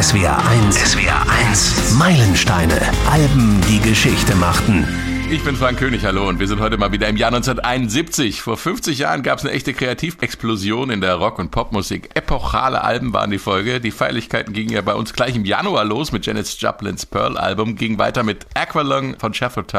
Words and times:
SWR 0.00 0.38
1. 0.46 0.76
SWR 0.76 1.26
1. 1.48 1.94
Meilensteine. 1.98 2.80
Alben, 3.10 3.60
die 3.68 3.80
Geschichte 3.80 4.36
machten. 4.36 4.86
Ich 5.30 5.44
bin 5.44 5.56
Frank 5.56 5.78
König, 5.78 6.06
hallo, 6.06 6.26
und 6.26 6.40
wir 6.40 6.48
sind 6.48 6.58
heute 6.58 6.78
mal 6.78 6.90
wieder 6.90 7.06
im 7.06 7.18
Jahr 7.18 7.28
1971. 7.28 8.40
Vor 8.40 8.56
50 8.56 8.98
Jahren 8.98 9.22
gab 9.22 9.38
es 9.38 9.44
eine 9.44 9.52
echte 9.52 9.74
Kreativexplosion 9.74 10.88
in 10.88 11.02
der 11.02 11.16
Rock- 11.16 11.38
und 11.38 11.50
Popmusik. 11.50 12.08
Epochale 12.14 12.82
Alben 12.82 13.12
waren 13.12 13.30
die 13.30 13.36
Folge. 13.36 13.78
Die 13.78 13.90
Feierlichkeiten 13.90 14.54
gingen 14.54 14.70
ja 14.70 14.80
bei 14.80 14.94
uns 14.94 15.12
gleich 15.12 15.36
im 15.36 15.44
Januar 15.44 15.84
los 15.84 16.12
mit 16.12 16.24
Janis 16.24 16.58
Joplins 16.58 17.04
Pearl-Album, 17.04 17.76
ging 17.76 17.98
weiter 17.98 18.22
mit 18.22 18.46
Aqualung 18.54 19.18
von 19.18 19.34
Sheffield 19.34 19.70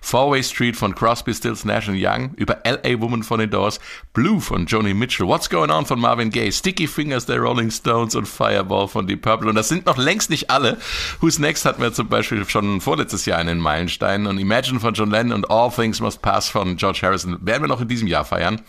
Four-Way 0.00 0.44
Street 0.44 0.76
von 0.76 0.94
Crosby, 0.94 1.34
Stills, 1.34 1.64
Nash 1.64 1.88
Young, 1.88 2.32
über 2.36 2.64
L.A. 2.64 3.00
Woman 3.00 3.24
von 3.24 3.40
den 3.40 3.50
Doors, 3.50 3.80
Blue 4.12 4.40
von 4.40 4.66
Joni 4.66 4.94
Mitchell, 4.94 5.26
What's 5.26 5.50
Going 5.50 5.72
On 5.72 5.86
von 5.86 5.98
Marvin 5.98 6.30
Gaye, 6.30 6.52
Sticky 6.52 6.86
Fingers 6.86 7.26
der 7.26 7.40
Rolling 7.40 7.72
Stones 7.72 8.14
und 8.14 8.28
Fireball 8.28 8.86
von 8.86 9.08
Deep 9.08 9.22
Purple. 9.22 9.48
Und 9.48 9.56
das 9.56 9.68
sind 9.68 9.86
noch 9.86 9.96
längst 9.96 10.30
nicht 10.30 10.52
alle. 10.52 10.78
Who's 11.20 11.40
Next 11.40 11.64
hatten 11.64 11.82
wir 11.82 11.92
zum 11.92 12.06
Beispiel 12.06 12.48
schon 12.48 12.80
vorletztes 12.80 13.26
Jahr 13.26 13.40
in 13.40 13.48
den 13.48 13.58
Meilensteinen 13.58 14.28
und 14.28 14.38
Imagine 14.38 14.83
von 14.84 14.94
John 14.94 15.10
Lennon 15.10 15.32
und 15.32 15.50
All 15.50 15.70
Things 15.70 16.00
Must 16.00 16.20
Pass 16.20 16.50
von 16.50 16.76
George 16.76 17.00
Harrison 17.02 17.38
werden 17.40 17.62
wir 17.62 17.68
noch 17.68 17.80
in 17.80 17.88
diesem 17.88 18.06
Jahr 18.06 18.24
feiern. 18.24 18.60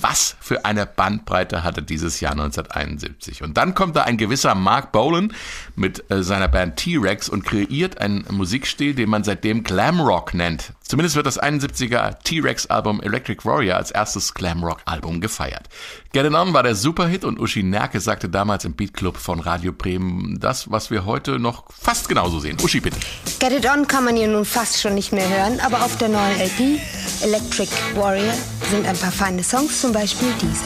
Was 0.00 0.36
für 0.40 0.64
eine 0.64 0.86
Bandbreite 0.86 1.62
hatte 1.62 1.82
dieses 1.82 2.20
Jahr 2.20 2.32
1971. 2.32 3.42
Und 3.42 3.56
dann 3.56 3.74
kommt 3.74 3.96
da 3.96 4.02
ein 4.02 4.16
gewisser 4.16 4.54
Mark 4.54 4.92
Bolan 4.92 5.32
mit 5.76 6.10
äh, 6.10 6.22
seiner 6.22 6.48
Band 6.48 6.76
T-Rex 6.76 7.28
und 7.28 7.44
kreiert 7.44 7.98
einen 7.98 8.24
Musikstil, 8.30 8.94
den 8.94 9.08
man 9.08 9.24
seitdem 9.24 9.62
Glam 9.62 10.00
Rock 10.00 10.34
nennt. 10.34 10.72
Zumindest 10.86 11.16
wird 11.16 11.26
das 11.26 11.40
71er 11.40 12.22
T-Rex-Album 12.24 13.00
Electric 13.00 13.44
Warrior 13.44 13.76
als 13.76 13.90
erstes 13.90 14.34
Glam-Rock-Album 14.34 15.22
gefeiert. 15.22 15.68
Get 16.12 16.26
It 16.26 16.34
On 16.34 16.52
war 16.52 16.62
der 16.62 16.74
Superhit 16.74 17.24
und 17.24 17.40
Uschi 17.40 17.62
Nerke 17.62 18.00
sagte 18.00 18.28
damals 18.28 18.66
im 18.66 18.74
Beat 18.74 18.92
Club 18.92 19.16
von 19.16 19.40
Radio 19.40 19.72
Bremen 19.72 20.38
das, 20.40 20.70
was 20.70 20.90
wir 20.90 21.06
heute 21.06 21.38
noch 21.38 21.64
fast 21.72 22.08
genauso 22.08 22.38
sehen. 22.38 22.58
Uschi, 22.62 22.80
bitte. 22.80 22.98
Get 23.40 23.52
It 23.52 23.66
On 23.68 23.88
kann 23.88 24.04
man 24.04 24.14
hier 24.14 24.28
nun 24.28 24.44
fast 24.44 24.80
schon 24.80 24.94
nicht 24.94 25.12
mehr 25.12 25.28
hören, 25.28 25.58
aber 25.60 25.82
auf 25.82 25.96
der 25.96 26.10
neuen 26.10 26.38
LP 26.38 26.80
Electric 27.22 27.70
Warrior 27.94 28.34
sind 28.70 28.86
ein 28.86 28.96
paar 28.96 29.12
feine 29.12 29.42
Songs, 29.42 29.80
zum 29.84 29.92
Beispiel 29.92 30.32
diese. 30.40 30.64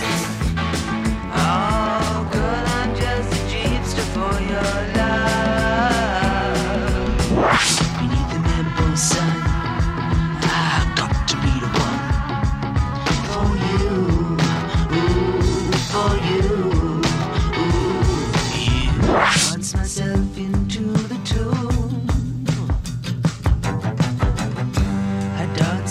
Oh, 1.35 2.25
girl, 2.31 2.65
I'm 2.79 2.95
just 2.95 3.33
a 3.33 3.41
jeepster 3.51 4.05
for 4.15 4.41
your 4.41 4.63
love. 4.95 5.09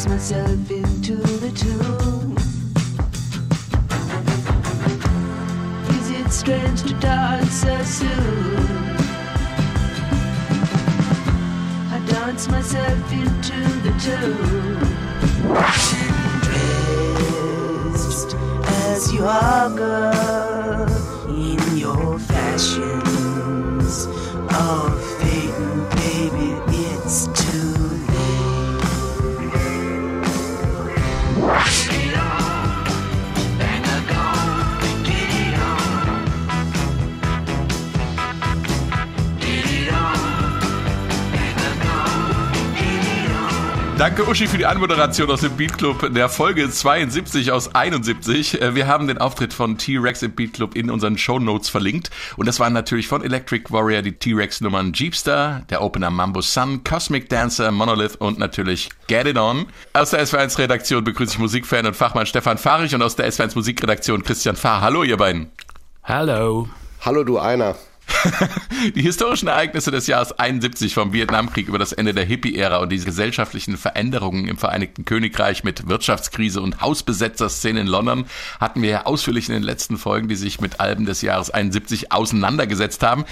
myself 0.07 0.71
into 0.71 1.15
the 1.15 1.51
tomb. 1.51 2.06
Dance 7.67 7.99
so 7.99 8.56
Danke 44.17 44.31
Uschi 44.31 44.47
für 44.47 44.57
die 44.57 44.65
Anmoderation 44.65 45.29
aus 45.29 45.41
dem 45.41 45.55
Beat 45.57 45.77
Club 45.77 46.11
der 46.11 46.27
Folge 46.27 46.67
72 46.67 47.51
aus 47.51 47.75
71. 47.75 48.59
Äh, 48.59 48.73
wir 48.73 48.87
haben 48.87 49.05
den 49.05 49.19
Auftritt 49.19 49.53
von 49.53 49.77
T-Rex 49.77 50.23
im 50.23 50.31
Beat 50.31 50.53
Club 50.53 50.75
in 50.75 50.89
unseren 50.89 51.19
Show 51.19 51.37
Notes 51.37 51.69
verlinkt. 51.69 52.09
Und 52.35 52.47
das 52.47 52.59
waren 52.59 52.73
natürlich 52.73 53.07
von 53.07 53.23
Electric 53.23 53.71
Warrior 53.71 54.01
die 54.01 54.13
T-Rex-Nummern 54.13 54.93
Jeepstar, 54.93 55.61
der 55.69 55.83
Opener 55.83 56.09
Mambo 56.09 56.41
Sun, 56.41 56.83
Cosmic 56.83 57.29
Dancer, 57.29 57.69
Monolith 57.69 58.15
und 58.15 58.39
natürlich 58.39 58.89
Get 59.05 59.27
It 59.27 59.37
On. 59.37 59.67
Aus 59.93 60.09
der 60.09 60.25
SW1 60.25 60.57
Redaktion 60.57 61.03
begrüße 61.03 61.33
ich 61.33 61.39
Musikfan 61.39 61.85
und 61.85 61.95
Fachmann 61.95 62.25
Stefan 62.25 62.57
Fahrich 62.57 62.95
und 62.95 63.03
aus 63.03 63.15
der 63.15 63.31
SW1 63.31 63.53
Musikredaktion 63.53 64.23
Christian 64.23 64.55
Fahr. 64.55 64.81
Hallo 64.81 65.03
ihr 65.03 65.17
beiden. 65.17 65.51
Hallo. 66.03 66.67
Hallo 67.01 67.23
du 67.23 67.37
einer. 67.37 67.75
Die 68.95 69.01
historischen 69.01 69.47
Ereignisse 69.47 69.91
des 69.91 70.07
Jahres 70.07 70.31
71 70.37 70.93
vom 70.93 71.13
Vietnamkrieg 71.13 71.67
über 71.67 71.79
das 71.79 71.93
Ende 71.93 72.13
der 72.13 72.25
Hippie-Ära 72.25 72.77
und 72.77 72.89
die 72.89 72.99
gesellschaftlichen 72.99 73.77
Veränderungen 73.77 74.47
im 74.47 74.57
Vereinigten 74.57 75.05
Königreich 75.05 75.63
mit 75.63 75.87
Wirtschaftskrise 75.87 76.61
und 76.61 76.81
Hausbesetzerszene 76.81 77.81
in 77.81 77.87
London 77.87 78.25
hatten 78.59 78.81
wir 78.81 78.89
ja 78.89 79.05
ausführlich 79.05 79.49
in 79.49 79.53
den 79.53 79.63
letzten 79.63 79.97
Folgen, 79.97 80.27
die 80.27 80.35
sich 80.35 80.61
mit 80.61 80.79
Alben 80.79 81.05
des 81.05 81.21
Jahres 81.21 81.49
71 81.49 82.11
auseinandergesetzt 82.11 83.03
haben. 83.03 83.25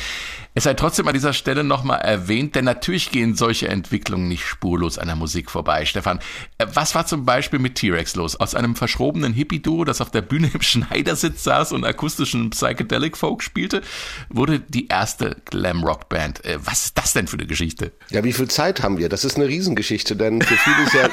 Es 0.58 0.64
sei 0.64 0.74
trotzdem 0.74 1.06
an 1.10 1.14
dieser 1.14 1.34
Stelle 1.34 1.66
nochmal 1.66 2.00
erwähnt, 2.00 2.56
denn 2.56 2.64
natürlich 2.64 3.12
gehen 3.12 3.36
solche 3.36 3.68
Entwicklungen 3.68 4.30
nicht 4.30 4.46
spurlos 4.46 4.98
an 4.98 5.08
der 5.08 5.18
Musik 5.18 5.52
vorbei. 5.52 5.84
Stefan, 5.84 6.20
äh, 6.60 6.66
was 6.74 6.96
war 6.96 7.06
zum 7.06 7.26
Beispiel 7.26 7.60
mit 7.60 7.76
T-Rex 7.76 8.16
los? 8.16 8.38
Aus 8.38 8.56
einem 8.56 8.78
verschrobenen 8.78 9.34
Hippie-Duo, 9.34 9.84
das 9.84 10.00
auf 10.00 10.12
der 10.12 10.22
Bühne 10.22 10.50
im 10.54 10.62
Schneidersitz 10.62 11.44
saß 11.44 11.74
und 11.74 11.84
akustischen 11.84 12.52
Psychedelic 12.52 13.18
Folk 13.18 13.44
spielte, 13.44 13.82
wurde 14.30 14.62
die 14.62 14.88
erste 14.88 15.36
Glam-Rock-Band. 15.44 16.46
Äh, 16.46 16.58
was 16.64 16.86
ist 16.86 16.98
das 16.98 17.12
denn 17.12 17.28
für 17.28 17.38
eine 17.38 17.48
Geschichte? 17.48 17.92
Ja, 18.10 18.24
wie 18.24 18.32
viel 18.32 18.48
Zeit 18.48 18.82
haben 18.82 18.98
wir? 18.98 19.10
Das 19.10 19.26
ist 19.26 19.36
eine 19.36 19.50
Riesengeschichte, 19.50 20.16
denn 20.16 20.42
für 20.42 20.56
viele 20.56 20.84
ist 20.86 20.94
ja, 20.94 21.10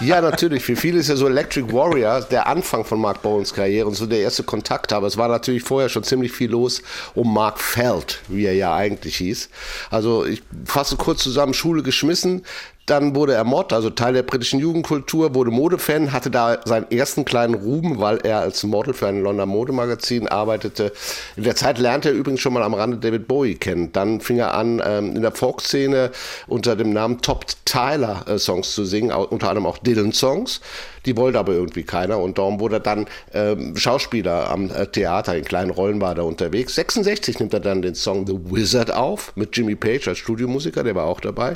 ja 0.06 0.20
natürlich, 0.20 0.62
für 0.62 0.76
viele 0.76 0.98
ist 0.98 1.08
ja 1.08 1.16
so 1.16 1.26
Electric 1.26 1.72
Warrior 1.72 2.20
der 2.20 2.48
Anfang 2.48 2.84
von 2.84 3.00
Mark 3.00 3.22
Bowens 3.22 3.54
Karriere 3.54 3.88
und 3.88 3.94
so 3.94 4.04
der 4.04 4.18
erste 4.18 4.42
Kontakt. 4.42 4.92
Aber 4.92 5.06
es 5.06 5.16
war 5.16 5.28
natürlich 5.28 5.62
vorher 5.62 5.88
schon 5.88 6.04
ziemlich 6.04 6.32
viel 6.32 6.50
los 6.50 6.82
um 7.14 7.32
Mark 7.32 7.58
Feld, 7.58 8.20
wie 8.28 8.44
er 8.44 8.52
ja 8.52 8.73
eigentlich 8.74 9.16
hieß. 9.16 9.48
Also 9.90 10.24
ich 10.24 10.42
fasse 10.64 10.96
kurz 10.96 11.22
zusammen, 11.22 11.54
Schule 11.54 11.82
geschmissen, 11.82 12.42
dann 12.86 13.14
wurde 13.14 13.32
er 13.32 13.44
Mod, 13.44 13.72
also 13.72 13.88
Teil 13.88 14.12
der 14.12 14.22
britischen 14.22 14.60
Jugendkultur, 14.60 15.34
wurde 15.34 15.50
Modefan, 15.50 16.12
hatte 16.12 16.30
da 16.30 16.58
seinen 16.64 16.90
ersten 16.90 17.24
kleinen 17.24 17.54
Ruhm, 17.54 17.98
weil 17.98 18.18
er 18.18 18.40
als 18.40 18.62
Model 18.62 18.92
für 18.92 19.06
ein 19.06 19.22
Londoner 19.22 19.46
Modemagazin 19.46 20.28
arbeitete. 20.28 20.92
In 21.36 21.44
der 21.44 21.56
Zeit 21.56 21.78
lernte 21.78 22.10
er 22.10 22.14
übrigens 22.14 22.40
schon 22.40 22.52
mal 22.52 22.62
am 22.62 22.74
Rande 22.74 22.98
David 22.98 23.26
Bowie 23.26 23.54
kennen. 23.54 23.90
Dann 23.92 24.20
fing 24.20 24.38
er 24.38 24.52
an, 24.54 24.82
ähm, 24.84 25.16
in 25.16 25.22
der 25.22 25.32
Folkszene 25.32 26.10
unter 26.46 26.76
dem 26.76 26.92
Namen 26.92 27.22
Top 27.22 27.46
Tyler 27.64 28.24
äh, 28.28 28.38
Songs 28.38 28.74
zu 28.74 28.84
singen, 28.84 29.10
unter 29.12 29.48
anderem 29.48 29.66
auch 29.66 29.78
Dylan-Songs. 29.78 30.60
Die 31.06 31.16
wollte 31.16 31.38
aber 31.38 31.52
irgendwie 31.52 31.82
keiner 31.82 32.18
und 32.18 32.38
darum 32.38 32.60
wurde 32.60 32.80
dann 32.80 33.06
ähm, 33.32 33.76
Schauspieler 33.76 34.50
am 34.50 34.70
äh, 34.70 34.86
Theater, 34.86 35.36
in 35.36 35.44
kleinen 35.44 35.70
Rollen 35.70 36.00
war 36.00 36.16
er 36.16 36.24
unterwegs. 36.24 36.74
66 36.74 37.38
nimmt 37.40 37.54
er 37.54 37.60
dann 37.60 37.82
den 37.82 37.94
Song 37.94 38.26
The 38.26 38.38
Wizard 38.44 38.92
auf 38.92 39.32
mit 39.36 39.56
Jimmy 39.56 39.74
Page 39.74 40.08
als 40.08 40.18
Studiomusiker, 40.18 40.82
der 40.82 40.94
war 40.94 41.04
auch 41.04 41.20
dabei. 41.20 41.54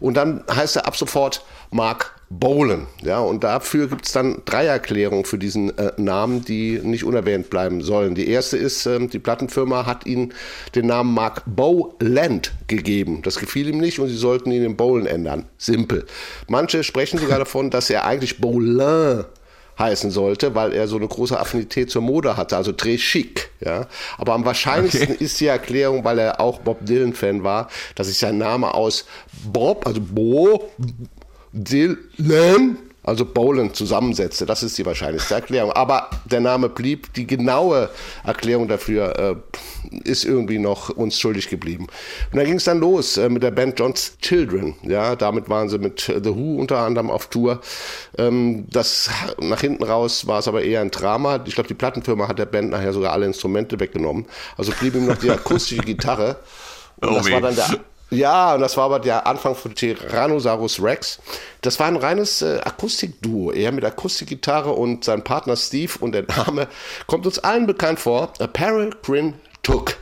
Und 0.00 0.16
dann 0.16 0.44
heißt 0.50 0.76
er 0.76 0.86
ab 0.86 0.96
sofort 0.96 1.44
Mark 1.70 2.16
Bolan. 2.28 2.88
Ja, 3.02 3.20
und 3.20 3.44
dafür 3.44 3.86
gibt 3.86 4.06
es 4.06 4.12
dann 4.12 4.42
drei 4.44 4.66
Erklärungen 4.66 5.24
für 5.24 5.38
diesen 5.38 5.76
äh, 5.78 5.92
Namen, 5.96 6.44
die 6.44 6.80
nicht 6.82 7.04
unerwähnt 7.04 7.50
bleiben 7.50 7.82
sollen. 7.82 8.16
Die 8.16 8.28
erste 8.28 8.56
ist, 8.56 8.84
ähm, 8.86 9.08
die 9.08 9.20
Plattenfirma 9.20 9.86
hat 9.86 10.06
ihm 10.06 10.32
den 10.74 10.86
Namen 10.86 11.14
Mark 11.14 11.42
Bowland 11.46 12.52
gegeben. 12.66 13.22
Das 13.22 13.38
gefiel 13.38 13.68
ihm 13.68 13.78
nicht 13.78 14.00
und 14.00 14.08
sie 14.08 14.16
sollten 14.16 14.50
ihn 14.50 14.64
in 14.64 14.76
Bolan 14.76 15.06
ändern. 15.06 15.46
Simpel. 15.56 16.04
Manche 16.48 16.82
sprechen 16.82 17.18
sogar 17.18 17.38
davon, 17.40 17.70
dass 17.70 17.90
er 17.90 18.04
eigentlich 18.04 18.40
Bolin 18.40 19.24
heißen 19.78 20.10
sollte, 20.10 20.54
weil 20.54 20.72
er 20.72 20.88
so 20.88 20.96
eine 20.96 21.06
große 21.06 21.38
Affinität 21.38 21.90
zur 21.90 22.02
Mode 22.02 22.36
hatte, 22.36 22.56
also 22.56 22.72
très 22.72 22.96
chic. 22.96 23.50
Ja. 23.60 23.86
Aber 24.18 24.32
am 24.32 24.44
wahrscheinlichsten 24.44 25.14
okay. 25.14 25.24
ist 25.24 25.38
die 25.40 25.46
Erklärung, 25.46 26.02
weil 26.02 26.18
er 26.18 26.40
auch 26.40 26.60
Bob 26.60 26.84
Dylan-Fan 26.84 27.44
war, 27.44 27.68
dass 27.94 28.06
sich 28.06 28.18
sein 28.18 28.38
Name 28.38 28.74
aus 28.74 29.04
Bob, 29.44 29.86
also 29.86 30.00
Bo, 30.00 30.70
Dylan, 31.52 32.78
also 33.06 33.24
Boland 33.24 33.76
zusammensetzte. 33.76 34.46
Das 34.46 34.64
ist 34.64 34.76
die 34.78 34.84
wahrscheinlichste 34.84 35.34
Erklärung. 35.34 35.70
Aber 35.72 36.10
der 36.24 36.40
Name 36.40 36.68
blieb. 36.68 37.14
Die 37.14 37.26
genaue 37.26 37.88
Erklärung 38.24 38.66
dafür 38.66 39.16
äh, 39.16 39.98
ist 40.02 40.24
irgendwie 40.24 40.58
noch 40.58 40.90
uns 40.90 41.18
schuldig 41.18 41.48
geblieben. 41.48 41.86
Und 42.32 42.36
da 42.36 42.44
ging 42.44 42.56
es 42.56 42.64
dann 42.64 42.80
los 42.80 43.16
äh, 43.16 43.28
mit 43.28 43.44
der 43.44 43.52
Band 43.52 43.78
John's 43.78 44.18
Children. 44.20 44.74
Ja, 44.82 45.14
damit 45.14 45.48
waren 45.48 45.68
sie 45.68 45.78
mit 45.78 46.00
The 46.00 46.34
Who 46.34 46.56
unter 46.58 46.78
anderem 46.78 47.10
auf 47.10 47.28
Tour. 47.28 47.60
Ähm, 48.18 48.66
das 48.70 49.08
nach 49.40 49.60
hinten 49.60 49.84
raus 49.84 50.26
war 50.26 50.40
es 50.40 50.48
aber 50.48 50.62
eher 50.62 50.80
ein 50.80 50.90
Drama. 50.90 51.40
Ich 51.46 51.54
glaube, 51.54 51.68
die 51.68 51.74
Plattenfirma 51.74 52.26
hat 52.26 52.40
der 52.40 52.46
Band 52.46 52.70
nachher 52.70 52.92
sogar 52.92 53.12
alle 53.12 53.26
Instrumente 53.26 53.78
weggenommen. 53.78 54.26
Also 54.56 54.72
blieb 54.80 54.96
ihm 54.96 55.06
noch 55.06 55.18
die 55.18 55.30
akustische 55.30 55.82
Gitarre. 55.82 56.40
Und 57.00 57.08
oh 57.10 57.14
das 57.14 57.30
war 57.30 57.40
dann 57.40 57.54
der 57.54 57.66
ja, 58.10 58.54
und 58.54 58.60
das 58.60 58.76
war 58.76 58.84
aber 58.84 59.00
der 59.00 59.26
Anfang 59.26 59.54
von 59.54 59.74
Tyrannosaurus 59.74 60.82
Rex. 60.82 61.18
Das 61.60 61.80
war 61.80 61.86
ein 61.86 61.96
reines 61.96 62.42
äh, 62.42 62.60
Akustikduo, 62.64 63.50
er 63.52 63.72
mit 63.72 63.84
Akustikgitarre 63.84 64.70
und 64.70 65.04
sein 65.04 65.24
Partner 65.24 65.56
Steve 65.56 65.92
und 66.00 66.12
der 66.12 66.24
Name 66.24 66.68
kommt 67.06 67.26
uns 67.26 67.38
allen 67.38 67.66
bekannt 67.66 68.00
vor. 68.00 68.32
Peregrine 68.52 69.34
Took 69.62 69.96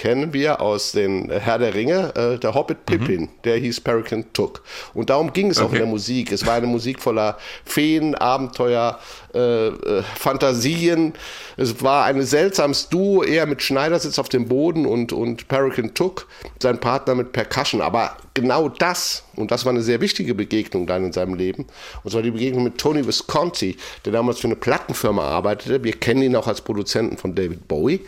kennen 0.00 0.32
wir 0.32 0.62
aus 0.62 0.92
den 0.92 1.30
Herr 1.30 1.58
der 1.58 1.74
Ringe, 1.74 2.14
äh, 2.16 2.38
der 2.38 2.54
Hobbit 2.54 2.78
mhm. 2.78 2.84
Pippin, 2.86 3.20
mhm. 3.20 3.28
der 3.44 3.56
hieß 3.58 3.82
Peregrine 3.82 4.24
Took. 4.32 4.62
Und 4.94 5.10
darum 5.10 5.34
ging 5.34 5.50
es 5.50 5.58
okay. 5.58 5.66
auch 5.66 5.72
in 5.72 5.78
der 5.78 5.86
Musik. 5.86 6.32
Es 6.32 6.46
war 6.46 6.54
eine 6.54 6.66
Musik 6.66 7.02
voller 7.02 7.36
Feen, 7.66 8.14
Abenteuer, 8.14 8.98
äh, 9.34 9.68
äh, 9.68 10.02
Fantasien. 10.02 11.14
Es 11.56 11.82
war 11.82 12.04
ein 12.04 12.22
seltsames 12.22 12.88
Duo, 12.88 13.22
eher 13.22 13.46
mit 13.46 13.62
Schneidersitz 13.62 14.18
auf 14.18 14.28
dem 14.28 14.48
Boden 14.48 14.86
und, 14.86 15.12
und 15.12 15.46
Peregrine 15.46 15.94
Took, 15.94 16.26
sein 16.60 16.80
Partner 16.80 17.14
mit 17.14 17.32
Percussion. 17.32 17.80
Aber 17.80 18.16
genau 18.34 18.68
das, 18.68 19.22
und 19.36 19.50
das 19.50 19.64
war 19.64 19.72
eine 19.72 19.82
sehr 19.82 20.00
wichtige 20.00 20.34
Begegnung 20.34 20.86
dann 20.86 21.04
in 21.04 21.12
seinem 21.12 21.34
Leben, 21.34 21.66
und 22.02 22.10
zwar 22.10 22.22
die 22.22 22.30
Begegnung 22.30 22.64
mit 22.64 22.78
Tony 22.78 23.06
Visconti, 23.06 23.76
der 24.04 24.12
damals 24.12 24.40
für 24.40 24.48
eine 24.48 24.56
Plattenfirma 24.56 25.22
arbeitete. 25.22 25.84
Wir 25.84 25.92
kennen 25.92 26.22
ihn 26.22 26.36
auch 26.36 26.46
als 26.46 26.60
Produzenten 26.60 27.16
von 27.16 27.34
David 27.34 27.68
Bowie. 27.68 28.00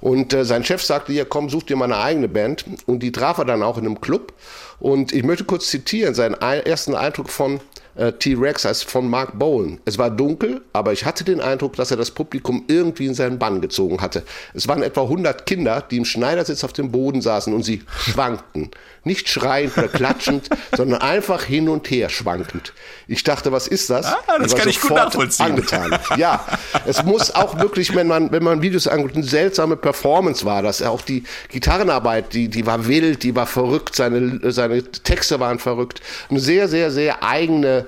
Und 0.00 0.32
äh, 0.34 0.44
sein 0.44 0.64
Chef 0.64 0.82
sagte, 0.82 1.12
ja 1.12 1.24
komm, 1.24 1.48
such 1.48 1.64
dir 1.64 1.76
mal 1.76 1.86
eine 1.86 1.98
eigene 1.98 2.28
Band. 2.28 2.64
Und 2.86 3.02
die 3.02 3.12
traf 3.12 3.38
er 3.38 3.44
dann 3.44 3.62
auch 3.62 3.78
in 3.78 3.86
einem 3.86 4.00
Club. 4.00 4.32
Und 4.80 5.12
ich 5.12 5.24
möchte 5.24 5.44
kurz 5.44 5.68
zitieren, 5.68 6.14
seinen 6.14 6.34
ersten 6.34 6.94
Eindruck 6.94 7.30
von 7.30 7.60
äh, 7.98 8.12
T-Rex 8.12 8.64
heißt 8.64 8.84
von 8.84 9.10
Mark 9.10 9.38
Bowen. 9.38 9.80
Es 9.84 9.98
war 9.98 10.10
dunkel, 10.10 10.62
aber 10.72 10.92
ich 10.92 11.04
hatte 11.04 11.24
den 11.24 11.40
Eindruck, 11.40 11.74
dass 11.76 11.90
er 11.90 11.96
das 11.96 12.12
Publikum 12.12 12.64
irgendwie 12.68 13.06
in 13.06 13.14
seinen 13.14 13.38
Bann 13.38 13.60
gezogen 13.60 14.00
hatte. 14.00 14.22
Es 14.54 14.68
waren 14.68 14.82
etwa 14.82 15.02
100 15.02 15.46
Kinder, 15.46 15.82
die 15.90 15.96
im 15.96 16.04
Schneidersitz 16.04 16.62
auf 16.62 16.72
dem 16.72 16.92
Boden 16.92 17.20
saßen 17.20 17.52
und 17.52 17.64
sie 17.64 17.82
schwankten. 17.98 18.70
Nicht 19.02 19.28
schreiend 19.28 19.76
oder 19.76 19.88
klatschend, 19.88 20.48
sondern 20.76 21.00
einfach 21.00 21.42
hin 21.42 21.68
und 21.68 21.90
her 21.90 22.08
schwankend. 22.08 22.72
Ich 23.08 23.24
dachte, 23.24 23.50
was 23.50 23.66
ist 23.66 23.90
das? 23.90 24.06
Ah, 24.06 24.38
das 24.38 24.54
kann 24.54 24.68
ich 24.68 24.80
gut 24.80 24.92
nachvollziehen. 24.92 25.46
Angetan. 25.46 25.98
Ja, 26.16 26.44
es 26.86 27.02
muss 27.02 27.34
auch 27.34 27.58
wirklich, 27.58 27.96
wenn 27.96 28.06
man, 28.06 28.30
wenn 28.30 28.44
man 28.44 28.62
Videos 28.62 28.86
anguckt, 28.86 29.16
eine 29.16 29.24
seltsame 29.24 29.76
Performance 29.76 30.44
war 30.44 30.62
das. 30.62 30.82
Auch 30.82 31.02
die 31.02 31.24
Gitarrenarbeit, 31.48 32.32
die, 32.32 32.48
die 32.48 32.64
war 32.66 32.86
wild, 32.86 33.24
die 33.24 33.34
war 33.34 33.46
verrückt, 33.46 33.96
seine, 33.96 34.52
seine 34.52 34.84
Texte 34.84 35.40
waren 35.40 35.58
verrückt. 35.58 36.00
Eine 36.30 36.38
sehr, 36.38 36.68
sehr, 36.68 36.90
sehr 36.92 37.22
eigene 37.22 37.87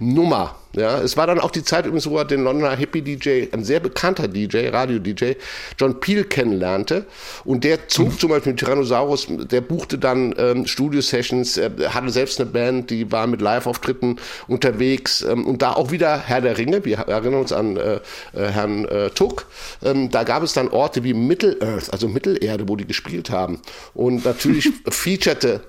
Nummer. 0.00 0.56
Ja, 0.72 1.00
es 1.00 1.16
war 1.16 1.26
dann 1.26 1.40
auch 1.40 1.50
die 1.50 1.64
Zeit 1.64 1.84
übrigens, 1.84 2.08
wo 2.08 2.16
er 2.16 2.24
den 2.24 2.44
Londoner 2.44 2.76
Hippie-DJ, 2.76 3.48
ein 3.52 3.64
sehr 3.64 3.80
bekannter 3.80 4.28
DJ, 4.28 4.68
Radio-DJ, 4.68 5.32
John 5.76 5.98
Peel 5.98 6.22
kennenlernte. 6.24 7.06
Und 7.44 7.64
der 7.64 7.88
zog 7.88 8.06
mhm. 8.06 8.18
zum 8.18 8.30
Beispiel 8.30 8.52
mit 8.52 8.60
Tyrannosaurus, 8.60 9.26
der 9.28 9.62
buchte 9.62 9.98
dann 9.98 10.32
ähm, 10.38 10.66
Studio-Sessions, 10.66 11.56
er 11.56 11.92
hatte 11.92 12.10
selbst 12.10 12.40
eine 12.40 12.48
Band, 12.48 12.90
die 12.90 13.10
war 13.10 13.26
mit 13.26 13.40
Live-Auftritten 13.40 14.16
unterwegs. 14.46 15.22
Ähm, 15.22 15.44
und 15.44 15.60
da 15.60 15.72
auch 15.72 15.90
wieder 15.90 16.18
Herr 16.18 16.40
der 16.40 16.56
Ringe, 16.56 16.84
wir 16.84 16.98
erinnern 16.98 17.40
uns 17.40 17.52
an 17.52 17.76
äh, 17.76 17.94
äh, 17.94 18.00
Herrn 18.32 18.84
äh, 18.84 19.10
Tuck. 19.10 19.46
Ähm, 19.82 20.08
da 20.10 20.22
gab 20.22 20.44
es 20.44 20.52
dann 20.52 20.68
Orte 20.68 21.02
wie 21.02 21.14
Middle-Earth, 21.14 21.92
also 21.92 22.06
Mittelerde, 22.06 22.68
wo 22.68 22.76
die 22.76 22.86
gespielt 22.86 23.30
haben. 23.30 23.60
Und 23.92 24.24
natürlich 24.24 24.70
featurete 24.88 25.62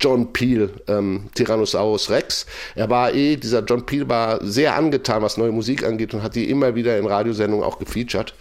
John 0.00 0.32
Peel 0.32 0.70
ähm, 0.88 1.28
Tyrannosaurus 1.34 2.10
Rex. 2.10 2.46
Er 2.74 2.88
war 2.88 3.12
eh, 3.12 3.36
dieser 3.36 3.62
John 3.62 3.75
Peel 3.82 4.08
war 4.08 4.42
sehr 4.44 4.76
angetan, 4.76 5.22
was 5.22 5.36
neue 5.36 5.52
Musik 5.52 5.84
angeht 5.84 6.14
und 6.14 6.22
hat 6.22 6.34
die 6.34 6.48
immer 6.48 6.74
wieder 6.74 6.98
in 6.98 7.06
Radiosendungen 7.06 7.64
auch 7.64 7.78
gefeatured. 7.78 8.34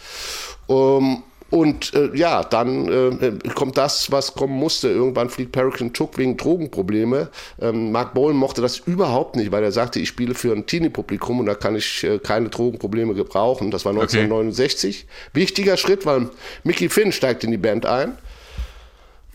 Um, 0.67 1.23
und 1.51 1.93
äh, 1.93 2.09
ja, 2.15 2.43
dann 2.43 2.89
äh, 3.21 3.31
kommt 3.53 3.77
das, 3.77 4.11
was 4.11 4.33
kommen 4.33 4.57
musste. 4.57 4.89
Irgendwann 4.89 5.29
fliegt 5.29 5.51
Peregrine 5.51 5.93
Took 5.93 6.17
wegen 6.17 6.37
Drogenprobleme. 6.37 7.29
Ähm, 7.61 7.91
Mark 7.91 8.13
Bowen 8.15 8.35
mochte 8.35 8.61
das 8.61 8.79
überhaupt 8.79 9.35
nicht, 9.35 9.51
weil 9.51 9.63
er 9.63 9.71
sagte, 9.71 9.99
ich 9.99 10.09
spiele 10.09 10.33
für 10.33 10.53
ein 10.53 10.65
Teenie-Publikum 10.65 11.39
und 11.39 11.45
da 11.45 11.53
kann 11.53 11.75
ich 11.75 12.03
äh, 12.03 12.17
keine 12.17 12.49
Drogenprobleme 12.49 13.13
gebrauchen. 13.13 13.69
Das 13.69 13.85
war 13.85 13.91
1969. 13.91 15.05
Okay. 15.07 15.39
Wichtiger 15.39 15.77
Schritt, 15.77 16.05
weil 16.05 16.29
Mickey 16.63 16.89
Finn 16.89 17.11
steigt 17.11 17.43
in 17.43 17.51
die 17.51 17.57
Band 17.57 17.85
ein. 17.85 18.17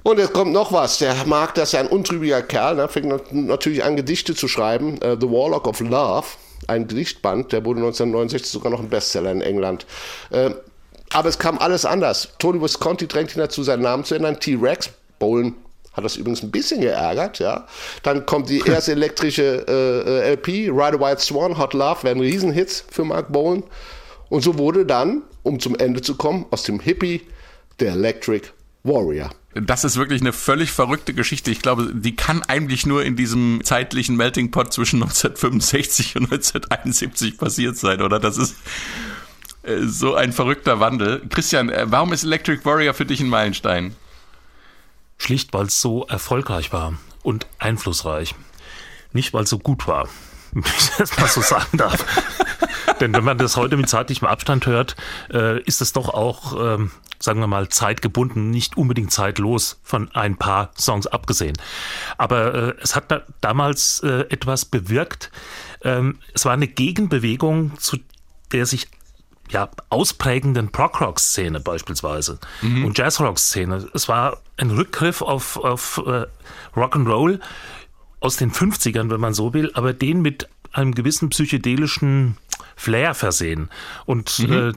Und 0.02 0.19
jetzt 0.19 0.32
kommt 0.32 0.52
noch 0.52 0.73
was. 0.73 0.99
Der 0.99 1.14
mag 1.26 1.55
das 1.55 1.73
ja 1.73 1.81
ein 1.81 1.87
untrübiger 1.87 2.43
Kerl, 2.43 2.76
ne? 2.76 2.88
fängt 2.88 3.32
natürlich 3.32 3.85
an, 3.85 3.97
Gedichte 3.97 4.35
zu 4.35 4.49
schreiben. 4.49 4.99
Uh, 5.05 5.17
The 5.20 5.31
Warlock 5.31 5.67
of 5.67 5.81
Love, 5.81 6.26
ein 6.69 6.88
Gedichtband, 6.88 7.52
der 7.52 7.64
wurde 7.64 7.81
1969 7.81 8.50
sogar 8.50 8.70
noch 8.70 8.81
ein 8.81 8.88
Bestseller 8.88 9.32
in 9.32 9.43
England. 9.43 9.87
Uh, 10.32 10.50
aber 11.12 11.29
es 11.29 11.38
kam 11.38 11.58
alles 11.58 11.85
anders. 11.85 12.29
Tony 12.38 12.62
Visconti 12.62 13.06
drängt 13.08 13.35
ihn 13.35 13.41
dazu, 13.41 13.62
seinen 13.62 13.82
Namen 13.82 14.05
zu 14.05 14.14
ändern. 14.14 14.38
T-Rex, 14.38 14.91
Bowen 15.19 15.56
hat 15.93 16.05
das 16.05 16.17
übrigens 16.17 16.43
ein 16.43 16.53
bisschen 16.53 16.81
geärgert, 16.81 17.41
ja. 17.41 17.67
Dann 18.03 18.25
kommt 18.25 18.49
die 18.49 18.61
erste 18.67 18.93
elektrische 18.93 19.67
äh, 19.69 20.32
LP, 20.32 20.70
Ride 20.70 20.99
a 20.99 21.00
White 21.00 21.20
Swan, 21.20 21.58
Hot 21.58 21.75
Love, 21.75 22.05
werden 22.05 22.23
Riesenhits 22.23 22.85
für 22.91 23.05
Mark 23.05 23.32
Bowen. 23.32 23.64
Und 24.29 24.43
so 24.43 24.56
wurde 24.56 24.87
dann, 24.87 25.23
um 25.43 25.58
zum 25.58 25.76
Ende 25.76 26.00
zu 26.00 26.17
kommen, 26.17 26.46
aus 26.53 26.62
dem 26.62 26.79
Hippie 26.79 27.23
der 27.81 27.93
Electric 27.93 28.49
Warrior. 28.85 29.31
Das 29.55 29.82
ist 29.82 29.97
wirklich 29.97 30.20
eine 30.20 30.32
völlig 30.32 30.70
verrückte 30.70 31.12
Geschichte. 31.12 31.50
Ich 31.50 31.61
glaube, 31.61 31.91
die 31.93 32.14
kann 32.14 32.43
eigentlich 32.43 32.87
nur 32.87 33.05
in 33.05 33.17
diesem 33.17 33.62
zeitlichen 33.64 34.17
Melting 34.17 34.50
Pot 34.52 34.73
zwischen 34.73 35.02
1965 35.02 36.17
und 36.17 36.25
1971 36.25 37.37
passiert 37.37 37.76
sein, 37.76 38.00
oder? 38.00 38.20
Das 38.20 38.38
ist 38.38 38.56
äh, 39.62 39.82
so 39.82 40.14
ein 40.14 40.32
verrückter 40.32 40.79
Wandel. 40.79 41.23
Christian, 41.29 41.69
äh, 41.69 41.87
warum 41.87 42.12
ist 42.12 42.23
Electric 42.23 42.64
Warrior 42.64 42.94
für 42.94 43.06
dich 43.06 43.20
ein 43.20 43.29
Meilenstein? 43.29 43.97
Schlicht, 45.19 45.53
weil 45.53 45.67
es 45.67 45.81
so 45.81 46.06
erfolgreich 46.06 46.73
war 46.73 46.94
und 47.23 47.46
einflussreich. 47.58 48.35
Nicht, 49.12 49.35
weil 49.35 49.44
es 49.44 49.50
so 49.50 49.58
gut 49.58 49.87
war, 49.88 50.08
wenn 50.53 50.62
ich 50.62 50.91
das 50.96 51.19
mal 51.19 51.29
so 51.29 51.41
sagen 51.41 51.76
darf. 51.76 52.05
Denn 53.00 53.14
wenn 53.14 53.25
man 53.25 53.38
das 53.38 53.56
heute 53.56 53.76
mit 53.76 53.88
zeitlichem 53.88 54.29
Abstand 54.29 54.67
hört, 54.67 54.97
äh, 55.32 55.61
ist 55.62 55.81
es 55.81 55.93
doch 55.93 56.08
auch 56.08 56.76
ähm, 56.76 56.91
sagen 57.23 57.41
wir 57.41 57.47
mal, 57.47 57.69
zeitgebunden, 57.69 58.50
nicht 58.50 58.76
unbedingt 58.76 59.12
zeitlos 59.12 59.79
von 59.82 60.11
ein 60.14 60.37
paar 60.37 60.70
Songs 60.79 61.06
abgesehen. 61.06 61.56
Aber 62.17 62.55
äh, 62.55 62.75
es 62.81 62.97
hat 62.97 63.11
da 63.11 63.23
damals 63.43 64.00
äh, 64.02 64.25
etwas 64.31 64.64
bewirkt. 64.64 65.31
Ähm, 65.82 66.19
es 66.32 66.47
war 66.47 66.52
eine 66.52 66.67
Gegenbewegung 66.67 67.79
zu 67.79 67.99
der 68.52 68.67
sich 68.67 68.88
ja, 69.50 69.69
ausprägenden 69.88 70.70
Prog-Rock-Szene 70.70 71.61
beispielsweise 71.61 72.38
mhm. 72.62 72.85
und 72.85 72.99
Jazz-Rock-Szene. 72.99 73.88
Es 73.94 74.08
war 74.08 74.38
ein 74.56 74.70
Rückgriff 74.70 75.23
auf, 75.23 75.56
auf 75.56 76.03
äh, 76.06 76.26
Rock'n'Roll 76.75 77.41
aus 78.20 78.36
den 78.36 78.53
50ern, 78.53 79.10
wenn 79.10 79.20
man 79.20 79.34
so 79.34 79.55
will, 79.55 79.70
aber 79.75 79.93
den 79.93 80.22
mit 80.22 80.48
einem 80.72 80.94
gewissen 80.94 81.29
psychedelischen 81.31 82.36
Flair 82.77 83.15
versehen. 83.15 83.70
Und 84.06 84.39
mhm. 84.39 84.53
äh, 84.53 84.72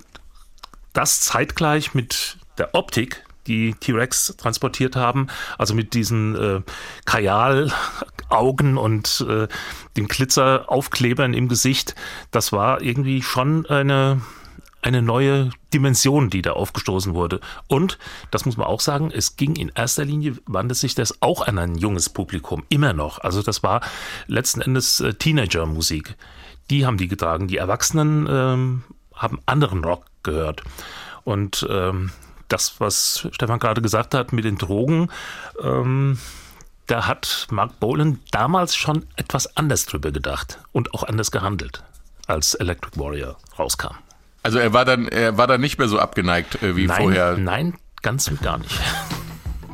das 0.93 1.21
zeitgleich 1.21 1.93
mit 1.93 2.37
der 2.57 2.75
Optik, 2.75 3.23
die 3.47 3.73
T-Rex 3.73 4.35
transportiert 4.37 4.95
haben, 4.95 5.27
also 5.57 5.73
mit 5.73 5.93
diesen 5.93 6.35
äh, 6.35 6.61
Kajal-Augen 7.05 8.77
und 8.77 9.25
äh, 9.27 9.47
den 9.97 10.07
Glitzeraufklebern 10.07 11.33
im 11.33 11.49
Gesicht, 11.49 11.95
das 12.31 12.51
war 12.51 12.81
irgendwie 12.81 13.21
schon 13.21 13.65
eine, 13.65 14.21
eine 14.83 15.01
neue 15.01 15.49
Dimension, 15.73 16.29
die 16.29 16.41
da 16.41 16.53
aufgestoßen 16.53 17.13
wurde. 17.13 17.39
Und, 17.67 17.97
das 18.31 18.45
muss 18.45 18.57
man 18.57 18.67
auch 18.67 18.79
sagen, 18.79 19.11
es 19.11 19.35
ging 19.35 19.55
in 19.55 19.71
erster 19.73 20.05
Linie, 20.05 20.37
wandte 20.45 20.75
sich 20.75 20.95
das 20.95 21.21
auch 21.21 21.45
an 21.47 21.57
ein 21.57 21.77
junges 21.77 22.09
Publikum, 22.09 22.63
immer 22.69 22.93
noch. 22.93 23.19
Also 23.19 23.41
das 23.41 23.63
war 23.63 23.81
letzten 24.27 24.61
Endes 24.61 24.99
äh, 24.99 25.13
Teenager-Musik. 25.13 26.15
Die 26.69 26.85
haben 26.85 26.97
die 26.97 27.07
getragen. 27.07 27.47
Die 27.47 27.57
Erwachsenen 27.57 28.27
ähm, 28.29 28.83
haben 29.15 29.39
anderen 29.45 29.83
Rock 29.83 30.05
gehört. 30.23 30.63
Und 31.23 31.65
ähm, 31.69 32.11
das, 32.47 32.79
was 32.79 33.27
Stefan 33.31 33.59
gerade 33.59 33.81
gesagt 33.81 34.13
hat 34.13 34.33
mit 34.33 34.45
den 34.45 34.57
Drogen, 34.57 35.09
ähm, 35.61 36.17
da 36.87 37.07
hat 37.07 37.47
Mark 37.49 37.79
Bolan 37.79 38.19
damals 38.31 38.75
schon 38.75 39.05
etwas 39.15 39.55
anders 39.55 39.85
drüber 39.85 40.11
gedacht 40.11 40.59
und 40.71 40.93
auch 40.93 41.03
anders 41.03 41.31
gehandelt, 41.31 41.83
als 42.27 42.53
Electric 42.55 42.99
Warrior 42.99 43.37
rauskam. 43.57 43.95
Also 44.43 44.59
er 44.59 44.73
war 44.73 44.85
dann, 44.85 45.07
er 45.07 45.37
war 45.37 45.47
dann 45.47 45.61
nicht 45.61 45.79
mehr 45.79 45.87
so 45.87 45.99
abgeneigt 45.99 46.61
äh, 46.61 46.75
wie 46.75 46.85
nein, 46.85 47.01
vorher. 47.01 47.37
Nein, 47.37 47.73
ganz 48.01 48.27
und 48.27 48.41
gar 48.41 48.57
nicht. 48.57 48.79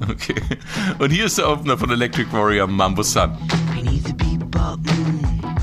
Okay. 0.10 0.42
Und 0.98 1.10
hier 1.10 1.26
ist 1.26 1.38
der 1.38 1.50
Opener 1.50 1.78
von 1.78 1.92
Electric 1.92 2.32
Warrior 2.32 2.68
Mambo 2.68 3.04
Sun. 3.04 3.38
to 4.86 4.94
you. 4.94 5.59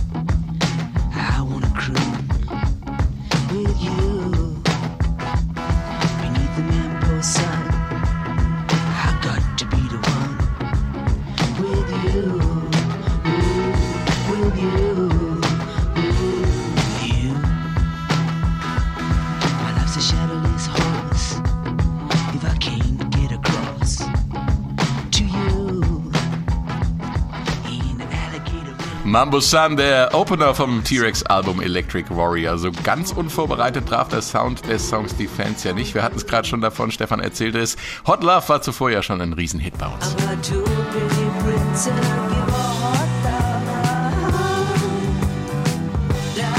Mambo 29.17 29.41
Sun, 29.41 29.79
der 29.79 30.15
Opener 30.15 30.55
vom 30.55 30.85
T-Rex-Album 30.85 31.63
Electric 31.63 32.15
Warrior. 32.15 32.59
So 32.59 32.71
ganz 32.85 33.13
unvorbereitet 33.13 33.89
traf 33.89 34.09
der 34.09 34.21
Sound 34.21 34.69
des 34.69 34.91
Songs 34.91 35.17
die 35.17 35.27
Fans 35.27 35.65
ja 35.65 35.73
nicht. 35.73 35.95
Wir 35.95 36.03
hatten 36.03 36.17
es 36.17 36.27
gerade 36.27 36.47
schon 36.47 36.61
davon, 36.61 36.91
Stefan 36.91 37.21
erzählte 37.21 37.61
es. 37.61 37.79
Hot 38.07 38.23
Love 38.23 38.47
war 38.47 38.61
zuvor 38.61 38.91
ja 38.91 39.03
schon 39.03 39.23
ein 39.23 39.33
Riesenhit 39.33 39.79
bei 39.79 39.87
uns. 39.87 40.15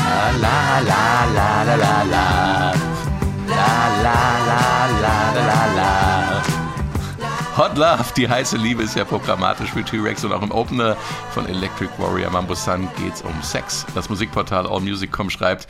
La 0.08 0.32
la 0.42 0.80
la 0.80 1.17
Love, 7.78 8.06
die 8.18 8.28
heiße 8.28 8.58
Liebe 8.58 8.82
ist 8.82 8.96
ja 8.96 9.06
programmatisch 9.06 9.70
für 9.70 9.84
T-Rex 9.84 10.26
und 10.26 10.32
auch 10.32 10.42
im 10.42 10.50
Opener 10.50 10.98
von 11.36 11.48
Electric 11.48 11.92
Warrior 12.00 12.32
Mambo 12.32 12.56
Sun 12.56 12.88
geht's 12.98 13.22
um 13.22 13.44
Sex. 13.44 13.86
Das 13.94 14.10
Musikportal 14.10 14.66
AllMusic.com 14.66 15.30
schreibt, 15.30 15.68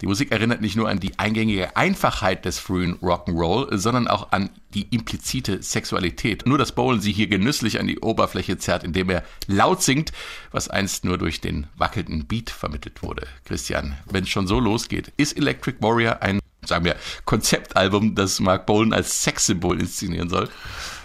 die 0.00 0.06
Musik 0.06 0.32
erinnert 0.32 0.60
nicht 0.60 0.74
nur 0.74 0.88
an 0.88 0.98
die 0.98 1.16
eingängige 1.20 1.76
Einfachheit 1.76 2.44
des 2.44 2.58
frühen 2.58 2.96
Rock'n'Roll, 2.96 3.76
sondern 3.78 4.08
auch 4.08 4.32
an 4.32 4.50
die 4.74 4.88
implizite 4.90 5.62
Sexualität. 5.62 6.46
Nur 6.46 6.58
dass 6.58 6.72
Bowen 6.72 7.00
sie 7.00 7.12
hier 7.12 7.28
genüsslich 7.28 7.78
an 7.78 7.86
die 7.86 8.00
Oberfläche 8.00 8.58
zerrt, 8.58 8.82
indem 8.82 9.08
er 9.08 9.22
laut 9.46 9.84
singt, 9.84 10.10
was 10.50 10.68
einst 10.68 11.04
nur 11.04 11.16
durch 11.16 11.40
den 11.40 11.68
wackelnden 11.76 12.26
Beat 12.26 12.50
vermittelt 12.50 13.04
wurde. 13.04 13.28
Christian, 13.44 13.96
wenn 14.06 14.24
es 14.24 14.30
schon 14.30 14.48
so 14.48 14.58
losgeht, 14.58 15.12
ist 15.16 15.36
Electric 15.36 15.76
Warrior 15.80 16.22
ein, 16.22 16.40
sagen 16.66 16.86
wir, 16.86 16.96
Konzeptalbum, 17.24 18.16
das 18.16 18.40
Mark 18.40 18.66
Bowen 18.66 18.92
als 18.92 19.22
Sexsymbol 19.22 19.78
inszenieren 19.78 20.28
soll? 20.28 20.48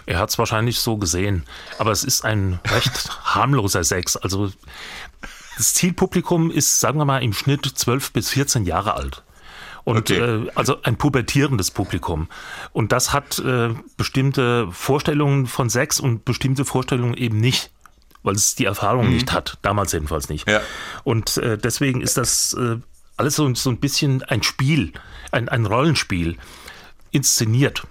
Er 0.06 0.18
hat 0.18 0.30
es 0.30 0.38
wahrscheinlich 0.38 0.78
so 0.80 0.96
gesehen, 0.96 1.44
aber 1.78 1.90
es 1.90 2.04
ist 2.04 2.24
ein 2.24 2.60
recht 2.70 3.10
harmloser 3.24 3.84
Sex. 3.84 4.16
Also 4.16 4.52
das 5.56 5.74
Zielpublikum 5.74 6.50
ist, 6.50 6.80
sagen 6.80 6.98
wir 6.98 7.04
mal, 7.04 7.22
im 7.22 7.32
Schnitt 7.32 7.66
12 7.66 8.12
bis 8.12 8.30
14 8.30 8.64
Jahre 8.64 8.94
alt. 8.94 9.22
Und 9.84 10.10
okay. 10.10 10.18
äh, 10.18 10.50
also 10.54 10.82
ein 10.82 10.96
pubertierendes 10.96 11.70
Publikum. 11.70 12.28
Und 12.72 12.92
das 12.92 13.12
hat 13.12 13.38
äh, 13.38 13.74
bestimmte 13.96 14.68
Vorstellungen 14.72 15.46
von 15.46 15.70
Sex 15.70 16.00
und 16.00 16.24
bestimmte 16.24 16.64
Vorstellungen 16.64 17.14
eben 17.14 17.38
nicht 17.38 17.70
weil 18.26 18.34
es 18.34 18.56
die 18.56 18.64
Erfahrung 18.64 19.06
mhm. 19.06 19.14
nicht 19.14 19.32
hat, 19.32 19.56
damals 19.62 19.92
jedenfalls 19.92 20.28
nicht. 20.28 20.48
Ja. 20.48 20.60
Und 21.04 21.38
äh, 21.38 21.56
deswegen 21.56 22.00
ist 22.00 22.16
das 22.16 22.54
äh, 22.54 22.76
alles 23.16 23.36
so, 23.36 23.54
so 23.54 23.70
ein 23.70 23.78
bisschen 23.78 24.22
ein 24.24 24.42
Spiel, 24.42 24.92
ein, 25.30 25.48
ein 25.48 25.64
Rollenspiel, 25.64 26.36
inszeniert. 27.12 27.86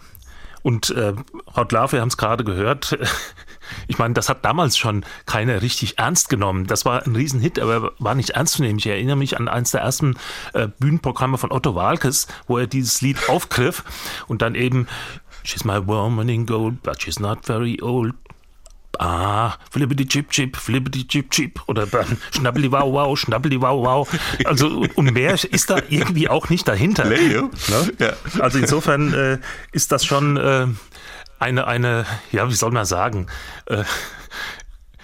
Und 0.66 0.90
äh, 0.90 1.14
Hot 1.56 1.72
Love, 1.74 1.92
wir 1.92 2.02
haben 2.02 2.08
es 2.08 2.18
gerade 2.18 2.44
gehört, 2.44 2.98
ich 3.88 4.00
meine, 4.00 4.16
das 4.16 4.30
hat 4.30 4.44
damals 4.44 4.80
schon 4.80 5.06
keiner 5.28 5.62
richtig 5.62 6.00
ernst 6.00 6.28
genommen. 6.28 6.66
Das 6.66 6.86
war 6.86 7.06
ein 7.06 7.16
Riesenhit, 7.16 7.60
aber 7.60 7.92
war 8.00 8.16
nicht 8.16 8.32
ernst 8.32 8.56
zu 8.56 8.64
nehmen. 8.64 8.80
Ich 8.80 8.88
erinnere 8.88 9.16
mich 9.16 9.38
an 9.38 9.48
eines 9.48 9.70
der 9.70 9.82
ersten 9.82 10.16
äh, 10.54 10.68
Bühnenprogramme 10.80 11.38
von 11.38 11.52
Otto 11.52 11.76
Walkes, 11.76 12.28
wo 12.48 12.58
er 12.58 12.66
dieses 12.66 13.00
Lied 13.02 13.30
aufgriff 13.30 13.84
und 14.26 14.42
dann 14.42 14.56
eben 14.56 14.88
She's 15.44 15.64
my 15.64 15.86
woman 15.86 16.30
in 16.30 16.48
gold, 16.48 16.82
but 16.82 17.00
she's 17.00 17.20
not 17.20 17.46
very 17.46 17.80
old. 17.80 18.16
Ah, 19.00 19.58
flippity 19.72 20.06
chip 20.06 20.32
chip, 20.32 20.56
flippity 20.56 21.08
chip 21.08 21.32
chip 21.32 21.62
oder 21.68 21.88
schnappeli 22.32 22.72
wow 22.72 22.92
wow, 22.92 23.18
schnappeli 23.18 23.62
wow 23.62 23.84
wow. 23.84 24.20
Also 24.46 24.86
und 24.96 25.14
mehr 25.14 25.34
ist 25.34 25.70
da 25.70 25.80
irgendwie 25.90 26.30
auch 26.30 26.50
nicht 26.50 26.68
dahinter. 26.68 27.06
Ne? 27.06 27.50
Ja. 28.00 28.14
Also 28.40 28.60
insofern 28.60 29.14
äh, 29.14 29.40
ist 29.72 29.92
das 29.92 30.06
schon 30.06 30.38
äh, 30.38 30.68
eine 31.40 31.68
eine, 31.68 32.06
ja 32.32 32.50
wie 32.50 32.54
soll 32.54 32.72
man 32.72 32.86
sagen, 32.86 33.28
äh, 33.66 33.84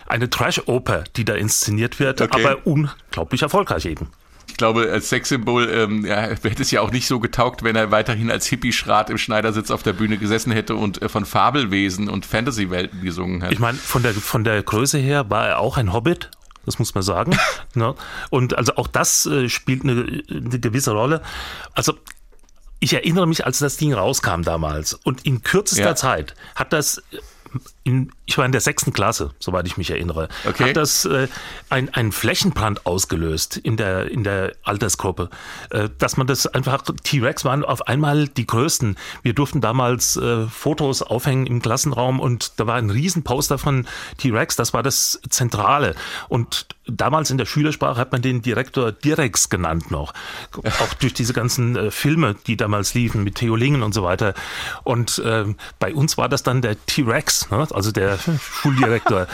eine 0.08 0.30
Trash-Oper, 0.30 1.06
die 1.16 1.24
da 1.24 1.36
inszeniert 1.36 2.00
wird, 2.00 2.22
okay. 2.22 2.46
aber 2.46 2.68
unglaublich 2.68 3.42
erfolgreich 3.42 3.86
eben 3.86 4.10
ich 4.52 4.58
glaube, 4.58 4.92
als 4.92 5.10
Sexsymbol 5.10 5.70
ähm, 5.70 6.06
ja, 6.06 6.22
hätte 6.44 6.62
es 6.62 6.72
ja 6.72 6.82
auch 6.82 6.92
nicht 6.92 7.08
so 7.08 7.20
getaugt, 7.20 7.64
wenn 7.64 7.76
er 7.76 7.92
weiterhin 7.92 8.30
als 8.30 8.46
Hippie-Schrat 8.48 9.10
im 9.10 9.18
Schneidersitz 9.18 9.72
auf 9.72 9.82
der 9.82 9.94
Bühne 9.94 10.18
gesessen 10.18 10.52
hätte 10.52 10.76
und 10.76 11.02
äh, 11.02 11.10
von 11.10 11.26
Fabelwesen 11.26 12.10
und 12.10 12.26
Fantasy-Welten 12.26 13.02
gesungen 13.02 13.42
hätte. 13.42 13.54
Ich 13.54 13.60
meine, 13.60 13.78
von 13.78 14.04
der, 14.04 14.14
von 14.14 14.44
der 14.44 14.62
Größe 14.62 14.98
her 14.98 15.30
war 15.30 15.48
er 15.48 15.60
auch 15.60 15.78
ein 15.78 15.94
Hobbit. 15.94 16.30
Das 16.66 16.78
muss 16.78 16.94
man 16.94 17.02
sagen. 17.02 17.36
ne? 17.74 17.96
Und 18.30 18.58
also 18.58 18.76
auch 18.76 18.88
das 18.88 19.26
äh, 19.26 19.50
spielt 19.50 19.84
eine, 19.84 20.22
eine 20.30 20.60
gewisse 20.60 20.92
Rolle. 20.92 21.22
Also 21.74 21.98
ich 22.80 22.94
erinnere 22.94 23.28
mich, 23.28 23.46
als 23.46 23.60
das 23.60 23.78
Ding 23.78 23.94
rauskam 23.94 24.42
damals 24.42 24.94
und 24.94 25.26
in 25.26 25.44
kürzester 25.44 25.86
ja. 25.86 25.96
Zeit 25.96 26.36
hat 26.56 26.74
das 26.74 27.02
in, 27.84 28.12
ich 28.26 28.38
war 28.38 28.46
in 28.46 28.52
der 28.52 28.62
sechsten 28.62 28.94
Klasse, 28.94 29.32
soweit 29.40 29.66
ich 29.66 29.76
mich 29.78 29.90
erinnere, 29.90 30.30
okay. 30.48 30.70
hat 30.70 30.78
das 30.78 31.06
äh, 31.06 31.28
ein, 31.70 31.90
ein 31.94 32.12
Flächenbrand 32.12 32.86
ausgelöst 32.86 33.58
in 33.58 33.76
der, 33.76 34.12
in 34.12 34.24
der 34.24 34.54
Altersgruppe. 34.64 35.30
Äh, 35.72 35.90
dass 35.98 36.16
man 36.16 36.28
das 36.28 36.46
einfach, 36.46 36.84
T-Rex 37.04 37.44
waren 37.44 37.66
auf 37.66 37.88
einmal 37.88 38.28
die 38.28 38.46
größten. 38.46 38.98
Wir 39.24 39.34
durften 39.34 39.62
damals 39.62 40.16
äh, 40.16 40.46
Fotos 40.46 41.02
aufhängen 41.02 41.48
im 41.48 41.62
Klassenraum 41.62 42.20
und 42.20 42.60
da 42.60 42.68
war 42.68 42.76
ein 42.76 42.92
Riesenposter 42.92 43.58
von 43.58 43.88
T-Rex, 44.18 44.56
das 44.56 44.74
war 44.74 44.84
das 44.84 45.20
Zentrale. 45.30 45.96
Und 46.30 46.68
damals 46.86 47.32
in 47.32 47.38
der 47.38 47.46
Schülersprache 47.46 48.00
hat 48.00 48.12
man 48.12 48.22
den 48.22 48.42
Direktor 48.42 48.92
Direx 48.92 49.50
genannt 49.50 49.92
noch. 49.92 50.14
Auch 50.80 50.94
durch 50.96 51.14
diese 51.14 51.34
ganzen 51.34 51.76
äh, 51.76 51.92
Filme, 51.92 52.36
die 52.48 52.58
damals 52.58 52.94
liefen 52.94 53.24
mit 53.24 53.36
Theo 53.36 53.56
Lingen 53.56 53.82
und 53.82 53.94
so 53.94 54.04
weiter. 54.04 54.34
Und 54.84 55.20
äh, 55.20 55.46
bei 55.80 55.94
uns 55.96 56.18
war 56.18 56.30
das 56.30 56.44
dann 56.44 56.62
der 56.62 56.84
T-Rex, 56.86 57.50
ne? 57.50 57.71
Also 57.72 57.92
der 57.92 58.18
Schuldirektor. 58.40 59.28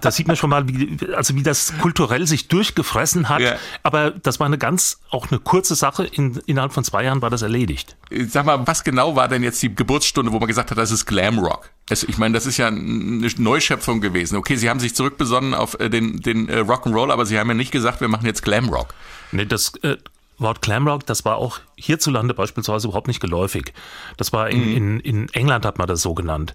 da, 0.00 0.10
sieht 0.10 0.26
man 0.26 0.36
schon 0.36 0.50
mal, 0.50 0.68
wie, 0.68 0.98
also 1.14 1.34
wie 1.34 1.42
das 1.42 1.72
kulturell 1.80 2.26
sich 2.26 2.48
durchgefressen 2.48 3.28
hat. 3.28 3.40
Ja. 3.40 3.56
Aber 3.82 4.10
das 4.10 4.40
war 4.40 4.46
eine 4.46 4.58
ganz, 4.58 5.00
auch 5.10 5.30
eine 5.30 5.40
kurze 5.40 5.74
Sache. 5.74 6.04
In, 6.04 6.40
innerhalb 6.46 6.72
von 6.72 6.84
zwei 6.84 7.04
Jahren 7.04 7.22
war 7.22 7.30
das 7.30 7.42
erledigt. 7.42 7.96
Sag 8.28 8.46
mal, 8.46 8.66
was 8.66 8.84
genau 8.84 9.16
war 9.16 9.28
denn 9.28 9.42
jetzt 9.42 9.62
die 9.62 9.74
Geburtsstunde, 9.74 10.32
wo 10.32 10.38
man 10.38 10.48
gesagt 10.48 10.70
hat, 10.70 10.78
das 10.78 10.90
ist 10.90 11.06
Glamrock? 11.06 11.70
Es, 11.88 12.02
ich 12.04 12.18
meine, 12.18 12.34
das 12.34 12.46
ist 12.46 12.56
ja 12.56 12.68
eine 12.68 13.28
Neuschöpfung 13.38 14.00
gewesen. 14.00 14.36
Okay, 14.36 14.56
sie 14.56 14.70
haben 14.70 14.80
sich 14.80 14.94
zurückbesonnen 14.94 15.54
auf 15.54 15.76
den, 15.76 16.20
den 16.20 16.48
Rock'n'Roll, 16.48 17.12
aber 17.12 17.26
sie 17.26 17.38
haben 17.38 17.48
ja 17.48 17.54
nicht 17.54 17.72
gesagt, 17.72 18.00
wir 18.00 18.08
machen 18.08 18.26
jetzt 18.26 18.42
Glamrock. 18.42 18.94
Nee, 19.32 19.46
das 19.46 19.74
äh, 19.82 19.96
Wort 20.38 20.62
Glamrock, 20.62 21.06
das 21.06 21.24
war 21.24 21.36
auch 21.36 21.60
hierzulande 21.76 22.34
beispielsweise 22.34 22.88
überhaupt 22.88 23.08
nicht 23.08 23.20
geläufig. 23.20 23.72
Das 24.16 24.32
war 24.32 24.50
in, 24.50 24.70
mhm. 24.70 24.76
in, 24.76 25.00
in 25.00 25.28
England 25.34 25.64
hat 25.64 25.78
man 25.78 25.86
das 25.86 26.02
so 26.02 26.14
genannt. 26.14 26.54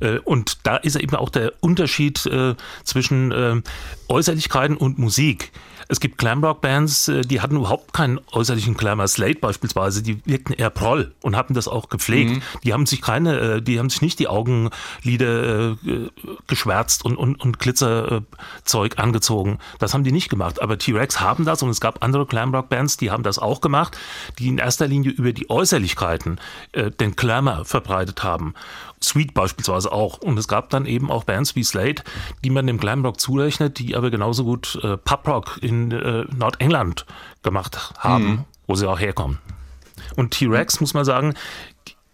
Äh, 0.00 0.18
und 0.18 0.66
da 0.66 0.76
ist 0.76 0.96
eben 0.96 1.14
auch 1.16 1.28
der 1.28 1.52
Unterschied 1.60 2.24
äh, 2.26 2.54
zwischen 2.84 3.32
äh, 3.32 3.60
Äußerlichkeiten 4.08 4.76
und 4.76 4.98
Musik. 4.98 5.52
Es 5.88 6.00
gibt 6.00 6.18
Glamrock-Bands, 6.18 7.08
äh, 7.08 7.20
die 7.22 7.40
hatten 7.40 7.56
überhaupt 7.56 7.92
keinen 7.92 8.20
äußerlichen 8.32 8.74
Glamour. 8.74 9.08
Slate 9.08 9.40
beispielsweise, 9.40 10.02
die 10.02 10.24
wirkten 10.26 10.52
eher 10.52 10.70
proll 10.70 11.14
und 11.22 11.34
hatten 11.34 11.54
das 11.54 11.66
auch 11.66 11.88
gepflegt. 11.88 12.30
Mhm. 12.30 12.42
Die 12.62 12.72
haben 12.72 12.86
sich 12.86 13.00
keine, 13.00 13.38
äh, 13.38 13.62
die 13.62 13.78
haben 13.78 13.88
sich 13.88 14.02
nicht 14.02 14.18
die 14.18 14.28
Augenlider 14.28 15.72
äh, 15.72 15.76
geschwärzt 16.46 17.04
und, 17.04 17.16
und, 17.16 17.40
und 17.40 17.58
Glitzerzeug 17.58 18.98
angezogen. 18.98 19.58
Das 19.78 19.94
haben 19.94 20.04
die 20.04 20.12
nicht 20.12 20.28
gemacht. 20.28 20.60
Aber 20.60 20.78
T-Rex 20.78 21.20
haben 21.20 21.44
das 21.44 21.62
und 21.62 21.70
es 21.70 21.80
gab 21.80 22.04
andere 22.04 22.26
Glamrock-Bands, 22.26 22.98
die 22.98 23.10
haben 23.10 23.22
das 23.22 23.38
auch 23.38 23.60
gemacht, 23.60 23.96
die 24.38 24.48
in 24.48 24.58
erster 24.58 24.86
Linie 24.86 25.10
über 25.10 25.32
die 25.32 25.48
Äußerlichkeiten 25.48 26.40
den 26.74 27.16
Glamour 27.16 27.64
verbreitet 27.64 28.22
haben. 28.22 28.54
Sweet 29.02 29.34
beispielsweise 29.34 29.92
auch. 29.92 30.18
Und 30.18 30.38
es 30.38 30.48
gab 30.48 30.70
dann 30.70 30.86
eben 30.86 31.10
auch 31.10 31.24
Bands 31.24 31.54
wie 31.54 31.64
Slate, 31.64 32.02
die 32.44 32.50
man 32.50 32.66
dem 32.66 32.78
Glamrock 32.78 33.20
zurechnet, 33.20 33.78
die 33.78 33.96
aber 33.96 34.10
genauso 34.10 34.44
gut 34.44 34.78
äh, 34.82 34.96
Pubrock 34.96 35.58
in 35.62 35.90
äh, 35.92 36.24
Nordengland 36.34 37.06
gemacht 37.42 37.92
haben, 37.98 38.24
mhm. 38.24 38.44
wo 38.66 38.74
sie 38.74 38.88
auch 38.88 38.98
herkommen. 38.98 39.38
Und 40.16 40.32
T-Rex, 40.32 40.80
muss 40.80 40.94
man 40.94 41.04
sagen, 41.04 41.34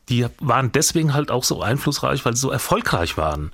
die 0.09 0.27
waren 0.39 0.73
deswegen 0.73 1.15
halt 1.15 1.31
auch 1.31 1.45
so 1.45 1.63
einflussreich, 1.63 2.25
weil 2.25 2.35
sie 2.35 2.41
so 2.41 2.51
erfolgreich 2.51 3.17
waren. 3.17 3.53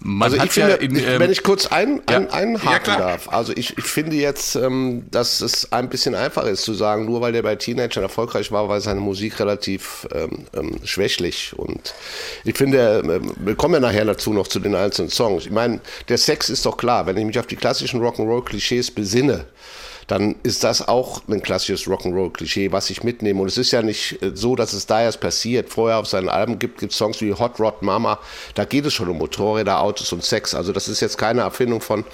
Man 0.00 0.30
also 0.30 0.44
ich 0.44 0.52
finde, 0.52 0.70
ja 0.70 0.76
in, 0.76 0.96
ähm, 0.96 1.18
wenn 1.18 1.32
ich 1.32 1.42
kurz 1.42 1.66
ein, 1.66 2.02
ein, 2.06 2.24
ja. 2.24 2.30
einhaken 2.30 2.92
ja, 2.92 2.98
darf, 2.98 3.28
also 3.28 3.52
ich, 3.56 3.76
ich 3.78 3.84
finde 3.84 4.16
jetzt, 4.16 4.54
ähm, 4.54 5.06
dass 5.10 5.40
es 5.40 5.72
ein 5.72 5.88
bisschen 5.88 6.14
einfacher 6.14 6.48
ist 6.48 6.64
zu 6.64 6.74
sagen, 6.74 7.06
nur 7.06 7.20
weil 7.22 7.32
der 7.32 7.42
bei 7.42 7.56
Teenagern 7.56 8.02
erfolgreich 8.02 8.52
war, 8.52 8.68
war 8.68 8.80
seine 8.80 9.00
Musik 9.00 9.40
relativ 9.40 10.06
ähm, 10.12 10.46
ähm, 10.54 10.80
schwächlich 10.84 11.54
und 11.56 11.94
ich 12.44 12.56
finde, 12.56 13.02
ähm, 13.04 13.32
wir 13.36 13.54
kommen 13.54 13.74
ja 13.74 13.80
nachher 13.80 14.04
dazu 14.04 14.32
noch 14.32 14.48
zu 14.48 14.60
den 14.60 14.74
einzelnen 14.74 15.10
Songs. 15.10 15.46
Ich 15.46 15.52
meine, 15.52 15.80
der 16.08 16.18
Sex 16.18 16.50
ist 16.50 16.66
doch 16.66 16.76
klar, 16.76 17.06
wenn 17.06 17.16
ich 17.16 17.24
mich 17.24 17.38
auf 17.38 17.46
die 17.46 17.56
klassischen 17.56 18.00
Rock'n'Roll-Klischees 18.02 18.90
besinne, 18.90 19.46
dann 20.06 20.36
ist 20.42 20.62
das 20.62 20.86
auch 20.86 21.22
ein 21.28 21.42
klassisches 21.42 21.86
Rock'n'Roll-Klischee, 21.86 22.70
was 22.70 22.90
ich 22.90 23.02
mitnehme. 23.02 23.40
Und 23.40 23.48
es 23.48 23.58
ist 23.58 23.72
ja 23.72 23.82
nicht 23.82 24.22
äh, 24.22 24.32
so, 24.34 24.54
dass 24.54 24.72
es 24.72 24.86
da 24.86 25.02
erst 25.02 25.20
passiert. 25.20 25.70
Vorher 25.70 25.98
auf 25.98 26.06
seinen 26.06 26.28
Alben 26.28 26.58
gibt 26.58 26.82
es 26.82 26.96
Songs 26.96 27.20
wie 27.20 27.32
Hot 27.32 27.58
Rod 27.58 27.82
Mama, 27.82 28.18
da 28.54 28.64
geht 28.64 28.86
es 28.86 28.94
schon 28.94 29.08
um 29.08 29.18
Motorräder, 29.18 29.80
Autos 29.80 30.12
und 30.12 30.24
Sex. 30.24 30.54
Also 30.54 30.72
das 30.72 30.88
ist 30.88 31.00
jetzt 31.00 31.18
keine 31.18 31.42
Erfindung 31.42 31.80
von 31.80 32.04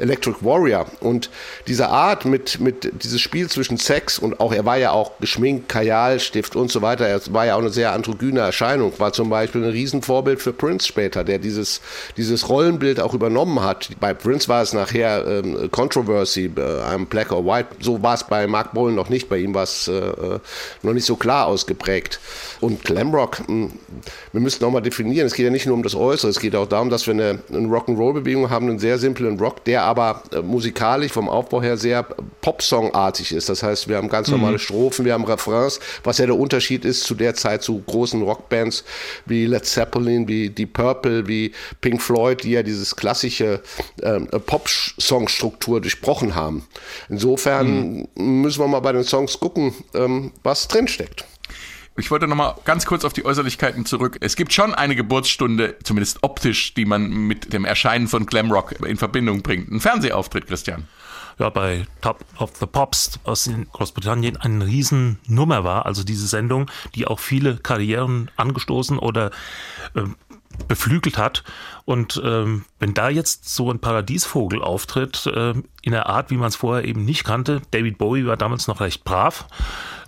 Electric 0.00 0.38
Warrior. 0.40 0.86
Und 1.00 1.30
diese 1.66 1.88
Art 1.88 2.24
mit, 2.24 2.60
mit 2.60 2.90
dieses 3.02 3.20
Spiel 3.20 3.48
zwischen 3.48 3.76
Sex 3.76 4.18
und 4.18 4.40
auch, 4.40 4.52
er 4.52 4.64
war 4.64 4.76
ja 4.76 4.92
auch 4.92 5.12
geschminkt, 5.20 5.68
Kajalstift 5.68 6.56
und 6.56 6.70
so 6.70 6.82
weiter, 6.82 7.06
er 7.06 7.20
war 7.32 7.46
ja 7.46 7.54
auch 7.54 7.60
eine 7.60 7.70
sehr 7.70 7.92
androgyne 7.92 8.40
Erscheinung, 8.40 8.92
war 8.98 9.12
zum 9.12 9.30
Beispiel 9.30 9.64
ein 9.64 9.70
Riesenvorbild 9.70 10.40
für 10.40 10.52
Prince 10.52 10.86
später, 10.86 11.24
der 11.24 11.38
dieses, 11.38 11.80
dieses 12.16 12.48
Rollenbild 12.48 13.00
auch 13.00 13.14
übernommen 13.14 13.62
hat. 13.62 13.90
Bei 14.00 14.14
Prince 14.14 14.48
war 14.48 14.62
es 14.62 14.72
nachher 14.72 15.26
ähm, 15.26 15.70
Controversy, 15.70 16.50
äh, 16.56 16.60
I'm 16.60 17.06
black 17.06 17.32
or 17.32 17.44
white, 17.44 17.68
so 17.80 18.02
war 18.02 18.14
es 18.14 18.24
bei 18.24 18.46
Mark 18.46 18.72
Bolan 18.72 18.94
noch 18.94 19.08
nicht, 19.08 19.28
bei 19.28 19.38
ihm 19.38 19.54
war 19.54 19.64
es 19.64 19.88
äh, 19.88 19.92
äh, 19.92 20.38
noch 20.82 20.92
nicht 20.92 21.06
so 21.06 21.16
klar 21.16 21.46
ausgeprägt. 21.46 22.20
Und 22.60 22.84
Glamrock, 22.84 23.40
mh, 23.40 23.46
hm, 23.46 23.72
wir 24.32 24.40
müssen 24.40 24.64
auch 24.64 24.70
mal 24.70 24.80
definieren, 24.80 25.26
es 25.26 25.34
geht 25.34 25.44
ja 25.44 25.50
nicht 25.50 25.66
nur 25.66 25.74
um 25.74 25.82
das 25.82 25.94
Äußere, 25.94 26.30
es 26.30 26.40
geht 26.40 26.56
auch 26.56 26.66
darum, 26.66 26.90
dass 26.90 27.06
wir 27.06 27.14
eine, 27.14 27.38
eine 27.48 27.68
Rock'n'Roll-Bewegung 27.68 28.50
haben, 28.50 28.68
einen 28.68 28.78
sehr 28.78 28.98
simplen 28.98 29.38
Rock, 29.38 29.64
der 29.64 29.82
aber 29.90 30.22
äh, 30.32 30.40
musikalisch 30.40 31.10
vom 31.10 31.28
Aufbau 31.28 31.60
her 31.60 31.76
sehr 31.76 32.04
Popsong-artig 32.40 33.32
ist. 33.32 33.48
Das 33.48 33.62
heißt, 33.62 33.88
wir 33.88 33.96
haben 33.96 34.08
ganz 34.08 34.28
normale 34.28 34.54
mhm. 34.54 34.60
Strophen, 34.60 35.04
wir 35.04 35.12
haben 35.12 35.24
Refrains, 35.24 35.80
was 36.04 36.18
ja 36.18 36.26
der 36.26 36.38
Unterschied 36.38 36.84
ist 36.84 37.02
zu 37.02 37.14
der 37.14 37.34
Zeit 37.34 37.62
zu 37.62 37.82
großen 37.84 38.22
Rockbands 38.22 38.84
wie 39.26 39.46
Led 39.46 39.66
Zeppelin, 39.66 40.28
wie 40.28 40.48
Deep 40.48 40.74
Purple, 40.74 41.26
wie 41.26 41.52
Pink 41.80 42.00
Floyd, 42.00 42.44
die 42.44 42.52
ja 42.52 42.62
dieses 42.62 42.94
klassische 42.94 43.62
äh, 44.00 44.20
Pop-Song-Struktur 44.20 45.80
durchbrochen 45.80 46.36
haben. 46.36 46.66
Insofern 47.08 48.06
mhm. 48.14 48.42
müssen 48.42 48.60
wir 48.60 48.68
mal 48.68 48.80
bei 48.80 48.92
den 48.92 49.04
Songs 49.04 49.40
gucken, 49.40 49.74
ähm, 49.94 50.30
was 50.44 50.68
drinsteckt. 50.68 51.24
Ich 51.96 52.10
wollte 52.10 52.26
noch 52.26 52.36
mal 52.36 52.54
ganz 52.64 52.86
kurz 52.86 53.04
auf 53.04 53.12
die 53.12 53.24
Äußerlichkeiten 53.24 53.84
zurück. 53.84 54.16
Es 54.20 54.36
gibt 54.36 54.52
schon 54.52 54.74
eine 54.74 54.96
Geburtsstunde, 54.96 55.76
zumindest 55.82 56.22
optisch, 56.22 56.72
die 56.74 56.84
man 56.84 57.10
mit 57.10 57.52
dem 57.52 57.64
Erscheinen 57.64 58.08
von 58.08 58.26
Glamrock 58.26 58.80
in 58.80 58.96
Verbindung 58.96 59.42
bringt. 59.42 59.70
Ein 59.70 59.80
Fernsehauftritt, 59.80 60.46
Christian. 60.46 60.88
Ja, 61.38 61.48
bei 61.48 61.86
Top 62.02 62.24
of 62.38 62.52
the 62.60 62.66
Pops 62.66 63.18
aus 63.24 63.50
Großbritannien 63.72 64.36
eine 64.36 64.66
Riesennummer 64.66 65.64
war. 65.64 65.86
Also 65.86 66.04
diese 66.04 66.26
Sendung, 66.26 66.70
die 66.94 67.06
auch 67.06 67.18
viele 67.18 67.56
Karrieren 67.56 68.30
angestoßen 68.36 68.98
oder 68.98 69.30
äh, 69.94 70.02
beflügelt 70.68 71.18
hat. 71.18 71.44
Und 71.84 72.20
ähm, 72.24 72.64
wenn 72.78 72.94
da 72.94 73.08
jetzt 73.08 73.48
so 73.54 73.70
ein 73.70 73.80
Paradiesvogel 73.80 74.62
auftritt, 74.62 75.26
äh, 75.26 75.54
in 75.82 75.92
der 75.92 76.06
Art, 76.06 76.30
wie 76.30 76.36
man 76.36 76.48
es 76.48 76.56
vorher 76.56 76.84
eben 76.84 77.04
nicht 77.04 77.24
kannte, 77.24 77.62
David 77.70 77.98
Bowie 77.98 78.26
war 78.26 78.36
damals 78.36 78.66
noch 78.66 78.80
recht 78.80 79.04
brav, 79.04 79.46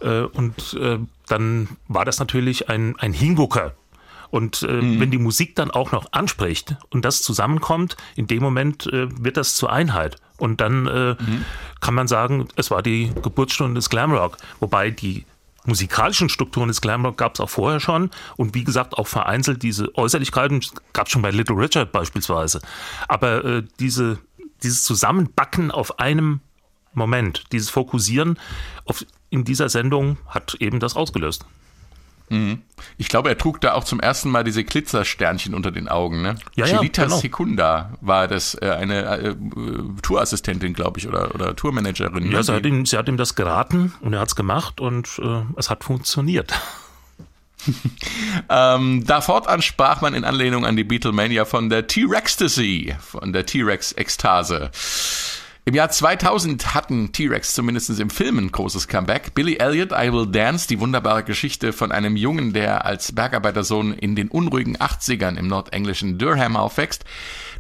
äh, 0.01 0.21
und 0.21 0.75
äh, 0.81 0.99
dann 1.29 1.69
war 1.89 2.05
das 2.05 2.19
natürlich 2.19 2.69
ein, 2.69 2.97
ein 2.99 3.13
Hingucker. 3.13 3.75
Und 4.31 4.63
äh, 4.63 4.73
mhm. 4.73 4.99
wenn 4.99 5.11
die 5.11 5.19
Musik 5.19 5.57
dann 5.57 5.71
auch 5.71 5.93
noch 5.93 6.13
anspricht 6.13 6.77
und 6.89 7.05
das 7.05 7.21
zusammenkommt, 7.21 7.99
in 8.17 8.27
dem 8.27 8.43
Moment 8.43 8.87
äh, 8.87 9.09
wird 9.23 9.37
das 9.37 9.57
zur 9.57 9.71
Einheit. 9.71 10.17
Und 10.39 10.63
dann 10.63 10.87
äh, 10.87 11.11
mhm. 11.13 11.45
kann 11.81 11.95
man 11.95 12.09
sagen, 12.09 12.49
es 12.57 12.71
war 12.71 12.83
die 12.83 13.13
Geburtsstunde 13.23 13.75
des 13.75 13.91
Glamrock. 13.91 14.39
Wobei 14.59 14.91
die 14.91 15.27
musikalischen 15.65 16.29
Strukturen 16.29 16.69
des 16.69 16.81
Glamrock 16.81 17.17
gab 17.17 17.35
es 17.35 17.41
auch 17.41 17.51
vorher 17.51 17.81
schon 17.81 18.11
und 18.37 18.55
wie 18.55 18.65
gesagt 18.65 18.95
auch 18.95 19.07
vereinzelt 19.07 19.63
diese 19.63 19.95
Äußerlichkeiten 19.97 20.61
gab 20.93 21.07
es 21.07 21.13
schon 21.13 21.23
bei 21.23 21.31
Little 21.31 21.57
Richard 21.57 21.93
beispielsweise. 21.93 22.61
Aber 23.09 23.45
äh, 23.45 23.63
diese, 23.79 24.19
dieses 24.63 24.83
Zusammenbacken 24.85 25.71
auf 25.71 25.99
einem 25.99 26.41
Moment, 26.95 27.45
dieses 27.53 27.71
Fokussieren 27.71 28.39
auf, 28.85 29.05
in 29.31 29.45
dieser 29.45 29.69
Sendung 29.69 30.19
hat 30.27 30.57
eben 30.61 30.81
das 30.81 30.97
ausgelöst. 30.97 31.47
Mhm. 32.33 32.63
Ich 32.97 33.09
glaube, 33.09 33.29
er 33.29 33.37
trug 33.37 33.61
da 33.61 33.75
auch 33.75 33.85
zum 33.85 34.01
ersten 34.01 34.31
Mal 34.31 34.43
diese 34.43 34.65
Glitzersternchen 34.65 35.55
unter 35.55 35.71
den 35.71 35.87
Augen. 35.89 36.23
Ne? 36.23 36.37
Ja, 36.55 36.65
Chilita 36.65 37.03
ja, 37.03 37.09
genau. 37.09 37.21
Secunda 37.21 37.93
war 38.01 38.27
das 38.27 38.55
äh, 38.55 38.71
eine 38.71 39.05
äh, 39.05 39.35
Tourassistentin, 40.01 40.73
glaube 40.73 40.99
ich, 40.99 41.07
oder, 41.07 41.35
oder 41.35 41.55
Tourmanagerin. 41.55 42.31
Ja, 42.31 42.39
ne? 42.39 42.43
sie 42.43 42.55
hat, 42.55 42.65
ihm, 42.65 42.87
sie 42.87 42.97
hat 42.97 43.09
ihm 43.09 43.19
das 43.19 43.35
geraten 43.35 43.93
und 44.01 44.15
er 44.15 44.21
hat 44.21 44.29
es 44.29 44.35
gemacht 44.35 44.81
und 44.81 45.21
äh, 45.23 45.43
es 45.57 45.69
hat 45.69 45.85
funktioniert. 45.85 46.55
ähm, 48.49 49.05
da 49.07 49.21
fortan 49.21 49.61
sprach 49.61 50.01
man 50.01 50.15
in 50.15 50.25
Anlehnung 50.25 50.65
an 50.65 50.75
die 50.75 50.85
Beatlemania 50.85 51.45
von 51.45 51.69
der 51.69 51.87
T-Rextasy, 51.87 52.97
von 52.99 53.35
der 53.35 53.45
T-Rex-Ekstase. 53.45 54.71
Im 55.65 55.75
Jahr 55.75 55.91
2000 55.91 56.75
hatten 56.75 57.13
T-Rex 57.13 57.55
zumindest 57.55 57.89
im 58.01 58.11
Film 58.11 58.37
ein 58.39 58.51
großes 58.51 58.89
Comeback. 58.89 59.33
Billy 59.33 59.59
Elliot, 59.59 59.93
I 59.93 60.13
Will 60.13 60.27
Dance, 60.27 60.67
die 60.67 60.81
wunderbare 60.81 61.23
Geschichte 61.23 61.73
von 61.73 61.93
einem 61.93 62.17
Jungen, 62.17 62.53
der 62.53 62.85
als 62.85 63.13
Bergarbeitersohn 63.13 63.93
in 63.93 64.17
den 64.17 64.27
unruhigen 64.27 64.77
80ern 64.77 65.39
im 65.39 65.47
nordenglischen 65.47 66.19
Durham 66.19 66.57
aufwächst. 66.57 67.05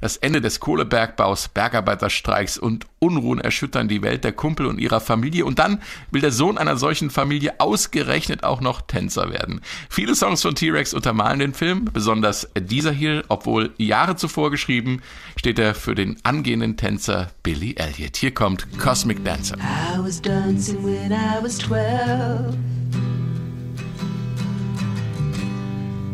Das 0.02 0.16
Ende 0.16 0.40
des 0.40 0.58
Kohlebergbaus, 0.58 1.46
Bergarbeiterstreiks 1.46 2.58
und 2.58 2.86
Unruhen 2.98 3.40
erschüttern 3.40 3.86
die 3.86 4.02
Welt 4.02 4.24
der 4.24 4.32
Kumpel 4.32 4.66
und 4.66 4.80
ihrer 4.80 5.00
Familie. 5.00 5.44
Und 5.44 5.60
dann 5.60 5.80
will 6.10 6.20
der 6.20 6.32
Sohn 6.32 6.58
einer 6.58 6.76
solchen 6.76 7.08
Familie 7.08 7.60
ausgerechnet 7.60 8.42
auch 8.42 8.60
noch 8.60 8.80
Tänzer 8.80 9.30
werden. 9.30 9.60
Viele 9.88 10.16
Songs 10.16 10.42
von 10.42 10.56
T-Rex 10.56 10.92
untermalen 10.92 11.38
den 11.38 11.54
Film, 11.54 11.84
besonders 11.84 12.48
dieser 12.58 12.90
hier, 12.90 13.22
obwohl 13.28 13.74
Jahre 13.78 14.16
zuvor 14.16 14.50
geschrieben, 14.50 15.02
steht 15.36 15.60
er 15.60 15.72
für 15.72 15.94
den 15.94 16.16
angehenden 16.24 16.76
Tänzer 16.76 17.30
Billy 17.44 17.76
Elliot. 17.76 18.16
Hier 18.16 18.34
kommt 18.34 18.66
Cosmic 18.80 19.24
Dancer. 19.24 19.56
I 19.56 20.00
was 20.00 20.20
dancing 20.20 20.84
when 20.84 21.12
I 21.12 21.40
was 21.40 21.58
12. 21.58 22.56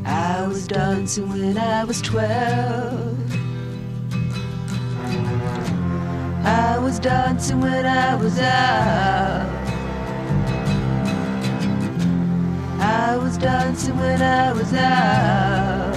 I 0.04 0.46
was 0.46 0.66
dancing 0.66 1.32
when 1.32 1.56
I 1.56 1.88
was 1.88 2.02
12. 2.02 3.27
I 6.48 6.78
was 6.78 6.98
dancing 6.98 7.60
when 7.60 7.84
I 7.84 8.14
was 8.14 8.38
out. 8.38 9.46
I 12.80 13.18
was 13.18 13.36
dancing 13.36 13.94
when 13.98 14.22
I 14.22 14.52
was 14.54 14.72
out. 14.72 15.94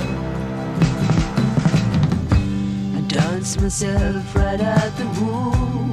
I 2.98 3.02
danced 3.08 3.62
myself 3.62 4.36
right 4.36 4.60
out 4.60 4.92
the 4.98 5.06
womb. 5.22 5.92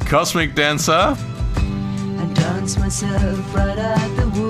Cosmic 0.00 0.54
Dancer. 0.54 1.16
I 2.22 2.24
danced 2.34 2.78
myself 2.78 3.54
right 3.54 3.78
out 3.78 4.16
the 4.18 4.28
womb. 4.38 4.49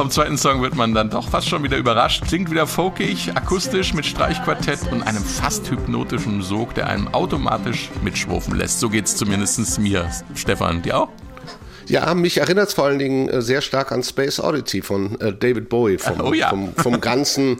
Vom 0.00 0.10
zweiten 0.10 0.38
Song 0.38 0.62
wird 0.62 0.76
man 0.76 0.94
dann 0.94 1.10
doch 1.10 1.28
fast 1.28 1.46
schon 1.46 1.62
wieder 1.62 1.76
überrascht. 1.76 2.24
Klingt 2.26 2.50
wieder 2.50 2.66
folkig, 2.66 3.36
akustisch 3.36 3.92
mit 3.92 4.06
Streichquartett 4.06 4.90
und 4.90 5.02
einem 5.02 5.22
fast 5.22 5.70
hypnotischen 5.70 6.40
Sog, 6.40 6.72
der 6.72 6.86
einem 6.86 7.08
automatisch 7.08 7.90
mitschwurfen 8.02 8.56
lässt. 8.56 8.80
So 8.80 8.88
geht's 8.88 9.14
zumindest 9.14 9.78
mir. 9.78 10.10
Stefan, 10.34 10.80
dir 10.80 11.00
auch? 11.00 11.08
Ja, 11.90 12.14
mich 12.14 12.38
erinnert 12.38 12.68
es 12.68 12.74
vor 12.74 12.84
allen 12.84 13.00
Dingen 13.00 13.28
äh, 13.28 13.42
sehr 13.42 13.60
stark 13.62 13.90
an 13.90 14.04
Space 14.04 14.38
Oddity 14.38 14.80
von 14.80 15.20
äh, 15.20 15.32
David 15.32 15.68
Bowie, 15.68 15.98
vom, 15.98 16.20
oh 16.24 16.32
ja. 16.32 16.48
vom, 16.48 16.72
vom 16.76 17.00
ganzen 17.00 17.58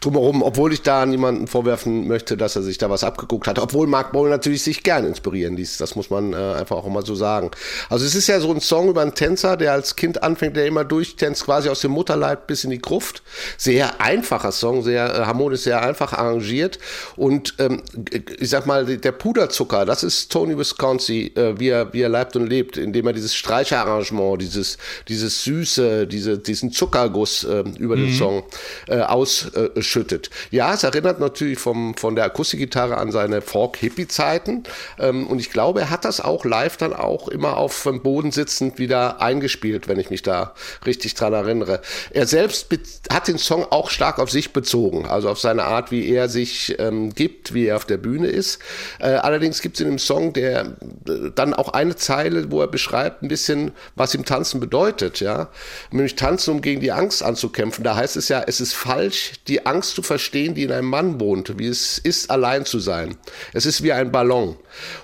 drumherum, 0.00 0.40
obwohl 0.42 0.72
ich 0.72 0.82
da 0.82 1.04
niemanden 1.04 1.48
vorwerfen 1.48 2.06
möchte, 2.06 2.36
dass 2.36 2.54
er 2.54 2.62
sich 2.62 2.78
da 2.78 2.90
was 2.90 3.02
abgeguckt 3.02 3.48
hat, 3.48 3.58
obwohl 3.58 3.88
Mark 3.88 4.12
Bowie 4.12 4.30
natürlich 4.30 4.62
sich 4.62 4.84
gern 4.84 5.04
inspirieren 5.04 5.56
ließ, 5.56 5.78
das 5.78 5.96
muss 5.96 6.10
man 6.10 6.32
äh, 6.32 6.36
einfach 6.36 6.76
auch 6.76 6.88
mal 6.88 7.04
so 7.04 7.16
sagen. 7.16 7.50
Also 7.88 8.06
es 8.06 8.14
ist 8.14 8.28
ja 8.28 8.38
so 8.38 8.52
ein 8.52 8.60
Song 8.60 8.88
über 8.88 9.02
einen 9.02 9.14
Tänzer, 9.14 9.56
der 9.56 9.72
als 9.72 9.96
Kind 9.96 10.22
anfängt, 10.22 10.56
der 10.56 10.66
immer 10.66 10.84
durchtänzt, 10.84 11.44
quasi 11.44 11.68
aus 11.68 11.80
dem 11.80 11.90
Mutterleib 11.90 12.46
bis 12.46 12.62
in 12.62 12.70
die 12.70 12.80
Gruft. 12.80 13.24
Sehr 13.56 14.00
einfacher 14.00 14.52
Song, 14.52 14.84
sehr 14.84 15.12
äh, 15.12 15.24
harmonisch, 15.24 15.62
sehr 15.62 15.82
einfach 15.82 16.12
arrangiert 16.12 16.78
und 17.16 17.56
ähm, 17.58 17.82
ich 18.38 18.48
sag 18.48 18.64
mal, 18.66 18.84
der 18.84 19.12
Puderzucker, 19.12 19.84
das 19.84 20.04
ist 20.04 20.30
Tony 20.30 20.56
Visconti, 20.56 21.32
äh, 21.34 21.58
wie, 21.58 21.70
er, 21.70 21.92
wie 21.92 22.02
er 22.02 22.08
leibt 22.08 22.36
und 22.36 22.46
lebt, 22.46 22.76
indem 22.76 23.08
er 23.08 23.12
dieses 23.12 23.34
Streich 23.34 23.71
Arrangement, 23.78 24.40
dieses, 24.40 24.78
dieses 25.08 25.44
Süße, 25.44 26.06
diese, 26.06 26.38
diesen 26.38 26.72
Zuckerguss 26.72 27.44
äh, 27.44 27.64
über 27.78 27.96
mhm. 27.96 28.06
den 28.06 28.14
Song 28.14 28.42
äh, 28.88 29.00
ausschüttet. 29.00 30.30
Ja, 30.50 30.74
es 30.74 30.82
erinnert 30.82 31.20
natürlich 31.20 31.58
vom, 31.58 31.96
von 31.96 32.14
der 32.14 32.24
Akustikgitarre 32.24 32.96
an 32.96 33.12
seine 33.12 33.40
Folk-Hippie-Zeiten. 33.40 34.64
Ähm, 34.98 35.26
und 35.26 35.38
ich 35.38 35.50
glaube, 35.50 35.80
er 35.80 35.90
hat 35.90 36.04
das 36.04 36.20
auch 36.20 36.44
live 36.44 36.76
dann 36.76 36.92
auch 36.92 37.28
immer 37.28 37.56
auf 37.56 37.82
dem 37.84 38.02
Boden 38.02 38.32
sitzend 38.32 38.78
wieder 38.78 39.20
eingespielt, 39.20 39.88
wenn 39.88 39.98
ich 39.98 40.10
mich 40.10 40.22
da 40.22 40.54
richtig 40.86 41.14
dran 41.14 41.32
erinnere. 41.32 41.80
Er 42.10 42.26
selbst 42.26 42.68
hat 43.12 43.28
den 43.28 43.38
Song 43.38 43.66
auch 43.70 43.90
stark 43.90 44.18
auf 44.18 44.30
sich 44.30 44.52
bezogen, 44.52 45.06
also 45.06 45.28
auf 45.28 45.38
seine 45.38 45.64
Art, 45.64 45.90
wie 45.90 46.08
er 46.08 46.28
sich 46.28 46.76
ähm, 46.78 47.14
gibt, 47.14 47.54
wie 47.54 47.66
er 47.66 47.76
auf 47.76 47.84
der 47.84 47.96
Bühne 47.96 48.28
ist. 48.28 48.58
Äh, 48.98 49.10
allerdings 49.10 49.60
gibt 49.60 49.76
es 49.76 49.80
in 49.80 49.88
dem 49.88 49.98
Song 49.98 50.32
der 50.32 50.76
äh, 51.06 51.30
dann 51.34 51.54
auch 51.54 51.68
eine 51.68 51.96
Zeile, 51.96 52.50
wo 52.50 52.60
er 52.60 52.68
beschreibt 52.68 53.22
ein 53.22 53.28
bisschen, 53.28 53.61
was 53.94 54.14
ihm 54.14 54.24
Tanzen 54.24 54.58
bedeutet, 54.58 55.20
ja. 55.20 55.48
Nämlich 55.90 56.16
Tanzen, 56.16 56.54
um 56.54 56.60
gegen 56.62 56.80
die 56.80 56.90
Angst 56.90 57.22
anzukämpfen. 57.22 57.84
Da 57.84 57.94
heißt 57.94 58.16
es 58.16 58.28
ja, 58.28 58.42
es 58.46 58.60
ist 58.60 58.74
falsch, 58.74 59.32
die 59.46 59.64
Angst 59.66 59.94
zu 59.94 60.02
verstehen, 60.02 60.54
die 60.54 60.64
in 60.64 60.72
einem 60.72 60.88
Mann 60.88 61.20
wohnt, 61.20 61.58
wie 61.58 61.68
es 61.68 61.98
ist, 61.98 62.30
allein 62.30 62.64
zu 62.64 62.80
sein. 62.80 63.16
Es 63.52 63.66
ist 63.66 63.82
wie 63.82 63.92
ein 63.92 64.10
Ballon. 64.10 64.56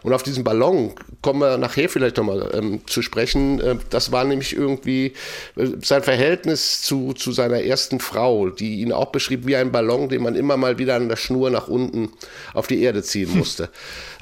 Und 0.02 0.12
auf 0.12 0.22
diesen 0.22 0.44
Ballon 0.44 0.94
kommen 1.22 1.40
wir 1.40 1.58
nachher 1.58 1.88
vielleicht 1.88 2.16
nochmal 2.16 2.50
ähm, 2.54 2.80
zu 2.86 3.02
sprechen. 3.02 3.60
Äh, 3.60 3.76
das 3.90 4.12
war 4.12 4.24
nämlich 4.24 4.54
irgendwie 4.56 5.12
äh, 5.56 5.66
sein 5.82 6.02
Verhältnis 6.02 6.82
zu, 6.82 7.12
zu 7.12 7.32
seiner 7.32 7.62
ersten 7.62 8.00
Frau, 8.00 8.50
die 8.50 8.80
ihn 8.80 8.92
auch 8.92 9.12
beschrieb 9.12 9.46
wie 9.46 9.56
ein 9.56 9.72
Ballon, 9.72 10.08
den 10.08 10.22
man 10.22 10.34
immer 10.34 10.56
mal 10.56 10.78
wieder 10.78 10.96
an 10.96 11.08
der 11.08 11.16
Schnur 11.16 11.50
nach 11.50 11.68
unten 11.68 12.10
auf 12.54 12.66
die 12.66 12.82
Erde 12.82 13.02
ziehen 13.02 13.30
musste. 13.36 13.70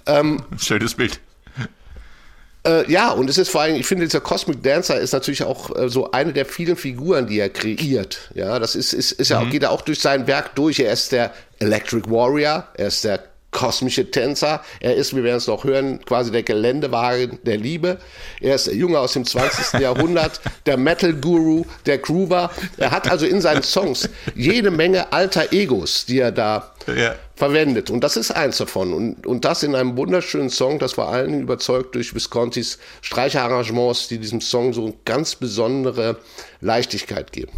ähm, 0.06 0.42
Schönes 0.58 0.94
Bild. 0.94 1.20
Äh, 2.66 2.90
ja, 2.90 3.12
und 3.12 3.30
es 3.30 3.38
ist 3.38 3.48
vor 3.48 3.60
allem, 3.60 3.76
ich 3.76 3.86
finde, 3.86 4.04
dieser 4.04 4.20
Cosmic 4.20 4.62
Dancer 4.62 4.98
ist 4.98 5.12
natürlich 5.12 5.44
auch 5.44 5.74
äh, 5.76 5.88
so 5.88 6.10
eine 6.10 6.32
der 6.32 6.46
vielen 6.46 6.76
Figuren, 6.76 7.26
die 7.26 7.38
er 7.38 7.48
kreiert. 7.48 8.30
Ja, 8.34 8.58
das 8.58 8.74
ist, 8.74 8.92
ist, 8.92 9.12
ist 9.12 9.30
mhm. 9.30 9.34
ja 9.34 9.40
auch, 9.40 9.50
geht 9.50 9.62
er 9.62 9.70
auch 9.70 9.82
durch 9.82 10.00
sein 10.00 10.26
Werk 10.26 10.54
durch. 10.56 10.80
Er 10.80 10.92
ist 10.92 11.12
der 11.12 11.32
Electric 11.60 12.10
Warrior, 12.10 12.66
er 12.74 12.88
ist 12.88 13.04
der 13.04 13.20
kosmische 13.50 14.10
Tänzer. 14.10 14.62
Er 14.80 14.94
ist, 14.96 15.14
wir 15.14 15.24
werden 15.24 15.38
es 15.38 15.46
noch 15.46 15.64
hören, 15.64 16.00
quasi 16.04 16.30
der 16.30 16.42
Geländewagen 16.42 17.38
der 17.42 17.56
Liebe. 17.56 17.98
Er 18.40 18.54
ist 18.54 18.66
der 18.66 18.74
Junge 18.74 18.98
aus 18.98 19.14
dem 19.14 19.24
20. 19.24 19.80
Jahrhundert, 19.80 20.40
der 20.66 20.76
Metal-Guru, 20.76 21.64
der 21.86 21.98
Groover. 21.98 22.50
Er 22.76 22.90
hat 22.90 23.10
also 23.10 23.26
in 23.26 23.40
seinen 23.40 23.62
Songs 23.62 24.08
jede 24.34 24.70
Menge 24.70 25.12
alter 25.12 25.52
Egos, 25.52 26.06
die 26.06 26.18
er 26.18 26.32
da 26.32 26.74
ja. 26.86 27.14
verwendet. 27.34 27.90
Und 27.90 28.00
das 28.00 28.16
ist 28.16 28.30
eins 28.30 28.58
davon. 28.58 28.92
Und, 28.92 29.26
und 29.26 29.44
das 29.44 29.62
in 29.62 29.74
einem 29.74 29.96
wunderschönen 29.96 30.50
Song, 30.50 30.78
das 30.78 30.94
vor 30.94 31.08
allen 31.08 31.30
Dingen 31.30 31.42
überzeugt 31.42 31.94
durch 31.94 32.14
Viscontis 32.14 32.78
Streicherarrangements, 33.00 34.08
die 34.08 34.18
diesem 34.18 34.40
Song 34.40 34.72
so 34.72 34.84
eine 34.84 34.94
ganz 35.04 35.34
besondere 35.34 36.18
Leichtigkeit 36.60 37.32
geben. 37.32 37.52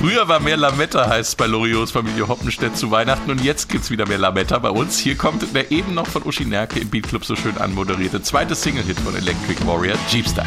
Früher 0.00 0.28
war 0.28 0.40
mehr 0.40 0.56
Lametta, 0.56 1.10
heißt 1.10 1.28
es 1.28 1.34
bei 1.34 1.46
Loriots 1.46 1.92
Familie 1.92 2.26
Hoppenstedt 2.26 2.74
zu 2.74 2.90
Weihnachten 2.90 3.30
und 3.30 3.44
jetzt 3.44 3.68
gibt 3.68 3.84
es 3.84 3.90
wieder 3.90 4.08
mehr 4.08 4.16
Lametta 4.16 4.58
bei 4.58 4.70
uns. 4.70 4.98
Hier 4.98 5.14
kommt 5.14 5.54
der 5.54 5.70
eben 5.70 5.92
noch 5.92 6.06
von 6.06 6.22
Uschi 6.22 6.46
Nerke 6.46 6.80
im 6.80 6.88
Beatclub 6.88 7.22
so 7.22 7.36
schön 7.36 7.58
anmoderierte 7.58 8.22
zweite 8.22 8.54
Single-Hit 8.54 8.98
von 8.98 9.14
Electric 9.14 9.66
Warrior, 9.66 9.98
Jeepstar. 10.08 10.46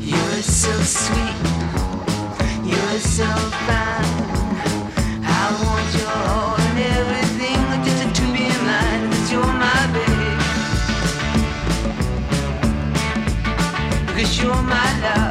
You're 0.00 0.42
so 0.42 0.72
sweet, 0.82 1.36
you're 2.64 2.98
so 2.98 3.22
fine. 3.68 4.15
You're 14.46 14.62
my 14.62 15.25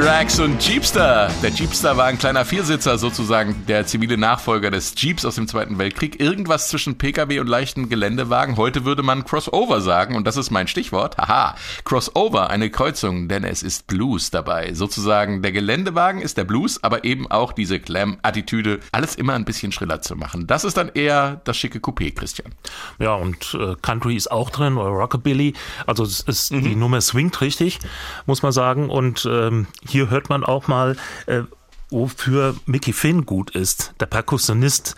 T-Rex 0.00 0.40
und 0.40 0.66
Jeepster. 0.66 1.30
Der 1.42 1.50
Jeepster 1.50 1.94
war 1.94 2.06
ein 2.06 2.16
kleiner 2.16 2.46
Viersitzer 2.46 2.96
sozusagen, 2.96 3.66
der 3.68 3.84
zivile 3.86 4.16
Nachfolger 4.16 4.70
des 4.70 4.94
Jeeps 4.96 5.26
aus 5.26 5.34
dem 5.34 5.46
Zweiten 5.46 5.76
Weltkrieg. 5.76 6.18
Irgendwas 6.18 6.68
zwischen 6.68 6.96
Pkw 6.96 7.38
und 7.38 7.46
leichten 7.46 7.90
Geländewagen. 7.90 8.56
Heute 8.56 8.86
würde 8.86 9.02
man 9.02 9.26
Crossover 9.26 9.82
sagen 9.82 10.16
und 10.16 10.26
das 10.26 10.38
ist 10.38 10.50
mein 10.50 10.68
Stichwort. 10.68 11.18
Haha, 11.18 11.54
Crossover, 11.84 12.48
eine 12.48 12.70
Kreuzung, 12.70 13.28
denn 13.28 13.44
es 13.44 13.62
ist 13.62 13.88
Blues 13.88 14.30
dabei. 14.30 14.72
Sozusagen 14.72 15.42
der 15.42 15.52
Geländewagen 15.52 16.22
ist 16.22 16.38
der 16.38 16.44
Blues, 16.44 16.82
aber 16.82 17.04
eben 17.04 17.30
auch 17.30 17.52
diese 17.52 17.78
Glam-Attitüde, 17.78 18.80
alles 18.92 19.16
immer 19.16 19.34
ein 19.34 19.44
bisschen 19.44 19.70
schriller 19.70 20.00
zu 20.00 20.16
machen. 20.16 20.46
Das 20.46 20.64
ist 20.64 20.78
dann 20.78 20.88
eher 20.94 21.42
das 21.44 21.58
schicke 21.58 21.78
Coupé, 21.78 22.14
Christian. 22.14 22.54
Ja, 22.98 23.16
und 23.16 23.52
äh, 23.52 23.74
Country 23.82 24.16
ist 24.16 24.32
auch 24.32 24.48
drin 24.48 24.78
oder 24.78 24.92
Rockabilly. 24.92 25.52
Also 25.86 26.04
es 26.04 26.20
ist, 26.20 26.52
mhm. 26.52 26.62
die 26.62 26.74
Nummer 26.74 27.02
swingt 27.02 27.42
richtig, 27.42 27.80
muss 28.24 28.42
man 28.42 28.52
sagen. 28.52 28.88
Und 28.88 29.28
ähm, 29.30 29.66
hier 29.90 30.10
hört 30.10 30.28
man 30.28 30.44
auch 30.44 30.68
mal, 30.68 30.96
äh, 31.26 31.42
wofür 31.90 32.54
Mickey 32.66 32.92
Finn 32.92 33.26
gut 33.26 33.50
ist, 33.50 33.94
der 34.00 34.06
Perkussionist. 34.06 34.96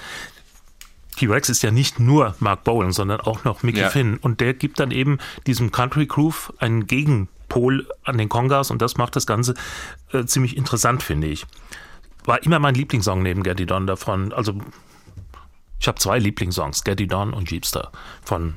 T-Rex 1.16 1.48
ist 1.48 1.62
ja 1.62 1.70
nicht 1.70 2.00
nur 2.00 2.34
Mark 2.38 2.64
Bowen, 2.64 2.92
sondern 2.92 3.20
auch 3.20 3.44
noch 3.44 3.62
Mickey 3.62 3.80
ja. 3.80 3.90
Finn. 3.90 4.16
Und 4.16 4.40
der 4.40 4.54
gibt 4.54 4.80
dann 4.80 4.90
eben 4.90 5.18
diesem 5.46 5.70
Country 5.70 6.06
Groove 6.06 6.52
einen 6.58 6.86
Gegenpol 6.86 7.86
an 8.04 8.18
den 8.18 8.28
Congas 8.28 8.70
und 8.70 8.80
das 8.80 8.96
macht 8.96 9.16
das 9.16 9.26
Ganze 9.26 9.54
äh, 10.12 10.24
ziemlich 10.24 10.56
interessant, 10.56 11.02
finde 11.02 11.26
ich. 11.26 11.46
War 12.24 12.42
immer 12.42 12.58
mein 12.58 12.74
Lieblingssong 12.74 13.22
neben 13.22 13.42
Getty 13.42 13.66
Don 13.66 13.86
davon. 13.86 14.32
Also 14.32 14.54
ich 15.82 15.88
habe 15.88 15.98
zwei 15.98 16.18
Lieblingssongs, 16.18 16.84
Getty 16.84 17.08
Don 17.08 17.34
und 17.34 17.50
Jeepster 17.50 17.90
von 18.22 18.56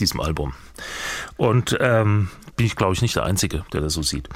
diesem 0.00 0.20
Album. 0.20 0.52
Und 1.36 1.76
ähm, 1.80 2.28
bin 2.56 2.66
ich, 2.66 2.74
glaube 2.74 2.94
ich, 2.94 3.02
nicht 3.02 3.14
der 3.14 3.24
Einzige, 3.24 3.64
der 3.72 3.82
das 3.82 3.94
so 3.94 4.02
sieht. 4.02 4.28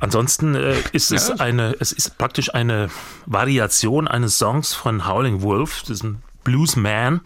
Ansonsten 0.00 0.54
äh, 0.54 0.74
ist 0.92 1.12
es 1.12 1.30
eine, 1.40 1.76
es 1.78 1.92
ist 1.92 2.16
praktisch 2.18 2.54
eine 2.54 2.88
Variation 3.26 4.08
eines 4.08 4.38
Songs 4.38 4.72
von 4.74 5.06
Howling 5.06 5.42
Wolf, 5.42 5.82
diesem 5.82 6.22
Bluesman. 6.42 7.20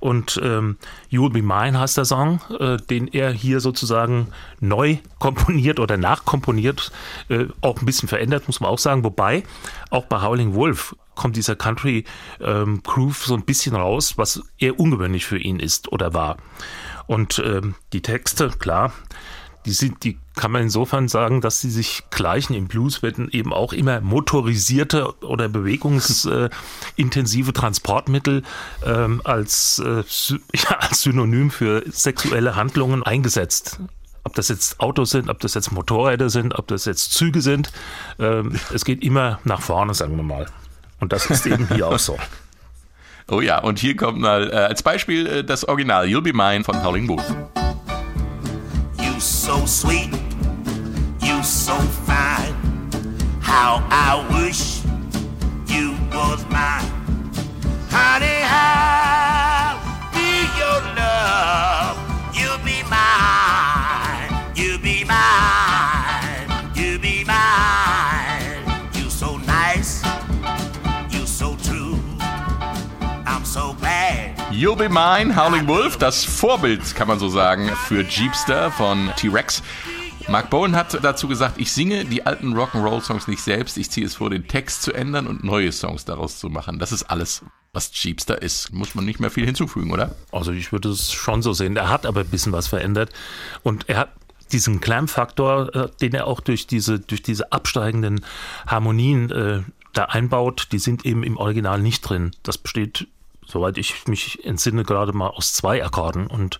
Und 0.00 0.40
ähm, 0.42 0.76
You'll 1.10 1.32
Be 1.32 1.42
Mine 1.42 1.78
heißt 1.78 1.96
der 1.96 2.04
Song, 2.04 2.40
äh, 2.58 2.76
den 2.76 3.08
er 3.08 3.32
hier 3.32 3.60
sozusagen 3.60 4.28
neu 4.60 4.98
komponiert 5.18 5.80
oder 5.80 5.96
nachkomponiert, 5.96 6.90
äh, 7.28 7.46
auch 7.60 7.80
ein 7.80 7.86
bisschen 7.86 8.08
verändert, 8.08 8.46
muss 8.46 8.60
man 8.60 8.70
auch 8.70 8.78
sagen. 8.78 9.04
Wobei 9.04 9.44
auch 9.90 10.06
bei 10.06 10.22
Howling 10.22 10.54
Wolf 10.54 10.94
kommt 11.14 11.36
dieser 11.36 11.56
Country 11.56 12.04
ähm, 12.40 12.82
Groove 12.82 13.24
so 13.24 13.34
ein 13.34 13.44
bisschen 13.44 13.74
raus, 13.74 14.18
was 14.18 14.42
eher 14.58 14.78
ungewöhnlich 14.78 15.24
für 15.24 15.38
ihn 15.38 15.60
ist 15.60 15.90
oder 15.92 16.14
war. 16.14 16.36
Und 17.06 17.42
ähm, 17.44 17.74
die 17.92 18.02
Texte, 18.02 18.50
klar, 18.50 18.92
die 19.66 19.72
sind, 19.72 20.04
die 20.04 20.18
kann 20.36 20.52
man 20.52 20.62
insofern 20.62 21.08
sagen, 21.08 21.40
dass 21.40 21.60
sie 21.60 21.70
sich 21.70 22.04
gleichen. 22.10 22.54
Im 22.54 22.68
Blues 22.68 23.02
werden 23.02 23.28
eben 23.30 23.52
auch 23.52 23.72
immer 23.72 24.00
motorisierte 24.00 25.12
oder 25.22 25.48
bewegungsintensive 25.48 27.52
Transportmittel 27.52 28.44
ähm, 28.84 29.20
als, 29.24 29.82
äh, 29.84 30.04
ja, 30.54 30.76
als 30.78 31.02
Synonym 31.02 31.50
für 31.50 31.82
sexuelle 31.90 32.54
Handlungen 32.54 33.02
eingesetzt. 33.02 33.80
Ob 34.22 34.34
das 34.34 34.48
jetzt 34.48 34.80
Autos 34.80 35.10
sind, 35.10 35.28
ob 35.28 35.40
das 35.40 35.54
jetzt 35.54 35.72
Motorräder 35.72 36.30
sind, 36.30 36.58
ob 36.58 36.68
das 36.68 36.84
jetzt 36.84 37.12
Züge 37.12 37.40
sind. 37.40 37.72
Ähm, 38.18 38.58
es 38.72 38.84
geht 38.84 39.02
immer 39.02 39.40
nach 39.44 39.60
vorne, 39.60 39.94
sagen 39.94 40.16
wir 40.16 40.24
mal. 40.24 40.46
Und 41.00 41.12
das 41.12 41.26
ist 41.26 41.46
eben 41.46 41.68
hier 41.68 41.88
auch 41.88 41.98
so. 41.98 42.16
Oh 43.28 43.40
ja, 43.40 43.58
und 43.58 43.80
hier 43.80 43.96
kommt 43.96 44.20
mal 44.20 44.52
äh, 44.52 44.54
als 44.54 44.84
Beispiel 44.84 45.26
äh, 45.26 45.42
das 45.42 45.66
Original 45.66 46.06
You'll 46.06 46.22
Be 46.22 46.32
Mine 46.32 46.62
von 46.62 46.84
Howling 46.84 47.08
Wolf. 47.08 47.24
So 49.46 49.64
sweet 49.64 50.10
you 51.22 51.40
so 51.44 51.76
fine. 52.04 52.52
How 53.40 53.86
I 53.92 54.26
wish 54.42 54.82
you 55.68 55.94
was 56.10 56.44
mine. 56.50 56.90
Honey, 57.88 58.35
You'll 74.56 74.74
Be 74.74 74.88
Mine, 74.88 75.36
Howling 75.36 75.68
Wolf, 75.68 75.98
das 75.98 76.24
Vorbild, 76.24 76.94
kann 76.94 77.08
man 77.08 77.18
so 77.18 77.28
sagen, 77.28 77.68
für 77.88 78.02
Jeepster 78.02 78.70
von 78.70 79.10
T-Rex. 79.14 79.62
Mark 80.28 80.48
Bowen 80.48 80.74
hat 80.74 80.98
dazu 81.04 81.28
gesagt, 81.28 81.58
ich 81.58 81.70
singe 81.70 82.06
die 82.06 82.24
alten 82.24 82.56
Rock'n'Roll-Songs 82.56 83.28
nicht 83.28 83.42
selbst, 83.42 83.76
ich 83.76 83.90
ziehe 83.90 84.06
es 84.06 84.14
vor, 84.14 84.30
den 84.30 84.48
Text 84.48 84.80
zu 84.80 84.94
ändern 84.94 85.26
und 85.26 85.44
neue 85.44 85.72
Songs 85.72 86.06
daraus 86.06 86.38
zu 86.38 86.48
machen. 86.48 86.78
Das 86.78 86.90
ist 86.90 87.02
alles, 87.02 87.44
was 87.74 87.92
Cheapster 87.92 88.40
ist. 88.40 88.72
Muss 88.72 88.94
man 88.94 89.04
nicht 89.04 89.20
mehr 89.20 89.30
viel 89.30 89.44
hinzufügen, 89.44 89.92
oder? 89.92 90.14
Also 90.32 90.52
ich 90.52 90.72
würde 90.72 90.88
es 90.88 91.12
schon 91.12 91.42
so 91.42 91.52
sehen. 91.52 91.76
Er 91.76 91.90
hat 91.90 92.06
aber 92.06 92.20
ein 92.20 92.30
bisschen 92.30 92.52
was 92.52 92.66
verändert 92.66 93.12
und 93.62 93.90
er 93.90 93.98
hat 93.98 94.12
diesen 94.52 94.80
Clam-Faktor, 94.80 95.76
äh, 95.76 95.88
den 96.00 96.14
er 96.14 96.26
auch 96.26 96.40
durch 96.40 96.66
diese, 96.66 96.98
durch 96.98 97.20
diese 97.22 97.52
absteigenden 97.52 98.24
Harmonien 98.66 99.30
äh, 99.30 99.60
da 99.92 100.04
einbaut, 100.04 100.68
die 100.72 100.78
sind 100.78 101.04
eben 101.04 101.22
im 101.24 101.36
Original 101.36 101.78
nicht 101.82 102.00
drin. 102.00 102.30
Das 102.42 102.56
besteht 102.56 103.06
soweit 103.46 103.78
ich 103.78 104.06
mich 104.06 104.44
entsinne, 104.44 104.84
gerade 104.84 105.12
mal 105.12 105.28
aus 105.28 105.52
zwei 105.52 105.84
Akkorden. 105.84 106.26
Und 106.26 106.58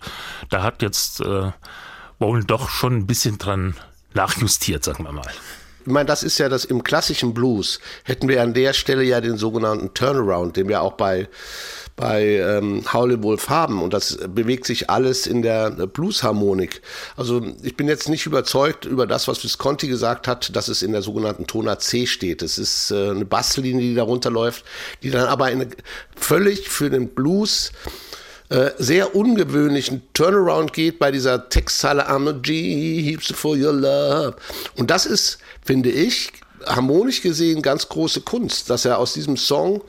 da 0.49 0.63
hat 0.63 0.81
jetzt 0.81 1.21
äh, 1.21 1.51
wohl 2.19 2.43
doch 2.43 2.69
schon 2.69 2.97
ein 2.97 3.07
bisschen 3.07 3.37
dran 3.37 3.75
nachjustiert, 4.13 4.83
sagen 4.83 5.03
wir 5.03 5.11
mal. 5.11 5.31
Ich 5.85 5.91
meine, 5.91 6.05
das 6.05 6.23
ist 6.23 6.37
ja 6.37 6.49
das 6.49 6.65
im 6.65 6.83
klassischen 6.83 7.33
Blues, 7.33 7.79
hätten 8.03 8.27
wir 8.27 8.41
an 8.41 8.53
der 8.53 8.73
Stelle 8.73 9.03
ja 9.03 9.21
den 9.21 9.37
sogenannten 9.37 9.93
Turnaround, 9.93 10.57
den 10.57 10.67
wir 10.67 10.81
auch 10.81 10.93
bei 10.93 11.29
bei 11.97 12.37
ähm, 12.37 12.83
Howlin' 12.93 13.23
Wolf 13.23 13.49
haben. 13.49 13.81
Und 13.81 13.91
das 13.93 14.17
bewegt 14.29 14.65
sich 14.65 14.89
alles 14.89 15.27
in 15.27 15.41
der 15.41 15.71
Bluesharmonik. 15.71 16.81
Also 17.17 17.41
ich 17.63 17.75
bin 17.75 17.87
jetzt 17.87 18.07
nicht 18.07 18.25
überzeugt 18.25 18.85
über 18.85 19.05
das, 19.05 19.27
was 19.27 19.43
Visconti 19.43 19.87
gesagt 19.87 20.27
hat, 20.27 20.55
dass 20.55 20.69
es 20.69 20.83
in 20.83 20.93
der 20.93 21.01
sogenannten 21.01 21.47
Tonart 21.47 21.81
C 21.81 22.05
steht. 22.05 22.41
Es 22.43 22.57
ist 22.57 22.91
äh, 22.91 23.09
eine 23.09 23.25
Basslinie, 23.25 23.81
die 23.81 23.95
darunter 23.95 24.29
läuft, 24.29 24.63
die 25.03 25.09
dann 25.09 25.25
aber 25.25 25.45
eine 25.45 25.67
völlig 26.15 26.69
für 26.69 26.89
den 26.89 27.09
Blues 27.09 27.71
äh, 28.49 28.71
sehr 28.77 29.15
ungewöhnlichen 29.15 30.03
Turnaround 30.13 30.71
geht 30.71 30.99
bei 30.99 31.11
dieser 31.11 31.49
Textzeile 31.49 32.07
I'm 32.09 32.29
a 32.29 32.31
G, 32.31 33.01
heaps 33.01 33.33
for 33.33 33.57
your 33.57 33.73
love. 33.73 34.35
Und 34.77 34.91
das 34.91 35.07
ist, 35.07 35.39
finde 35.65 35.89
ich, 35.89 36.31
harmonisch 36.65 37.21
gesehen 37.21 37.61
ganz 37.61 37.89
große 37.89 38.21
Kunst, 38.21 38.69
dass 38.69 38.85
er 38.85 38.99
aus 38.99 39.13
diesem 39.13 39.37
Song, 39.37 39.81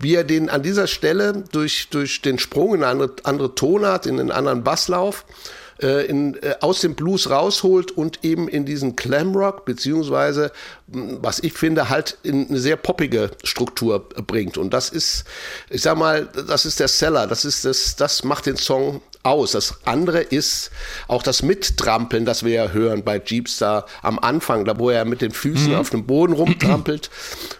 wie 0.00 0.14
er 0.14 0.24
den 0.24 0.48
an 0.48 0.62
dieser 0.62 0.86
Stelle 0.86 1.44
durch, 1.52 1.88
durch 1.90 2.22
den 2.22 2.38
Sprung 2.38 2.74
in 2.74 2.82
eine 2.82 2.90
andere, 2.90 3.12
andere 3.22 3.54
Tonart, 3.54 4.06
in 4.06 4.18
einen 4.18 4.30
anderen 4.30 4.64
Basslauf, 4.64 5.24
äh, 5.82 6.06
in, 6.06 6.34
äh, 6.42 6.56
aus 6.60 6.80
dem 6.80 6.94
Blues 6.94 7.30
rausholt 7.30 7.92
und 7.92 8.24
eben 8.24 8.48
in 8.48 8.64
diesen 8.64 8.96
Clamrock, 8.96 9.64
beziehungsweise, 9.64 10.52
was 10.92 11.40
ich 11.40 11.52
finde, 11.52 11.88
halt 11.88 12.18
in 12.22 12.48
eine 12.48 12.58
sehr 12.58 12.76
poppige 12.76 13.30
Struktur 13.44 14.08
bringt. 14.08 14.58
Und 14.58 14.74
das 14.74 14.90
ist, 14.90 15.24
ich 15.68 15.82
sag 15.82 15.96
mal, 15.96 16.26
das 16.48 16.66
ist 16.66 16.80
der 16.80 16.88
Seller, 16.88 17.26
das 17.26 17.44
ist 17.44 17.64
das, 17.64 17.96
das 17.96 18.24
macht 18.24 18.46
den 18.46 18.56
Song 18.56 19.00
aus. 19.22 19.52
Das 19.52 19.74
andere 19.84 20.20
ist 20.20 20.70
auch 21.06 21.22
das 21.22 21.42
Mittrampeln, 21.42 22.24
das 22.24 22.44
wir 22.44 22.52
ja 22.52 22.68
hören 22.70 23.04
bei 23.04 23.20
Jeepstar 23.24 23.86
am 24.02 24.18
Anfang, 24.18 24.64
da 24.64 24.78
wo 24.78 24.90
er 24.90 25.04
mit 25.04 25.20
den 25.20 25.30
Füßen 25.30 25.72
mhm. 25.72 25.78
auf 25.78 25.90
dem 25.90 26.06
Boden 26.06 26.32
rumtrampelt, 26.32 27.10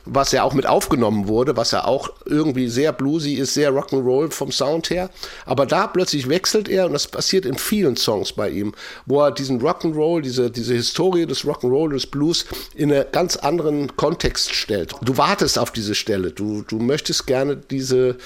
was 0.05 0.33
ja 0.33 0.43
auch 0.43 0.55
mit 0.55 0.67
aufgenommen 0.67 1.29
wurde, 1.29 1.57
was 1.57 1.73
ja 1.73 1.85
auch 1.85 2.11
irgendwie 2.25 2.69
sehr 2.69 2.93
bluesy 2.93 3.35
ist, 3.35 3.55
sehr 3.55 3.73
Rock'n'Roll 3.73 4.31
vom 4.31 4.53
Sound 4.53 4.91
her. 4.91 5.11
Aber 5.45 5.67
da 5.67 5.87
plötzlich 5.87 6.29
wechselt 6.29 6.69
er 6.69 6.87
und 6.87 6.93
das 6.95 7.09
passiert 7.09 7.45
in 7.45 7.59
vielen 7.59 7.97
Songs 7.97 8.33
bei 8.33 8.49
ihm, 8.49 8.73
wo 9.05 9.23
er 9.23 9.31
diesen 9.31 9.61
Rock'n'Roll, 9.61 10.23
diese, 10.23 10.51
diese 10.51 10.75
Historie 10.75 11.27
des 11.27 11.45
Rock'n'Roll, 11.45 11.93
des 11.93 12.07
Blues 12.07 12.47
in 12.75 12.93
einen 12.93 13.11
ganz 13.21 13.37
anderen 13.37 13.95
Kontext 13.97 14.55
stellt. 14.55 14.95
Du 15.03 15.19
wartest 15.19 15.59
auf 15.59 15.71
diese 15.71 15.95
Stelle, 15.95 16.31
du, 16.31 16.63
du 16.63 16.79
möchtest 16.79 17.27
gerne 17.27 17.55
diese 17.55 18.17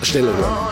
Stelle 0.00 0.34
hören. 0.34 0.70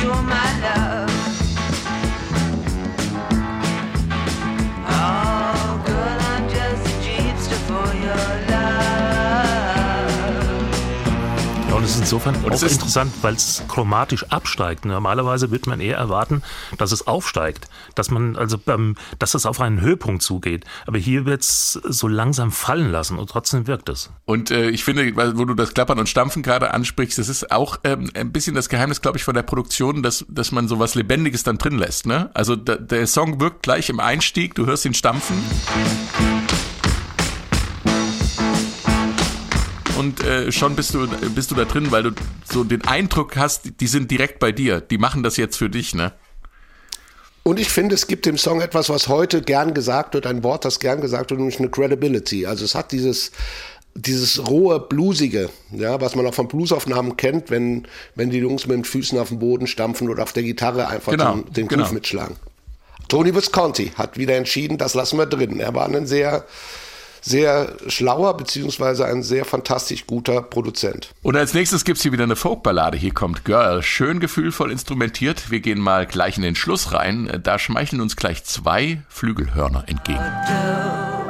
you're 0.00 0.22
my 0.22 0.60
love. 0.62 0.87
Insofern 12.18 12.44
und 12.44 12.52
auch 12.52 12.62
interessant, 12.62 13.12
weil 13.22 13.34
es 13.34 13.62
chromatisch 13.68 14.24
absteigt. 14.24 14.84
Normalerweise 14.84 15.50
wird 15.50 15.66
man 15.66 15.80
eher 15.80 15.96
erwarten, 15.96 16.42
dass 16.76 16.92
es 16.92 17.06
aufsteigt, 17.06 17.68
dass 17.94 18.10
man 18.10 18.36
also 18.36 18.58
beim, 18.58 18.96
dass 19.18 19.34
es 19.34 19.46
auf 19.46 19.60
einen 19.60 19.80
Höhepunkt 19.80 20.22
zugeht. 20.22 20.64
Aber 20.86 20.98
hier 20.98 21.26
wird 21.26 21.42
es 21.42 21.72
so 21.72 22.08
langsam 22.08 22.50
fallen 22.50 22.90
lassen 22.90 23.18
und 23.18 23.30
trotzdem 23.30 23.66
wirkt 23.66 23.88
es. 23.88 24.10
Und 24.24 24.50
äh, 24.50 24.70
ich 24.70 24.84
finde, 24.84 25.14
wo 25.36 25.44
du 25.44 25.54
das 25.54 25.74
Klappern 25.74 25.98
und 25.98 26.08
Stampfen 26.08 26.42
gerade 26.42 26.72
ansprichst, 26.72 27.18
das 27.18 27.28
ist 27.28 27.52
auch 27.52 27.78
ähm, 27.84 28.10
ein 28.14 28.32
bisschen 28.32 28.54
das 28.54 28.68
Geheimnis, 28.68 29.00
glaube 29.00 29.18
ich, 29.18 29.24
von 29.24 29.34
der 29.34 29.42
Produktion, 29.42 30.02
dass, 30.02 30.24
dass 30.28 30.52
man 30.52 30.68
so 30.68 30.78
was 30.78 30.94
Lebendiges 30.94 31.42
dann 31.44 31.58
drin 31.58 31.78
lässt. 31.78 32.06
Ne? 32.06 32.30
Also 32.34 32.56
da, 32.56 32.76
der 32.76 33.06
Song 33.06 33.40
wirkt 33.40 33.62
gleich 33.62 33.88
im 33.90 34.00
Einstieg, 34.00 34.54
du 34.54 34.66
hörst 34.66 34.84
ihn 34.84 34.94
stampfen 34.94 35.36
und 39.98 40.24
äh, 40.24 40.52
schon 40.52 40.76
bist 40.76 40.94
du, 40.94 41.08
bist 41.34 41.50
du 41.50 41.54
da 41.54 41.64
drin, 41.64 41.90
weil 41.90 42.04
du 42.04 42.10
so 42.50 42.64
den 42.64 42.84
Eindruck 42.84 43.36
hast, 43.36 43.80
die 43.80 43.86
sind 43.86 44.10
direkt 44.10 44.38
bei 44.38 44.52
dir. 44.52 44.80
Die 44.80 44.96
machen 44.96 45.22
das 45.22 45.36
jetzt 45.36 45.56
für 45.56 45.68
dich, 45.68 45.94
ne? 45.94 46.12
Und 47.42 47.58
ich 47.58 47.70
finde, 47.70 47.94
es 47.94 48.06
gibt 48.06 48.26
dem 48.26 48.36
Song 48.36 48.60
etwas, 48.60 48.90
was 48.90 49.08
heute 49.08 49.42
gern 49.42 49.74
gesagt 49.74 50.14
wird, 50.14 50.26
ein 50.26 50.44
Wort, 50.44 50.64
das 50.64 50.80
gern 50.80 51.00
gesagt 51.00 51.30
wird, 51.30 51.40
nämlich 51.40 51.58
eine 51.58 51.70
Credibility. 51.70 52.46
Also 52.46 52.64
es 52.64 52.74
hat 52.74 52.92
dieses, 52.92 53.32
dieses 53.94 54.46
rohe, 54.48 54.80
bluesige, 54.80 55.48
ja, 55.72 56.00
was 56.00 56.14
man 56.14 56.26
auch 56.26 56.34
von 56.34 56.46
Bluesaufnahmen 56.46 57.16
kennt, 57.16 57.50
wenn, 57.50 57.88
wenn 58.14 58.30
die 58.30 58.38
Jungs 58.38 58.66
mit 58.66 58.76
den 58.76 58.84
Füßen 58.84 59.18
auf 59.18 59.28
dem 59.28 59.38
Boden 59.38 59.66
stampfen 59.66 60.10
oder 60.10 60.22
auf 60.22 60.32
der 60.32 60.42
Gitarre 60.42 60.88
einfach 60.88 61.12
genau, 61.12 61.36
den, 61.36 61.52
den 61.52 61.68
genau. 61.68 61.84
Groove 61.84 61.92
mitschlagen. 61.92 62.36
Tony 63.08 63.34
Visconti 63.34 63.92
hat 63.96 64.18
wieder 64.18 64.36
entschieden, 64.36 64.76
das 64.76 64.94
lassen 64.94 65.18
wir 65.18 65.26
drin. 65.26 65.58
Er 65.58 65.74
war 65.74 65.86
ein 65.86 66.06
sehr 66.06 66.44
sehr 67.28 67.74
schlauer 67.86 68.36
beziehungsweise 68.36 69.04
ein 69.04 69.22
sehr 69.22 69.44
fantastisch 69.44 70.06
guter 70.06 70.42
Produzent. 70.42 71.10
Und 71.22 71.36
als 71.36 71.54
nächstes 71.54 71.84
gibt 71.84 71.98
es 71.98 72.02
hier 72.02 72.12
wieder 72.12 72.24
eine 72.24 72.36
Folkballade. 72.36 72.96
Hier 72.96 73.12
kommt 73.12 73.44
Girl, 73.44 73.82
schön 73.82 74.20
gefühlvoll 74.20 74.72
instrumentiert. 74.72 75.50
Wir 75.50 75.60
gehen 75.60 75.78
mal 75.78 76.06
gleich 76.06 76.36
in 76.36 76.42
den 76.42 76.56
Schluss 76.56 76.92
rein. 76.92 77.40
Da 77.42 77.58
schmeicheln 77.58 78.00
uns 78.00 78.16
gleich 78.16 78.44
zwei 78.44 79.02
Flügelhörner 79.08 79.84
entgegen. 79.86 81.27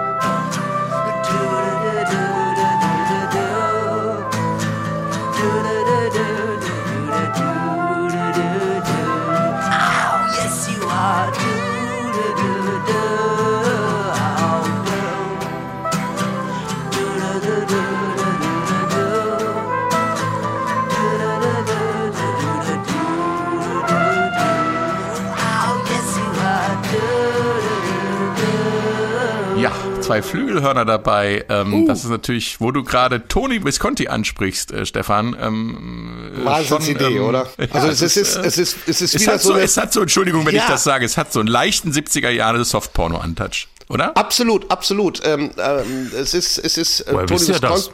Zwei 30.09 30.23
Flügelhörner 30.23 30.85
dabei. 30.85 31.45
Ähm, 31.49 31.75
uh. 31.75 31.87
Das 31.87 32.05
ist 32.05 32.11
natürlich, 32.11 32.61
wo 32.61 32.71
du 32.71 32.83
gerade 32.83 33.29
Tony 33.29 33.65
Visconti 33.65 34.09
ansprichst, 34.09 34.73
äh, 34.73 34.87
Stefan. 34.87 35.37
Ähm, 35.41 36.33
Wahnsinnsidee, 36.43 37.17
ähm, 37.17 37.25
oder? 37.25 37.47
Also 37.71 37.87
ja, 37.87 37.93
es, 37.93 38.03
ist, 38.03 38.17
es, 38.17 38.37
ist, 38.37 38.37
es 38.37 38.59
ist, 38.59 38.89
es 38.89 39.03
ist 39.03 39.21
wieder 39.21 39.39
so, 39.39 39.53
so 39.53 39.59
es 39.59 39.77
hat 39.77 39.93
so, 39.93 40.01
Entschuldigung, 40.01 40.47
wenn 40.47 40.55
ja. 40.55 40.63
ich 40.63 40.69
das 40.69 40.85
sage, 40.85 41.05
es 41.05 41.17
hat 41.17 41.33
so 41.33 41.41
einen 41.41 41.49
leichten 41.49 41.93
70er 41.93 42.31
Jahre 42.31 42.65
Softporno-Antouch, 42.65 43.69
oder? 43.89 44.17
Absolut, 44.17 44.71
absolut. 44.71 45.21
Ähm, 45.27 45.51
ähm, 45.59 46.11
es 46.19 46.35
ist, 46.35 46.59
es 46.59 46.79
ist 46.79 47.01
äh, 47.03 47.13
Woher 47.13 47.27
Tony 47.27 47.41
Visconti. 47.41 47.61
Das? 47.61 47.91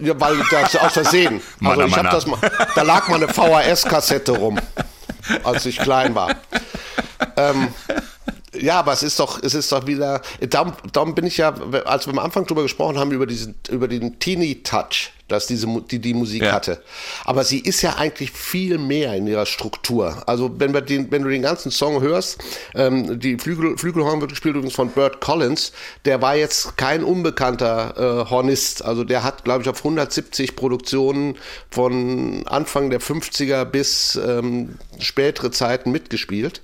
Ja, 0.00 0.20
weil 0.20 0.36
das 0.50 0.76
aus 0.76 0.92
Versehen. 0.92 1.40
Also 1.64 1.82
ich 1.82 1.96
habe 1.96 2.08
das 2.10 2.26
mal, 2.26 2.38
da 2.74 2.82
lag 2.82 3.08
mal 3.08 3.22
eine 3.22 3.28
VHS-Kassette 3.28 4.32
rum, 4.32 4.60
als 5.44 5.64
ich 5.64 5.78
klein 5.78 6.14
war. 6.14 6.36
ähm, 7.36 7.68
ja, 8.60 8.78
aber 8.80 8.92
es 8.92 9.02
ist 9.02 9.18
doch, 9.20 9.42
es 9.42 9.54
ist 9.54 9.70
doch 9.72 9.86
wieder, 9.86 10.20
darum, 10.50 10.72
darum 10.92 11.14
bin 11.14 11.26
ich 11.26 11.38
ja, 11.38 11.54
als 11.84 12.06
wir 12.06 12.12
am 12.12 12.18
Anfang 12.18 12.46
drüber 12.46 12.62
gesprochen 12.62 12.98
haben, 12.98 13.10
über 13.12 13.26
diesen, 13.26 13.54
über 13.70 13.88
den 13.88 14.18
Teeny-Touch, 14.18 15.12
dass 15.28 15.46
diese 15.46 15.66
die, 15.90 15.98
die 15.98 16.14
Musik 16.14 16.42
ja. 16.42 16.52
hatte. 16.52 16.82
Aber 17.24 17.44
sie 17.44 17.60
ist 17.60 17.82
ja 17.82 17.96
eigentlich 17.96 18.32
viel 18.32 18.78
mehr 18.78 19.14
in 19.14 19.26
ihrer 19.26 19.46
Struktur. 19.46 20.22
Also 20.26 20.58
wenn, 20.58 20.72
wir 20.72 20.80
den, 20.80 21.10
wenn 21.10 21.22
du 21.22 21.28
den 21.28 21.42
ganzen 21.42 21.70
Song 21.70 22.00
hörst, 22.00 22.38
ähm, 22.74 23.20
die 23.20 23.36
Flügel, 23.36 23.76
Flügelhorn 23.76 24.20
wird 24.20 24.30
gespielt 24.30 24.56
übrigens 24.56 24.74
von 24.74 24.90
Burt 24.90 25.20
Collins, 25.20 25.72
der 26.04 26.22
war 26.22 26.34
jetzt 26.34 26.76
kein 26.76 27.04
unbekannter 27.04 28.24
äh, 28.26 28.30
Hornist. 28.30 28.84
Also 28.84 29.04
der 29.04 29.22
hat, 29.22 29.44
glaube 29.44 29.62
ich, 29.62 29.68
auf 29.68 29.78
170 29.78 30.56
Produktionen 30.56 31.36
von 31.70 32.46
Anfang 32.46 32.90
der 32.90 33.00
50er 33.00 33.64
bis 33.66 34.16
ähm, 34.16 34.78
spätere 34.98 35.50
Zeiten 35.50 35.92
mitgespielt. 35.92 36.62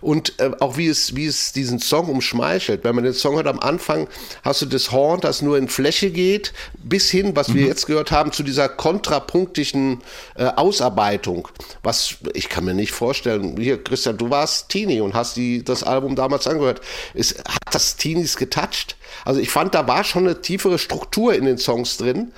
Und 0.00 0.38
äh, 0.38 0.52
auch 0.60 0.76
wie 0.76 0.86
es, 0.86 1.16
wie 1.16 1.26
es 1.26 1.52
diesen 1.52 1.80
Song 1.80 2.08
umschmeichelt. 2.08 2.84
Wenn 2.84 2.94
man 2.94 3.04
den 3.04 3.14
Song 3.14 3.34
hört 3.34 3.48
am 3.48 3.58
Anfang, 3.58 4.08
hast 4.42 4.62
du 4.62 4.66
das 4.66 4.92
Horn, 4.92 5.20
das 5.20 5.42
nur 5.42 5.58
in 5.58 5.68
Fläche 5.68 6.10
geht, 6.10 6.52
bis 6.74 7.10
hin, 7.10 7.34
was 7.34 7.48
mhm. 7.48 7.54
wir 7.54 7.66
jetzt 7.66 7.86
gehört 7.86 7.95
gehört 7.96 8.12
haben, 8.12 8.30
zu 8.30 8.42
dieser 8.42 8.68
kontrapunktischen 8.68 10.02
äh, 10.36 10.44
Ausarbeitung. 10.44 11.48
Was 11.82 12.18
ich 12.34 12.50
kann 12.50 12.66
mir 12.66 12.74
nicht 12.74 12.92
vorstellen. 12.92 13.56
Hier, 13.56 13.82
Christian, 13.82 14.18
du 14.18 14.28
warst 14.28 14.68
Teenie 14.68 15.00
und 15.00 15.14
hast 15.14 15.36
die, 15.36 15.64
das 15.64 15.82
Album 15.82 16.14
damals 16.14 16.46
angehört. 16.46 16.82
Ist, 17.14 17.38
hat 17.38 17.74
das 17.74 17.96
Teenies 17.96 18.36
getoucht? 18.36 18.96
Also 19.24 19.40
ich 19.40 19.48
fand, 19.48 19.74
da 19.74 19.88
war 19.88 20.04
schon 20.04 20.26
eine 20.26 20.42
tiefere 20.42 20.78
Struktur 20.78 21.34
in 21.34 21.46
den 21.46 21.58
Songs 21.58 21.96
drin, 21.96 22.32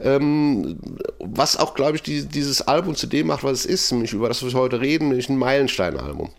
ähm, 0.00 0.78
was 1.20 1.56
auch, 1.56 1.74
glaube 1.74 1.96
ich, 1.96 2.02
die, 2.02 2.26
dieses 2.26 2.62
Album 2.62 2.96
zu 2.96 3.06
dem 3.06 3.28
macht, 3.28 3.44
was 3.44 3.60
es 3.60 3.66
ist, 3.66 3.92
nämlich 3.92 4.12
über 4.12 4.28
das 4.28 4.44
wir 4.44 4.52
heute 4.52 4.80
reden, 4.80 5.08
nämlich 5.08 5.28
ein 5.28 5.38
Meilenstein-Album. 5.38 6.30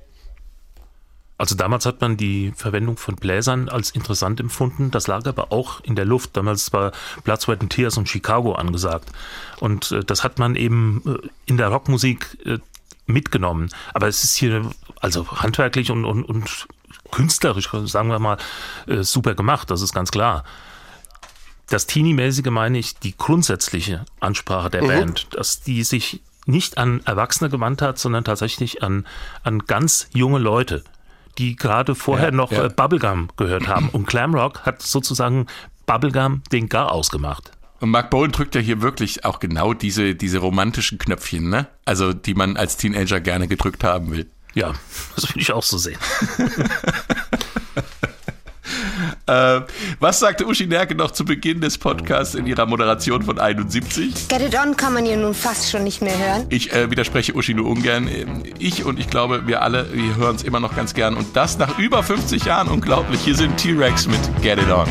Also 1.38 1.56
damals 1.56 1.86
hat 1.86 2.00
man 2.00 2.16
die 2.16 2.54
Verwendung 2.56 2.98
von 2.98 3.16
Bläsern 3.16 3.68
als 3.68 3.92
interessant 3.92 4.40
empfunden. 4.40 4.92
Das 4.92 5.08
lag 5.08 5.26
aber 5.26 5.52
auch 5.52 5.82
in 5.82 5.96
der 5.96 6.06
Luft. 6.06 6.38
Damals 6.38 6.72
war 6.72 6.94
Sweat 7.38 7.62
and 7.62 7.72
Tears 7.72 7.98
und 7.98 8.08
Chicago 8.08 8.54
angesagt. 8.54 9.12
Und 9.60 9.92
äh, 9.92 10.04
das 10.04 10.24
hat 10.24 10.40
man 10.40 10.56
eben 10.56 11.02
äh, 11.06 11.28
in 11.46 11.58
der 11.58 11.68
Rockmusik 11.68 12.38
äh, 12.46 12.60
mitgenommen. 13.06 13.70
Aber 13.94 14.08
es 14.08 14.24
ist 14.24 14.36
hier 14.36 14.72
also 15.02 15.28
handwerklich 15.28 15.92
und, 15.92 16.06
und, 16.06 16.24
und 16.24 16.68
künstlerisch, 17.12 17.70
sagen 17.86 18.10
wir 18.10 18.20
mal, 18.20 18.38
äh, 18.88 19.04
super 19.04 19.36
gemacht, 19.36 19.70
das 19.70 19.82
ist 19.82 19.94
ganz 19.94 20.12
klar. 20.12 20.44
Das 21.68 21.88
Teenie-mäßige 21.88 22.52
meine 22.52 22.78
ich 22.78 22.98
die 23.00 23.16
grundsätzliche 23.18 24.06
Ansprache 24.20 24.70
der 24.70 24.84
mhm. 24.84 24.88
Band, 24.88 25.28
dass 25.32 25.62
die 25.62 25.84
sich 25.84 26.22
nicht 26.46 26.78
an 26.78 27.02
Erwachsene 27.06 27.50
gewandt 27.50 27.82
hat, 27.82 27.98
sondern 27.98 28.24
tatsächlich 28.24 28.84
an, 28.84 29.08
an 29.44 29.60
ganz 29.60 30.08
junge 30.14 30.38
Leute, 30.38 30.84
die 31.38 31.56
gerade 31.56 31.96
vorher 31.96 32.30
ja, 32.30 32.36
noch 32.36 32.52
ja. 32.52 32.66
Äh, 32.66 32.70
Bubblegum 32.70 33.30
gehört 33.38 33.68
haben. 33.68 33.90
Und 33.90 34.08
Glamrock 34.08 34.66
hat 34.66 34.82
sozusagen 34.82 35.48
Bubblegum 35.86 36.42
den 36.52 36.70
Gar 36.70 36.92
ausgemacht. 36.92 37.52
Und 37.80 37.90
Mark 37.90 38.10
Bowen 38.10 38.32
drückt 38.32 38.56
ja 38.56 38.62
hier 38.62 38.82
wirklich 38.82 39.26
auch 39.26 39.40
genau 39.40 39.74
diese, 39.74 40.16
diese 40.16 40.40
romantischen 40.40 40.98
Knöpfchen, 40.98 41.50
ne? 41.50 41.68
Also, 41.84 42.14
die 42.14 42.34
man 42.34 42.58
als 42.58 42.78
Teenager 42.78 43.20
gerne 43.20 43.48
gedrückt 43.48 43.84
haben 43.84 44.12
will. 44.12 44.30
Ja, 44.54 44.74
das 45.16 45.30
würde 45.30 45.40
ich 45.40 45.52
auch 45.52 45.64
so 45.64 45.78
sehen. 45.78 46.00
äh, 49.28 49.62
was 50.00 50.20
sagte 50.20 50.46
Uschi 50.46 50.68
Nerke 50.68 50.96
noch 50.96 51.12
zu 51.12 51.26
Beginn 51.26 51.62
des 51.62 51.78
Podcasts 51.78 52.36
in 52.36 52.46
ihrer 52.46 52.66
Moderation 52.66 53.24
von 53.24 53.40
71? 53.40 54.28
Get 54.28 54.42
It 54.42 54.56
On 54.60 54.76
kann 54.78 54.94
man 54.94 55.06
hier 55.06 55.18
nun 55.18 55.34
fast 55.34 55.70
schon 55.70 55.84
nicht 55.84 56.02
mehr 56.02 56.18
hören. 56.18 56.46
Ich 56.50 56.74
äh, 56.74 56.92
widerspreche 56.92 57.36
Uschi 57.36 57.54
nur 57.54 57.68
ungern. 57.68 58.10
Ich 58.60 58.86
und 58.86 59.00
ich 59.00 59.10
glaube, 59.10 59.48
wir 59.48 59.62
alle, 59.62 59.92
wir 59.94 60.16
hören 60.16 60.36
es 60.36 60.44
immer 60.44 60.60
noch 60.60 60.76
ganz 60.76 60.94
gern. 60.94 61.16
Und 61.16 61.36
das 61.36 61.58
nach 61.58 61.80
über 61.80 62.04
50 62.04 62.46
Jahren. 62.46 62.68
Unglaublich. 62.68 63.22
Hier 63.22 63.36
sind 63.36 63.58
T-Rex 63.58 64.08
mit 64.08 64.20
Get 64.42 64.60
It 64.60 64.70
On. 64.70 64.88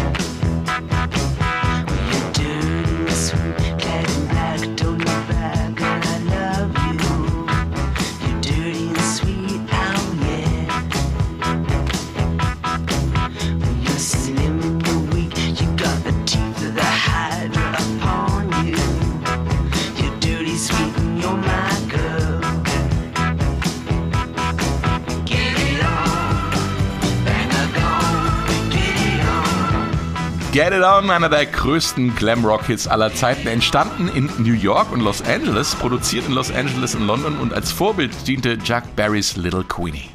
Get 30.54 30.72
It 30.72 30.84
On, 30.84 31.10
einer 31.10 31.28
der 31.28 31.46
größten 31.46 32.14
Glam-Rock-Hits 32.14 32.86
aller 32.86 33.12
Zeiten, 33.12 33.48
entstanden 33.48 34.06
in 34.06 34.30
New 34.38 34.52
York 34.52 34.92
und 34.92 35.00
Los 35.00 35.20
Angeles, 35.20 35.74
produziert 35.74 36.28
in 36.28 36.32
Los 36.32 36.52
Angeles 36.52 36.94
und 36.94 37.08
London 37.08 37.40
und 37.40 37.52
als 37.52 37.72
Vorbild 37.72 38.12
diente 38.28 38.56
Jack 38.64 38.94
Barrys 38.94 39.34
Little 39.34 39.64
Queenie. 39.64 40.10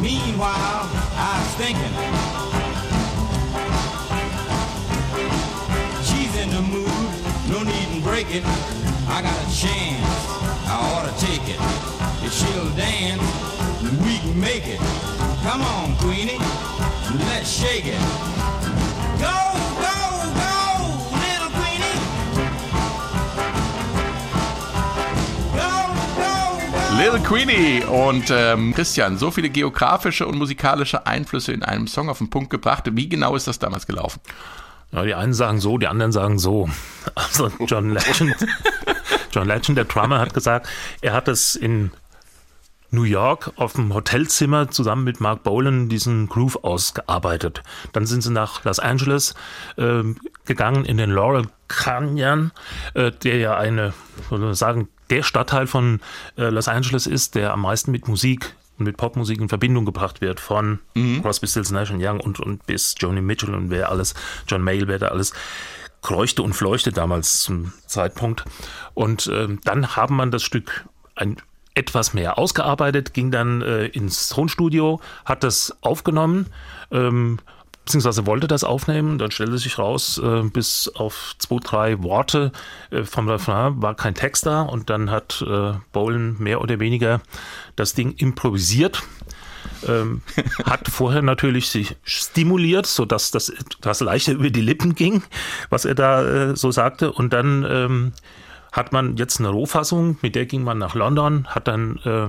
Meanwhile, 0.00 0.86
I 1.18 1.34
was 1.36 1.56
thinking, 1.56 1.82
she's 6.04 6.40
in 6.40 6.50
the 6.50 6.62
mood, 6.62 6.86
no 7.50 7.64
need 7.64 7.88
to 7.92 8.08
break 8.08 8.32
it. 8.32 8.44
I 9.08 9.20
got 9.20 9.34
a 9.34 9.50
chance, 9.50 10.06
I 10.68 10.78
ought 10.78 11.08
to 11.08 11.26
take 11.26 11.42
it. 11.48 11.58
If 12.24 12.32
she'll 12.32 12.70
dance, 12.76 13.20
we 14.04 14.18
can 14.20 14.40
make 14.40 14.68
it. 14.68 14.78
Come 15.42 15.60
on, 15.60 15.96
Queenie, 15.96 16.38
let's 17.26 17.50
shake 17.50 17.86
it. 17.86 17.98
Little 27.02 27.18
Queenie 27.18 27.82
und 27.84 28.30
ähm, 28.30 28.72
Christian, 28.74 29.18
so 29.18 29.32
viele 29.32 29.50
geografische 29.50 30.24
und 30.24 30.38
musikalische 30.38 31.04
Einflüsse 31.04 31.50
in 31.50 31.64
einem 31.64 31.88
Song 31.88 32.08
auf 32.08 32.18
den 32.18 32.30
Punkt 32.30 32.50
gebracht. 32.50 32.84
Wie 32.92 33.08
genau 33.08 33.34
ist 33.34 33.48
das 33.48 33.58
damals 33.58 33.88
gelaufen? 33.88 34.20
Ja, 34.92 35.02
die 35.02 35.12
einen 35.12 35.34
sagen 35.34 35.58
so, 35.58 35.78
die 35.78 35.88
anderen 35.88 36.12
sagen 36.12 36.38
so. 36.38 36.70
Also 37.16 37.50
John 37.66 37.90
Legend, 37.90 38.36
John 39.32 39.48
Legend, 39.48 39.78
der 39.78 39.86
Drummer, 39.86 40.20
hat 40.20 40.32
gesagt, 40.32 40.68
er 41.00 41.12
hat 41.12 41.26
es 41.26 41.56
in 41.56 41.90
New 42.92 43.02
York 43.02 43.50
auf 43.56 43.72
dem 43.72 43.92
Hotelzimmer 43.92 44.70
zusammen 44.70 45.02
mit 45.02 45.20
Mark 45.20 45.42
Bolan 45.42 45.88
diesen 45.88 46.28
Groove 46.28 46.62
ausgearbeitet. 46.62 47.64
Dann 47.92 48.06
sind 48.06 48.22
sie 48.22 48.30
nach 48.30 48.62
Los 48.62 48.78
Angeles 48.78 49.34
äh, 49.76 50.04
gegangen 50.44 50.84
in 50.84 50.98
den 50.98 51.10
Laurel 51.10 51.48
Canyon, 51.66 52.52
äh, 52.94 53.10
der 53.10 53.38
ja 53.38 53.56
eine, 53.56 53.92
sagen, 54.52 54.86
der 55.12 55.22
Stadtteil 55.22 55.66
von 55.66 56.00
äh, 56.38 56.44
Los 56.44 56.68
Angeles 56.68 57.06
ist, 57.06 57.34
der 57.34 57.52
am 57.52 57.60
meisten 57.60 57.90
mit 57.90 58.08
Musik 58.08 58.56
und 58.78 58.86
mit 58.86 58.96
Popmusik 58.96 59.38
in 59.38 59.50
Verbindung 59.50 59.84
gebracht 59.84 60.22
wird, 60.22 60.40
von 60.40 60.78
mhm. 60.94 61.20
Crosby, 61.20 61.46
Stills, 61.46 61.70
Nash 61.70 61.92
Young 61.92 62.18
und, 62.18 62.40
und 62.40 62.64
bis 62.66 62.94
Joni 62.98 63.20
Mitchell 63.20 63.54
und 63.54 63.68
wer 63.68 63.90
alles, 63.90 64.14
John 64.48 64.62
Mayall, 64.62 64.88
wer 64.88 64.98
da 64.98 65.08
alles 65.08 65.34
kreuchte 66.00 66.42
und 66.42 66.54
fleuchte 66.54 66.92
damals 66.92 67.42
zum 67.42 67.74
Zeitpunkt. 67.86 68.44
Und 68.94 69.26
äh, 69.26 69.48
dann 69.64 69.96
haben 69.96 70.16
man 70.16 70.30
das 70.30 70.42
Stück 70.42 70.86
ein 71.14 71.36
etwas 71.74 72.14
mehr 72.14 72.38
ausgearbeitet, 72.38 73.12
ging 73.12 73.30
dann 73.30 73.60
äh, 73.60 73.86
ins 73.86 74.30
Tonstudio, 74.30 75.00
hat 75.26 75.42
das 75.42 75.76
aufgenommen, 75.82 76.46
ähm, 76.90 77.38
beziehungsweise 77.84 78.26
wollte 78.26 78.46
das 78.46 78.64
aufnehmen. 78.64 79.18
Dann 79.18 79.30
stellte 79.30 79.58
sich 79.58 79.78
raus, 79.78 80.20
äh, 80.22 80.42
bis 80.42 80.88
auf 80.94 81.34
zwei, 81.38 81.58
drei 81.62 82.02
Worte 82.02 82.52
äh, 82.90 83.04
vom 83.04 83.28
Refrain 83.28 83.82
war 83.82 83.94
kein 83.94 84.14
Text 84.14 84.46
da 84.46 84.62
und 84.62 84.90
dann 84.90 85.10
hat 85.10 85.44
äh, 85.46 85.72
Bolan 85.92 86.36
mehr 86.38 86.60
oder 86.60 86.80
weniger 86.80 87.20
das 87.76 87.94
Ding 87.94 88.14
improvisiert. 88.16 89.02
Ähm, 89.86 90.22
hat 90.64 90.88
vorher 90.88 91.22
natürlich 91.22 91.68
sich 91.68 91.96
stimuliert, 92.04 92.86
sodass 92.86 93.30
das 93.30 93.48
etwas 93.48 94.00
leichter 94.00 94.32
über 94.32 94.50
die 94.50 94.60
Lippen 94.60 94.94
ging, 94.94 95.22
was 95.70 95.84
er 95.84 95.94
da 95.94 96.50
äh, 96.50 96.56
so 96.56 96.70
sagte. 96.70 97.12
Und 97.12 97.32
dann 97.32 97.66
ähm, 97.68 98.12
hat 98.72 98.92
man 98.92 99.16
jetzt 99.16 99.38
eine 99.38 99.48
Rohfassung, 99.48 100.18
mit 100.22 100.34
der 100.34 100.46
ging 100.46 100.62
man 100.64 100.78
nach 100.78 100.94
London, 100.94 101.46
hat 101.48 101.68
dann 101.68 101.98
äh, 102.04 102.28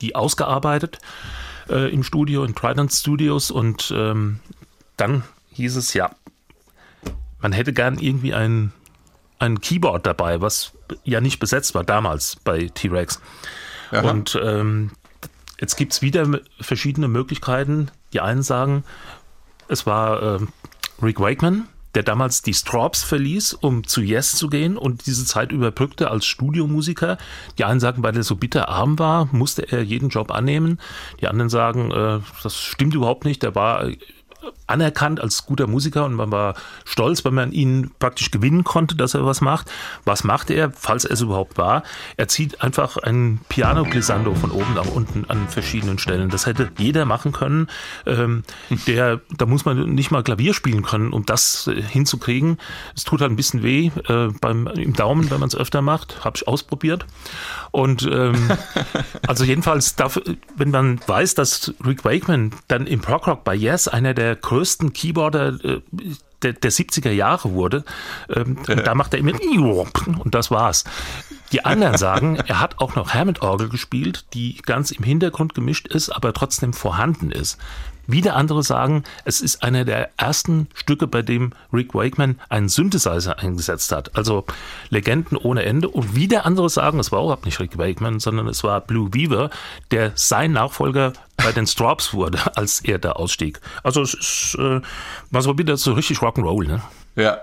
die 0.00 0.14
ausgearbeitet 0.14 0.98
äh, 1.68 1.92
im 1.92 2.02
Studio, 2.02 2.44
in 2.44 2.54
Trident 2.54 2.92
Studios 2.92 3.50
und 3.50 3.92
ähm, 3.94 4.40
dann 4.96 5.22
hieß 5.52 5.76
es 5.76 5.94
ja, 5.94 6.10
man 7.40 7.52
hätte 7.52 7.72
gern 7.72 7.98
irgendwie 7.98 8.34
ein, 8.34 8.72
ein 9.38 9.60
Keyboard 9.60 10.06
dabei, 10.06 10.40
was 10.40 10.72
ja 11.04 11.20
nicht 11.20 11.40
besetzt 11.40 11.74
war 11.74 11.84
damals 11.84 12.36
bei 12.36 12.68
T-Rex. 12.68 13.20
Und 13.90 14.40
ähm, 14.42 14.92
jetzt 15.60 15.76
gibt 15.76 15.92
es 15.92 16.02
wieder 16.02 16.40
verschiedene 16.60 17.08
Möglichkeiten. 17.08 17.90
Die 18.12 18.20
einen 18.20 18.42
sagen, 18.42 18.84
es 19.68 19.86
war 19.86 20.22
äh, 20.22 20.38
Rick 21.02 21.20
Wakeman, 21.20 21.68
der 21.94 22.02
damals 22.02 22.42
die 22.42 22.54
Strawbs 22.54 23.02
verließ, 23.02 23.54
um 23.54 23.86
zu 23.86 24.00
Yes 24.00 24.32
zu 24.32 24.48
gehen 24.48 24.78
und 24.78 25.06
diese 25.06 25.26
Zeit 25.26 25.52
überbrückte 25.52 26.10
als 26.10 26.24
Studiomusiker. 26.24 27.18
Die 27.58 27.64
einen 27.64 27.80
sagen, 27.80 28.02
weil 28.02 28.16
er 28.16 28.22
so 28.22 28.36
bitter 28.36 28.68
arm 28.68 28.98
war, 28.98 29.28
musste 29.32 29.70
er 29.70 29.82
jeden 29.82 30.08
Job 30.08 30.30
annehmen. 30.30 30.80
Die 31.20 31.28
anderen 31.28 31.50
sagen, 31.50 31.90
äh, 31.90 32.20
das 32.42 32.58
stimmt 32.58 32.94
überhaupt 32.94 33.24
nicht. 33.24 33.42
Der 33.42 33.54
war 33.54 33.88
anerkannt 34.66 35.20
als 35.20 35.44
guter 35.46 35.66
Musiker 35.66 36.04
und 36.04 36.14
man 36.14 36.30
war 36.30 36.54
stolz, 36.84 37.24
wenn 37.24 37.34
man 37.34 37.52
ihn 37.52 37.90
praktisch 37.98 38.30
gewinnen 38.30 38.64
konnte, 38.64 38.96
dass 38.96 39.14
er 39.14 39.24
was 39.26 39.40
macht. 39.40 39.70
Was 40.04 40.24
macht 40.24 40.50
er, 40.50 40.70
falls 40.72 41.04
er 41.04 41.12
es 41.12 41.20
überhaupt 41.20 41.58
war? 41.58 41.82
Er 42.16 42.28
zieht 42.28 42.62
einfach 42.62 42.96
ein 42.96 43.40
Piano 43.48 43.84
Glissando 43.84 44.34
von 44.34 44.50
oben 44.50 44.74
nach 44.74 44.86
unten 44.86 45.24
an 45.28 45.48
verschiedenen 45.48 45.98
Stellen. 45.98 46.30
Das 46.30 46.46
hätte 46.46 46.70
jeder 46.78 47.04
machen 47.04 47.32
können. 47.32 47.68
Ähm, 48.06 48.44
der, 48.86 49.20
da 49.36 49.46
muss 49.46 49.64
man 49.64 49.94
nicht 49.94 50.10
mal 50.10 50.22
Klavier 50.22 50.54
spielen 50.54 50.82
können, 50.82 51.12
um 51.12 51.26
das 51.26 51.66
äh, 51.66 51.82
hinzukriegen. 51.82 52.58
Es 52.96 53.04
tut 53.04 53.20
halt 53.20 53.30
ein 53.30 53.36
bisschen 53.36 53.62
weh 53.62 53.90
äh, 54.08 54.28
beim, 54.40 54.66
im 54.66 54.94
Daumen, 54.94 55.30
wenn 55.30 55.40
man 55.40 55.48
es 55.48 55.56
öfter 55.56 55.82
macht. 55.82 56.24
Habe 56.24 56.36
ich 56.36 56.48
ausprobiert. 56.48 57.06
Und 57.70 58.02
ähm, 58.10 58.50
also 59.26 59.44
jedenfalls, 59.44 59.96
dafür, 59.96 60.22
wenn 60.56 60.70
man 60.70 61.00
weiß, 61.06 61.34
dass 61.34 61.74
Rick 61.84 62.04
Wakeman 62.04 62.52
dann 62.68 62.86
im 62.86 63.00
Prog 63.00 63.26
Rock 63.26 63.44
bei 63.44 63.54
Yes 63.54 63.88
einer 63.88 64.14
der 64.14 64.31
größten 64.36 64.92
Keyboarder 64.92 65.64
äh, 65.64 65.80
der, 66.42 66.52
der 66.54 66.72
70er 66.72 67.10
Jahre 67.10 67.52
wurde, 67.52 67.84
ähm, 68.28 68.58
ja. 68.66 68.76
da 68.76 68.94
macht 68.94 69.14
er 69.14 69.20
immer 69.20 69.32
und 70.18 70.34
das 70.34 70.50
war's. 70.50 70.84
Die 71.52 71.64
anderen 71.64 71.96
sagen, 71.98 72.36
er 72.36 72.60
hat 72.60 72.78
auch 72.78 72.96
noch 72.96 73.14
Hammond-Orgel 73.14 73.68
gespielt, 73.68 74.26
die 74.34 74.56
ganz 74.56 74.90
im 74.90 75.04
Hintergrund 75.04 75.54
gemischt 75.54 75.86
ist, 75.86 76.10
aber 76.10 76.32
trotzdem 76.32 76.72
vorhanden 76.72 77.30
ist. 77.30 77.58
Wieder 78.06 78.36
andere 78.36 78.62
sagen, 78.62 79.04
es 79.24 79.40
ist 79.40 79.62
einer 79.62 79.84
der 79.84 80.10
ersten 80.16 80.68
Stücke, 80.74 81.06
bei 81.06 81.22
dem 81.22 81.52
Rick 81.72 81.94
Wakeman 81.94 82.40
einen 82.48 82.68
Synthesizer 82.68 83.38
eingesetzt 83.38 83.92
hat. 83.92 84.16
Also 84.16 84.44
Legenden 84.90 85.36
ohne 85.36 85.64
Ende. 85.64 85.88
Und 85.88 86.14
wieder 86.14 86.46
andere 86.46 86.68
sagen, 86.68 86.98
es 86.98 87.12
war 87.12 87.22
überhaupt 87.22 87.44
nicht 87.44 87.60
Rick 87.60 87.78
Wakeman, 87.78 88.20
sondern 88.20 88.48
es 88.48 88.64
war 88.64 88.80
Blue 88.80 89.12
Weaver, 89.12 89.50
der 89.90 90.12
sein 90.14 90.52
Nachfolger 90.52 91.12
bei 91.36 91.52
den 91.52 91.66
Strawbs 91.66 92.14
wurde, 92.14 92.38
als 92.56 92.80
er 92.80 92.98
da 92.98 93.12
ausstieg. 93.12 93.60
Also 93.82 94.02
es 94.02 94.14
ist, 94.14 94.56
äh, 94.58 94.80
war 95.30 95.42
so 95.42 95.58
wieder 95.58 95.76
so 95.76 95.92
richtig 95.92 96.18
Rock'n'Roll. 96.18 96.66
Ne? 96.66 96.82
Ja, 97.16 97.38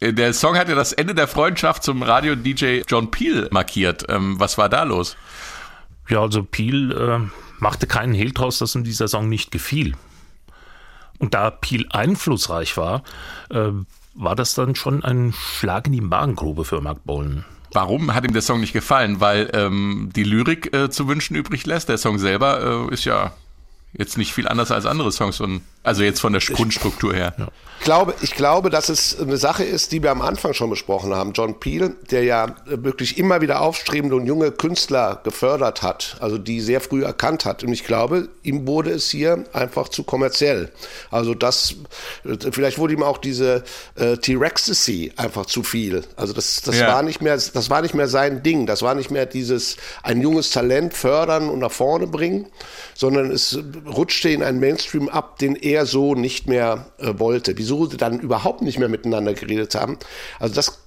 der 0.00 0.34
Song 0.34 0.56
hat 0.56 0.68
ja 0.68 0.74
das 0.74 0.92
Ende 0.92 1.14
der 1.14 1.28
Freundschaft 1.28 1.82
zum 1.82 2.02
Radio-DJ 2.02 2.82
John 2.86 3.10
Peel 3.10 3.48
markiert. 3.50 4.04
Ähm, 4.08 4.38
was 4.38 4.58
war 4.58 4.68
da 4.68 4.82
los? 4.82 5.16
Ja, 6.08 6.20
also 6.20 6.42
Peel 6.42 6.92
äh, 6.92 7.43
machte 7.58 7.86
keinen 7.86 8.14
Hehl 8.14 8.32
draus, 8.32 8.58
dass 8.58 8.74
ihm 8.74 8.84
dieser 8.84 9.08
Song 9.08 9.28
nicht 9.28 9.50
gefiel. 9.50 9.94
Und 11.18 11.34
da 11.34 11.50
Peel 11.50 11.86
einflussreich 11.90 12.76
war, 12.76 13.02
äh, 13.50 13.70
war 14.14 14.36
das 14.36 14.54
dann 14.54 14.74
schon 14.74 15.04
ein 15.04 15.32
Schlag 15.32 15.86
in 15.86 15.92
die 15.92 16.00
Magengrube 16.00 16.64
für 16.64 16.80
Mark 16.80 17.04
Bolan. 17.04 17.44
Warum 17.72 18.14
hat 18.14 18.24
ihm 18.24 18.32
der 18.32 18.42
Song 18.42 18.60
nicht 18.60 18.72
gefallen? 18.72 19.20
Weil 19.20 19.50
ähm, 19.52 20.10
die 20.14 20.22
Lyrik 20.22 20.74
äh, 20.74 20.90
zu 20.90 21.08
wünschen 21.08 21.34
übrig 21.34 21.66
lässt. 21.66 21.88
Der 21.88 21.98
Song 21.98 22.18
selber 22.18 22.88
äh, 22.88 22.94
ist 22.94 23.04
ja 23.04 23.32
jetzt 23.96 24.18
nicht 24.18 24.34
viel 24.34 24.48
anders 24.48 24.70
als 24.70 24.86
andere 24.86 25.12
Songs, 25.12 25.36
von, 25.36 25.60
also 25.82 26.02
jetzt 26.02 26.20
von 26.20 26.32
der 26.32 26.42
Grundstruktur 26.42 27.14
her. 27.14 27.34
Ja. 27.38 27.48
Ich 27.78 27.84
glaube, 27.84 28.14
ich 28.22 28.34
glaube, 28.34 28.70
dass 28.70 28.88
es 28.88 29.20
eine 29.20 29.36
Sache 29.36 29.62
ist, 29.62 29.92
die 29.92 30.02
wir 30.02 30.10
am 30.10 30.22
Anfang 30.22 30.54
schon 30.54 30.70
besprochen 30.70 31.14
haben. 31.14 31.32
John 31.34 31.60
Peel, 31.60 31.94
der 32.10 32.24
ja 32.24 32.54
wirklich 32.64 33.18
immer 33.18 33.42
wieder 33.42 33.60
aufstrebende 33.60 34.16
und 34.16 34.26
junge 34.26 34.52
Künstler 34.52 35.20
gefördert 35.22 35.82
hat, 35.82 36.16
also 36.20 36.38
die 36.38 36.60
sehr 36.60 36.80
früh 36.80 37.04
erkannt 37.04 37.44
hat. 37.44 37.62
Und 37.62 37.72
ich 37.72 37.84
glaube, 37.84 38.28
ihm 38.42 38.66
wurde 38.66 38.90
es 38.90 39.10
hier 39.10 39.44
einfach 39.52 39.90
zu 39.90 40.02
kommerziell. 40.02 40.72
Also 41.10 41.34
das, 41.34 41.74
vielleicht 42.52 42.78
wurde 42.78 42.94
ihm 42.94 43.02
auch 43.02 43.18
diese 43.18 43.64
äh, 43.96 44.16
T-Rexacy 44.16 45.12
einfach 45.16 45.44
zu 45.44 45.62
viel. 45.62 46.04
Also 46.16 46.32
das, 46.32 46.62
das 46.62 46.78
ja. 46.78 46.88
war 46.88 47.02
nicht 47.02 47.20
mehr, 47.20 47.34
das 47.34 47.68
war 47.68 47.82
nicht 47.82 47.94
mehr 47.94 48.08
sein 48.08 48.42
Ding. 48.42 48.64
Das 48.66 48.80
war 48.80 48.94
nicht 48.94 49.10
mehr 49.10 49.26
dieses 49.26 49.76
ein 50.02 50.22
junges 50.22 50.50
Talent 50.50 50.94
fördern 50.94 51.50
und 51.50 51.58
nach 51.58 51.72
vorne 51.72 52.06
bringen, 52.06 52.46
sondern 52.94 53.30
es 53.30 53.58
rutschte 53.86 54.30
in 54.30 54.42
einen 54.42 54.60
Mainstream 54.60 55.08
ab, 55.08 55.38
den 55.38 55.56
er 55.56 55.86
so 55.86 56.14
nicht 56.14 56.46
mehr 56.46 56.86
äh, 56.98 57.14
wollte. 57.18 57.56
Wieso 57.58 57.86
sie 57.86 57.96
dann 57.96 58.20
überhaupt 58.20 58.62
nicht 58.62 58.78
mehr 58.78 58.88
miteinander 58.88 59.34
geredet 59.34 59.74
haben, 59.74 59.98
also 60.38 60.54
das 60.54 60.78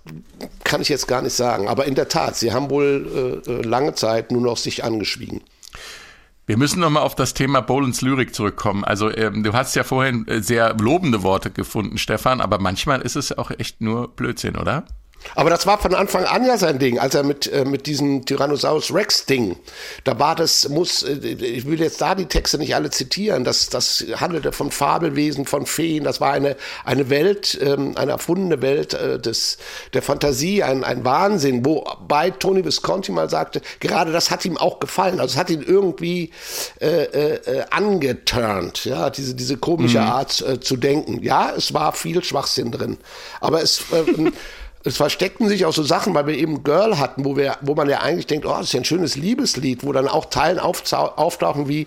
kann 0.64 0.82
ich 0.82 0.90
jetzt 0.90 1.08
gar 1.08 1.22
nicht 1.22 1.34
sagen. 1.34 1.68
Aber 1.68 1.86
in 1.86 1.96
der 1.96 2.10
Tat, 2.10 2.36
sie 2.36 2.54
haben 2.54 2.70
wohl 2.70 3.44
äh, 3.48 3.52
äh 3.52 3.62
lange 3.62 3.96
Zeit 3.96 4.32
nur 4.32 4.42
noch 4.42 4.58
sich 4.58 4.84
angeschwiegen. 4.84 5.42
Wir 6.46 6.58
müssen 6.58 6.80
nochmal 6.80 7.04
auf 7.04 7.14
das 7.14 7.34
Thema 7.34 7.60
Bolens 7.60 8.02
Lyrik 8.02 8.34
zurückkommen. 8.34 8.86
Also 8.86 9.14
ähm, 9.14 9.44
du 9.44 9.52
hast 9.52 9.76
ja 9.76 9.84
vorhin 9.84 10.26
äh, 10.28 10.42
sehr 10.42 10.76
lobende 10.76 11.22
Worte 11.22 11.52
gefunden, 11.52 11.98
Stefan, 11.98 12.40
aber 12.40 12.58
manchmal 12.58 13.02
ist 13.02 13.18
es 13.18 13.38
auch 13.38 13.52
echt 13.52 13.82
nur 13.82 14.16
Blödsinn, 14.16 14.56
oder? 14.56 14.86
Aber 15.36 15.50
das 15.50 15.66
war 15.66 15.78
von 15.78 15.94
Anfang 15.94 16.26
an 16.26 16.46
ja 16.46 16.58
sein 16.58 16.80
Ding, 16.80 17.00
als 17.00 17.16
er 17.16 17.24
mit, 17.24 17.52
äh, 17.52 17.66
mit 17.66 17.86
diesem 17.86 18.26
Tyrannosaurus 18.26 18.94
Rex 18.94 19.26
Ding, 19.26 19.58
da 20.04 20.18
war 20.20 20.36
das, 20.36 20.70
muss, 20.70 21.04
äh, 21.04 21.14
ich 21.14 21.66
will 21.66 21.80
jetzt 21.80 22.02
da 22.02 22.16
die 22.16 22.26
Texte 22.26 22.58
nicht 22.58 22.76
alle 22.76 22.90
zitieren, 22.90 23.44
das, 23.44 23.70
das 23.70 24.06
handelte 24.16 24.52
von 24.52 24.72
Fabelwesen, 24.72 25.46
von 25.46 25.66
Feen, 25.66 26.04
das 26.04 26.22
war 26.22 26.32
eine, 26.32 26.56
eine 26.86 27.10
Welt, 27.10 27.58
ähm, 27.62 27.94
eine 27.96 28.12
erfundene 28.12 28.62
Welt 28.62 28.94
äh, 28.94 29.20
des, 29.20 29.58
der 29.94 30.02
Fantasie, 30.02 30.64
ein, 30.64 30.84
ein 30.84 31.06
Wahnsinn, 31.06 31.66
wobei 31.66 32.32
Tony 32.32 32.64
Visconti 32.64 33.12
mal 33.12 33.30
sagte, 33.30 33.62
gerade 33.80 34.12
das 34.12 34.32
hat 34.32 34.46
ihm 34.46 34.58
auch 34.58 34.80
gefallen, 34.80 35.20
also 35.20 35.34
es 35.34 35.38
hat 35.38 35.50
ihn 35.50 35.62
irgendwie 35.62 36.32
äh, 36.80 37.04
äh, 37.04 37.66
angeturnt, 37.70 38.86
ja, 38.86 39.10
diese, 39.10 39.36
diese 39.36 39.58
komische 39.58 40.00
mhm. 40.00 40.08
Art 40.08 40.42
äh, 40.42 40.60
zu 40.60 40.78
denken. 40.78 41.22
Ja, 41.24 41.54
es 41.56 41.74
war 41.74 41.94
viel 41.94 42.24
Schwachsinn 42.24 42.72
drin, 42.72 42.98
aber 43.42 43.62
es, 43.62 43.82
äh, 43.92 44.32
es 44.88 44.98
versteckten 44.98 45.48
sich 45.50 45.66
auch 45.66 45.74
so 45.74 45.84
Sachen, 45.84 46.14
weil 46.14 46.28
wir 46.28 46.36
eben 46.36 46.64
Girl 46.64 46.98
hatten, 46.98 47.26
wo 47.26 47.36
wir, 47.36 47.58
wo 47.62 47.76
man 47.76 47.90
ja 47.90 48.00
eigentlich 48.00 48.28
denkt, 48.28 48.46
oh, 48.46 48.50
das 48.50 48.68
ist 48.68 48.74
ja 48.74 48.80
ein 48.80 48.86
schönes 48.86 49.16
Liebeslied, 49.16 49.84
wo 49.84 49.92
dann 49.92 50.08
auch 50.08 50.26
Teilen 50.26 50.60
auftauchen 50.60 51.68
wie 51.68 51.86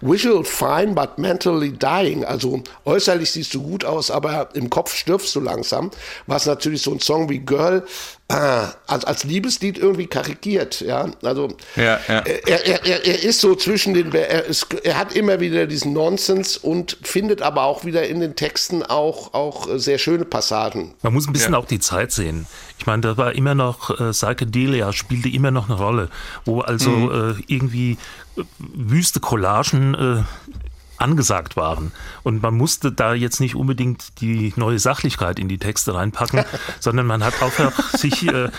Visual 0.00 0.44
fine, 0.44 0.92
but 0.92 1.18
mentally 1.18 1.72
dying. 1.72 2.24
Also 2.24 2.62
äußerlich 2.84 3.30
siehst 3.30 3.54
du 3.54 3.62
gut 3.62 3.84
aus, 3.84 4.10
aber 4.10 4.54
im 4.54 4.68
Kopf 4.68 4.94
stirbst 4.94 5.34
du 5.34 5.40
langsam. 5.40 5.90
Was 6.26 6.46
natürlich 6.46 6.82
so 6.82 6.92
ein 6.92 7.00
Song 7.00 7.28
wie 7.30 7.38
Girl 7.38 7.84
äh, 8.32 8.66
als, 8.86 9.04
als 9.04 9.24
Liebeslied 9.24 9.78
irgendwie 9.78 10.06
karikiert, 10.06 10.80
ja. 10.80 11.10
Also 11.22 11.48
ja, 11.76 12.00
ja. 12.08 12.20
Er, 12.20 12.66
er, 12.66 12.86
er, 12.86 13.06
er 13.06 13.22
ist 13.22 13.40
so 13.40 13.54
zwischen 13.54 13.94
den, 13.94 14.12
er, 14.12 14.44
ist, 14.46 14.72
er 14.82 14.98
hat 14.98 15.14
immer 15.14 15.40
wieder 15.40 15.66
diesen 15.66 15.92
Nonsens 15.92 16.56
und 16.56 16.96
findet 17.02 17.42
aber 17.42 17.64
auch 17.64 17.84
wieder 17.84 18.06
in 18.06 18.20
den 18.20 18.34
Texten 18.34 18.82
auch, 18.82 19.34
auch 19.34 19.68
sehr 19.76 19.98
schöne 19.98 20.24
Passagen. 20.24 20.94
Man 21.02 21.12
muss 21.12 21.26
ein 21.26 21.32
bisschen 21.32 21.52
ja. 21.52 21.58
auch 21.58 21.66
die 21.66 21.80
Zeit 21.80 22.12
sehen. 22.12 22.46
Ich 22.78 22.86
meine, 22.86 23.02
da 23.02 23.16
war 23.16 23.34
immer 23.34 23.54
noch, 23.54 23.90
äh, 24.00 24.10
Psychedelia 24.10 24.92
spielte 24.92 25.28
immer 25.28 25.50
noch 25.50 25.68
eine 25.68 25.78
Rolle, 25.78 26.08
wo 26.44 26.60
also 26.60 26.90
mhm. 26.90 27.36
äh, 27.38 27.42
irgendwie 27.46 27.98
äh, 28.36 28.42
wüste 28.58 29.20
Collagen 29.20 29.94
äh, 29.94 30.22
angesagt 31.02 31.56
waren. 31.56 31.92
Und 32.22 32.42
man 32.42 32.54
musste 32.54 32.92
da 32.92 33.14
jetzt 33.14 33.40
nicht 33.40 33.54
unbedingt 33.54 34.20
die 34.20 34.52
neue 34.56 34.78
Sachlichkeit 34.78 35.38
in 35.38 35.48
die 35.48 35.58
Texte 35.58 35.94
reinpacken, 35.94 36.44
sondern 36.80 37.06
man 37.06 37.24
hat 37.24 37.34
auch 37.42 37.52
sich, 37.96 38.26
äh, 38.26 38.50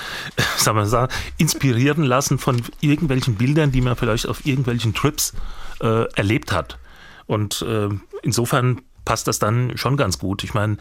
sagen 0.57 0.77
wir 0.77 0.85
sagen, 0.85 1.11
inspirieren 1.37 2.03
lassen 2.03 2.37
von 2.37 2.61
irgendwelchen 2.81 3.35
Bildern, 3.35 3.71
die 3.71 3.81
man 3.81 3.95
vielleicht 3.95 4.27
auf 4.27 4.45
irgendwelchen 4.45 4.93
Trips 4.93 5.33
äh, 5.81 6.05
erlebt 6.13 6.51
hat. 6.51 6.77
Und 7.25 7.61
äh, 7.61 7.89
insofern 8.21 8.81
passt 9.05 9.27
das 9.27 9.39
dann 9.39 9.77
schon 9.77 9.97
ganz 9.97 10.19
gut. 10.19 10.43
Ich 10.43 10.53
meine, 10.53 10.77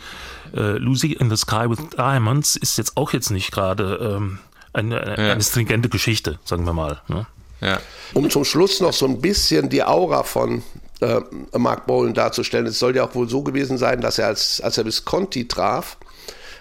äh, 0.54 0.78
Lucy 0.78 1.12
in 1.12 1.30
the 1.30 1.36
Sky 1.36 1.68
with 1.68 1.78
Diamonds 1.96 2.56
ist 2.56 2.78
jetzt 2.78 2.96
auch 2.96 3.12
jetzt 3.12 3.30
nicht 3.30 3.52
gerade 3.52 4.16
ähm, 4.16 4.38
eine, 4.72 5.00
eine, 5.00 5.26
ja. 5.26 5.32
eine 5.32 5.42
stringente 5.42 5.88
Geschichte, 5.88 6.38
sagen 6.44 6.64
wir 6.64 6.72
mal. 6.72 7.00
Ne? 7.08 7.26
Ja. 7.60 7.80
Um 8.14 8.28
zum 8.30 8.44
Schluss 8.44 8.80
noch 8.80 8.92
so 8.92 9.06
ein 9.06 9.20
bisschen 9.20 9.68
die 9.68 9.84
Aura 9.84 10.24
von 10.24 10.62
äh, 11.02 11.58
Mark 11.58 11.86
Bolan 11.86 12.14
darzustellen. 12.14 12.66
Es 12.66 12.78
soll 12.78 12.96
ja 12.96 13.04
auch 13.04 13.14
wohl 13.14 13.28
so 13.28 13.42
gewesen 13.42 13.76
sein, 13.76 14.00
dass 14.00 14.18
er 14.18 14.28
als, 14.28 14.60
als 14.60 14.78
er 14.78 14.84
Visconti 14.84 15.48
traf, 15.48 15.96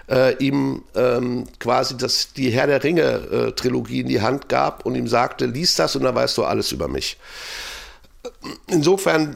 äh, 0.09 0.35
ihm 0.37 0.83
ähm, 0.95 1.45
quasi 1.59 1.95
das, 1.95 2.33
die 2.33 2.49
Herr 2.49 2.67
der 2.67 2.83
Ringe-Trilogie 2.83 3.99
äh, 3.99 4.01
in 4.01 4.07
die 4.07 4.21
Hand 4.21 4.49
gab 4.49 4.85
und 4.85 4.95
ihm 4.95 5.07
sagte, 5.07 5.45
lies 5.45 5.75
das 5.75 5.95
und 5.95 6.03
dann 6.03 6.15
weißt 6.15 6.37
du 6.37 6.43
alles 6.43 6.71
über 6.71 6.87
mich. 6.87 7.17
Insofern 8.67 9.35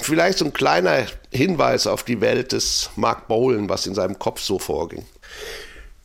vielleicht 0.00 0.38
so 0.38 0.44
ein 0.44 0.52
kleiner 0.52 1.06
Hinweis 1.30 1.86
auf 1.86 2.02
die 2.02 2.20
Welt 2.20 2.52
des 2.52 2.90
Mark 2.96 3.28
Bolan, 3.28 3.68
was 3.68 3.86
in 3.86 3.94
seinem 3.94 4.18
Kopf 4.18 4.40
so 4.40 4.58
vorging. 4.58 5.04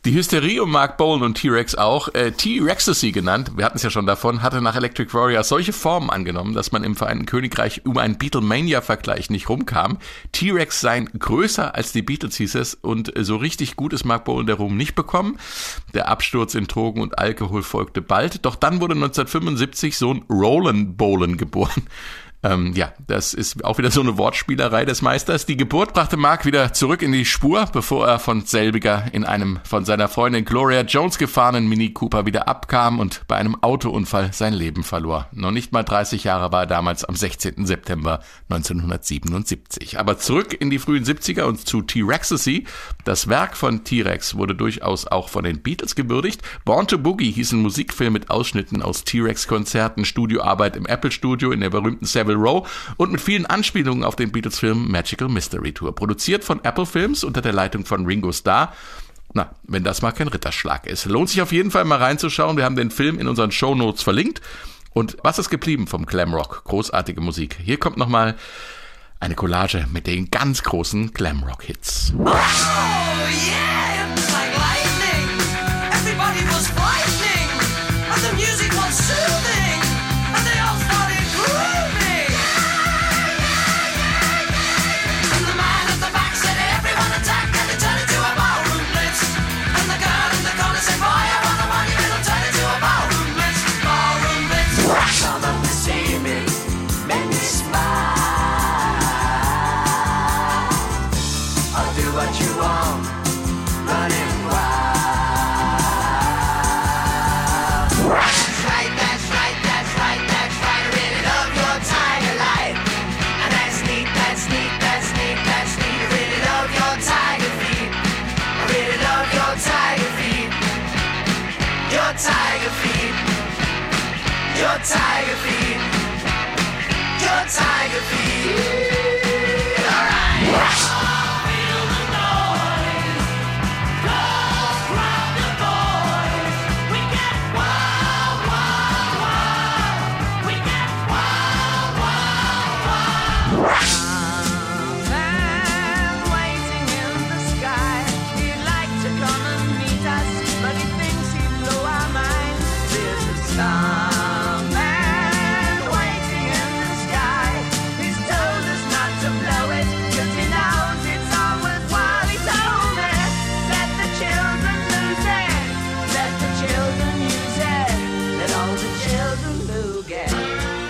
Die 0.04 0.12
Hysterie 0.12 0.60
um 0.60 0.70
Mark 0.70 0.98
Bolan 0.98 1.22
und 1.22 1.36
T-Rex 1.36 1.76
auch, 1.76 2.12
äh, 2.12 2.30
T-Rexacy 2.30 3.10
genannt, 3.10 3.52
wir 3.56 3.64
hatten 3.64 3.78
es 3.78 3.82
ja 3.84 3.88
schon 3.88 4.04
davon, 4.04 4.42
hatte 4.42 4.60
nach 4.60 4.76
Electric 4.76 5.14
Warrior 5.14 5.42
solche 5.44 5.72
Formen 5.72 6.10
angenommen, 6.10 6.52
dass 6.52 6.72
man 6.72 6.84
im 6.84 6.94
Vereinten 6.94 7.24
Königreich 7.24 7.86
um 7.86 7.96
einen 7.96 8.18
Beatlemania-Vergleich 8.18 9.30
nicht 9.30 9.48
rumkam. 9.48 9.96
T-Rex 10.32 10.82
seien 10.82 11.08
größer 11.18 11.74
als 11.74 11.92
die 11.92 12.02
Beatles 12.02 12.36
hieß 12.36 12.54
es 12.56 12.74
und 12.74 13.14
so 13.16 13.36
richtig 13.36 13.76
gut 13.76 13.94
ist 13.94 14.04
Mark 14.04 14.26
Bolan 14.26 14.46
der 14.46 14.56
Ruhm 14.56 14.76
nicht 14.76 14.94
bekommen. 14.94 15.38
Der 15.94 16.08
Absturz 16.08 16.54
in 16.54 16.66
Drogen 16.66 17.00
und 17.00 17.18
Alkohol 17.18 17.62
folgte 17.62 18.02
bald, 18.02 18.44
doch 18.44 18.56
dann 18.56 18.82
wurde 18.82 18.96
1975 18.96 19.96
Sohn 19.96 20.22
Roland 20.28 20.98
Bolan 20.98 21.38
geboren. 21.38 21.82
Ähm, 22.44 22.74
ja, 22.74 22.92
das 23.06 23.32
ist 23.32 23.64
auch 23.64 23.78
wieder 23.78 23.90
so 23.90 24.02
eine 24.02 24.18
Wortspielerei 24.18 24.84
des 24.84 25.00
Meisters. 25.00 25.46
Die 25.46 25.56
Geburt 25.56 25.94
brachte 25.94 26.18
Mark 26.18 26.44
wieder 26.44 26.74
zurück 26.74 27.00
in 27.00 27.10
die 27.10 27.24
Spur, 27.24 27.64
bevor 27.72 28.06
er 28.06 28.18
von 28.18 28.42
selbiger 28.44 29.04
in 29.12 29.24
einem 29.24 29.60
von 29.64 29.86
seiner 29.86 30.08
Freundin 30.08 30.44
Gloria 30.44 30.82
Jones 30.82 31.16
gefahrenen 31.16 31.66
Mini 31.66 31.94
Cooper 31.94 32.26
wieder 32.26 32.46
abkam 32.46 33.00
und 33.00 33.22
bei 33.28 33.36
einem 33.36 33.56
Autounfall 33.62 34.34
sein 34.34 34.52
Leben 34.52 34.82
verlor. 34.82 35.26
Noch 35.32 35.52
nicht 35.52 35.72
mal 35.72 35.84
30 35.84 36.24
Jahre 36.24 36.52
war 36.52 36.64
er 36.64 36.66
damals 36.66 37.06
am 37.06 37.16
16. 37.16 37.64
September 37.64 38.20
1977. 38.50 39.98
Aber 39.98 40.18
zurück 40.18 40.52
in 40.52 40.68
die 40.68 40.78
frühen 40.78 41.04
70er 41.04 41.44
und 41.44 41.66
zu 41.66 41.80
T-Rexacy. 41.80 42.66
Das 43.06 43.28
Werk 43.28 43.56
von 43.56 43.84
T-Rex 43.84 44.36
wurde 44.36 44.54
durchaus 44.54 45.06
auch 45.06 45.30
von 45.30 45.44
den 45.44 45.62
Beatles 45.62 45.94
gewürdigt. 45.94 46.42
Born 46.66 46.88
to 46.88 46.98
Boogie 46.98 47.32
hieß 47.32 47.52
ein 47.52 47.62
Musikfilm 47.62 48.12
mit 48.12 48.28
Ausschnitten 48.28 48.82
aus 48.82 49.04
T-Rex-Konzerten, 49.04 50.04
Studioarbeit 50.04 50.76
im 50.76 50.84
Apple-Studio 50.84 51.50
in 51.50 51.60
der 51.60 51.70
berühmten 51.70 52.04
Savile 52.04 52.33
Savile 52.34 52.36
Row 52.36 52.94
und 52.96 53.12
mit 53.12 53.20
vielen 53.20 53.46
Anspielungen 53.46 54.04
auf 54.04 54.16
den 54.16 54.32
Beatles-Film 54.32 54.90
Magical 54.90 55.28
Mystery 55.28 55.72
Tour. 55.72 55.94
Produziert 55.94 56.44
von 56.44 56.62
Apple 56.64 56.86
Films 56.86 57.24
unter 57.24 57.40
der 57.40 57.52
Leitung 57.52 57.84
von 57.84 58.06
Ringo 58.06 58.32
Starr. 58.32 58.72
Na, 59.32 59.50
wenn 59.64 59.84
das 59.84 60.02
mal 60.02 60.12
kein 60.12 60.28
Ritterschlag 60.28 60.86
ist. 60.86 61.06
Lohnt 61.06 61.28
sich 61.28 61.42
auf 61.42 61.52
jeden 61.52 61.70
Fall 61.70 61.84
mal 61.84 61.98
reinzuschauen. 61.98 62.56
Wir 62.56 62.64
haben 62.64 62.76
den 62.76 62.90
Film 62.90 63.18
in 63.18 63.26
unseren 63.26 63.50
Show 63.50 63.74
Notes 63.74 64.02
verlinkt. 64.02 64.40
Und 64.92 65.16
was 65.22 65.38
ist 65.38 65.50
geblieben 65.50 65.86
vom 65.88 66.06
Glamrock? 66.06 66.62
Großartige 66.64 67.20
Musik. 67.20 67.58
Hier 67.60 67.78
kommt 67.78 67.96
nochmal 67.96 68.36
eine 69.18 69.34
Collage 69.34 69.86
mit 69.92 70.06
den 70.06 70.30
ganz 70.30 70.62
großen 70.62 71.12
Glamrock-Hits. 71.12 72.12
Oh, 72.16 72.26
yeah, 72.26 73.73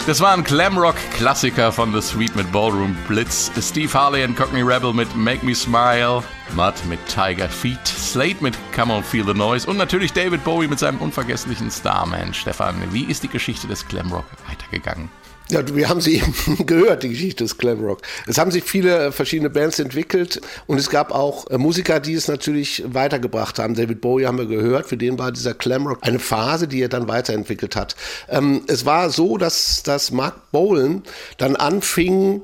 Das 0.07 0.20
war 0.20 0.34
ein 0.34 0.44
Glamrock-Klassiker 0.44 1.72
von 1.72 1.94
The 1.94 2.02
Sweet 2.02 2.36
mit 2.36 2.52
Ballroom 2.52 2.94
Blitz, 3.09 3.50
Steve 3.59 3.90
Harley 3.94 4.22
and 4.22 4.36
Cockney 4.36 4.61
Rebel 4.61 4.92
mit 4.92 5.16
Make 5.16 5.46
Me 5.46 5.55
Smile, 5.55 6.22
Mudd 6.55 6.74
mit 6.90 7.00
Tiger 7.07 7.48
Feet, 7.48 7.86
Slate 7.86 8.42
mit 8.42 8.55
Come 8.74 8.92
On 8.92 9.02
Feel 9.02 9.24
the 9.24 9.32
Noise 9.32 9.66
und 9.66 9.78
natürlich 9.78 10.12
David 10.12 10.44
Bowie 10.44 10.68
mit 10.68 10.78
seinem 10.78 10.98
unvergesslichen 10.98 11.70
Starman. 11.70 12.34
Stefan, 12.34 12.74
wie 12.92 13.05
ist 13.05 13.22
die 13.22 13.28
Geschichte 13.28 13.66
des 13.66 13.88
Glamrock 13.88 14.26
weitergegangen? 14.46 15.09
Ja, 15.51 15.62
wir 15.74 15.88
haben 15.88 16.01
sie 16.01 16.16
eben 16.47 16.66
gehört, 16.66 17.03
die 17.03 17.11
Geschichte 17.11 17.45
des 17.45 17.59
Glamrock. 17.59 18.01
Es 18.26 18.38
haben 18.38 18.51
sich 18.51 18.64
viele 18.64 19.07
äh, 19.07 19.12
verschiedene 19.12 19.51
Bands 19.51 19.78
entwickelt 19.78 20.40
und 20.66 20.78
es 20.78 20.88
gab 20.88 21.12
auch 21.12 21.51
äh, 21.51 21.59
Musiker, 21.59 22.01
die 22.01 22.14
es 22.14 22.28
natürlich 22.28 22.82
weitergebracht 22.86 23.59
haben. 23.59 23.74
David 23.74 24.01
Bowie 24.01 24.26
haben 24.26 24.38
wir 24.38 24.47
gehört, 24.47 24.86
für 24.86 24.97
den 24.97 25.18
war 25.18 25.32
dieser 25.32 25.55
Glamrock 25.55 25.99
eine 26.01 26.18
Phase, 26.18 26.66
die 26.66 26.80
er 26.80 26.88
dann 26.88 27.09
weiterentwickelt 27.09 27.76
hat. 27.76 27.95
Ähm, 28.28 28.62
es 28.68 28.86
war 28.86 29.11
so, 29.11 29.36
dass, 29.36 29.82
dass 29.82 30.11
Mark 30.11 30.51
Bolan 30.51 31.03
dann 31.36 31.57
anfing, 31.57 32.42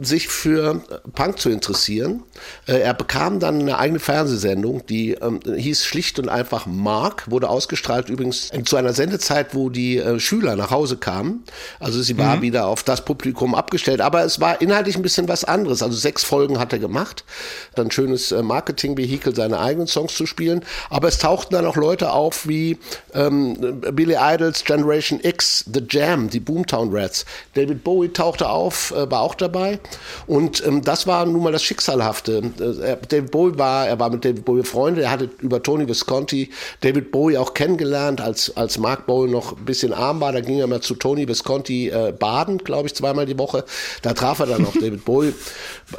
sich 0.00 0.28
für 0.28 0.82
Punk 1.14 1.38
zu 1.38 1.50
interessieren. 1.50 2.22
Äh, 2.66 2.80
Er 2.80 2.94
bekam 2.94 3.40
dann 3.40 3.60
eine 3.60 3.78
eigene 3.78 4.00
Fernsehsendung, 4.00 4.86
die 4.86 5.12
ähm, 5.12 5.40
hieß 5.44 5.84
schlicht 5.84 6.18
und 6.18 6.28
einfach 6.28 6.66
Mark, 6.66 7.30
wurde 7.30 7.48
ausgestrahlt 7.48 8.08
übrigens 8.08 8.50
zu 8.64 8.76
einer 8.76 8.92
Sendezeit, 8.92 9.54
wo 9.54 9.70
die 9.70 9.98
äh, 9.98 10.20
Schüler 10.20 10.56
nach 10.56 10.70
Hause 10.70 10.96
kamen. 10.96 11.44
Also 11.80 12.02
sie 12.02 12.16
war 12.18 12.42
wieder 12.42 12.66
auf 12.66 12.82
das 12.82 13.04
Publikum 13.04 13.54
abgestellt, 13.54 14.00
aber 14.00 14.24
es 14.24 14.40
war 14.40 14.60
inhaltlich 14.60 14.96
ein 14.96 15.02
bisschen 15.02 15.28
was 15.28 15.44
anderes. 15.44 15.82
Also 15.82 15.96
sechs 15.96 16.24
Folgen 16.24 16.58
hat 16.58 16.72
er 16.72 16.78
gemacht, 16.78 17.24
dann 17.74 17.90
schönes 17.90 18.32
äh, 18.32 18.42
Marketing-Vehikel, 18.42 19.34
seine 19.34 19.58
eigenen 19.58 19.86
Songs 19.86 20.14
zu 20.14 20.26
spielen. 20.26 20.64
Aber 20.90 21.08
es 21.08 21.18
tauchten 21.18 21.54
dann 21.54 21.66
auch 21.66 21.76
Leute 21.76 22.12
auf 22.12 22.46
wie 22.46 22.78
ähm, 23.14 23.80
Billy 23.92 24.16
Idols, 24.18 24.64
Generation 24.64 25.20
X, 25.22 25.64
The 25.72 25.82
Jam, 25.88 26.30
die 26.30 26.40
Boomtown 26.40 26.90
Rats. 26.92 27.24
David 27.54 27.84
Bowie 27.84 28.08
tauchte 28.08 28.48
auf, 28.48 28.92
äh, 28.92 29.10
war 29.10 29.20
auch 29.20 29.34
dabei. 29.34 29.78
Und 30.26 30.64
ähm, 30.66 30.82
das 30.82 31.06
war 31.06 31.24
nun 31.26 31.42
mal 31.42 31.52
das 31.52 31.62
Schicksalhafte. 31.62 32.38
Äh, 32.38 32.96
David 33.08 33.30
Bowie 33.30 33.58
war, 33.58 33.86
er 33.86 33.98
war 33.98 34.10
mit 34.10 34.24
David 34.24 34.44
Bowie 34.44 34.60
befreundet, 34.60 35.04
er 35.04 35.10
hatte 35.10 35.30
über 35.40 35.62
Tony 35.62 35.88
Visconti 35.88 36.50
David 36.80 37.10
Bowie 37.10 37.38
auch 37.38 37.54
kennengelernt, 37.54 38.20
als, 38.20 38.56
als 38.56 38.78
Mark 38.78 39.06
Bowie 39.06 39.30
noch 39.30 39.56
ein 39.56 39.64
bisschen 39.64 39.92
arm 39.92 40.20
war. 40.20 40.32
Da 40.32 40.40
ging 40.40 40.58
er 40.58 40.66
mal 40.66 40.80
zu 40.80 40.94
Tony 40.94 41.26
Visconti 41.26 41.88
äh, 41.88 42.12
baden, 42.12 42.58
glaube 42.58 42.88
ich, 42.88 42.94
zweimal 42.94 43.26
die 43.26 43.38
Woche. 43.38 43.64
Da 44.02 44.12
traf 44.12 44.40
er 44.40 44.46
dann 44.46 44.66
auch 44.66 44.72
David 44.80 45.04
Bowie. 45.04 45.34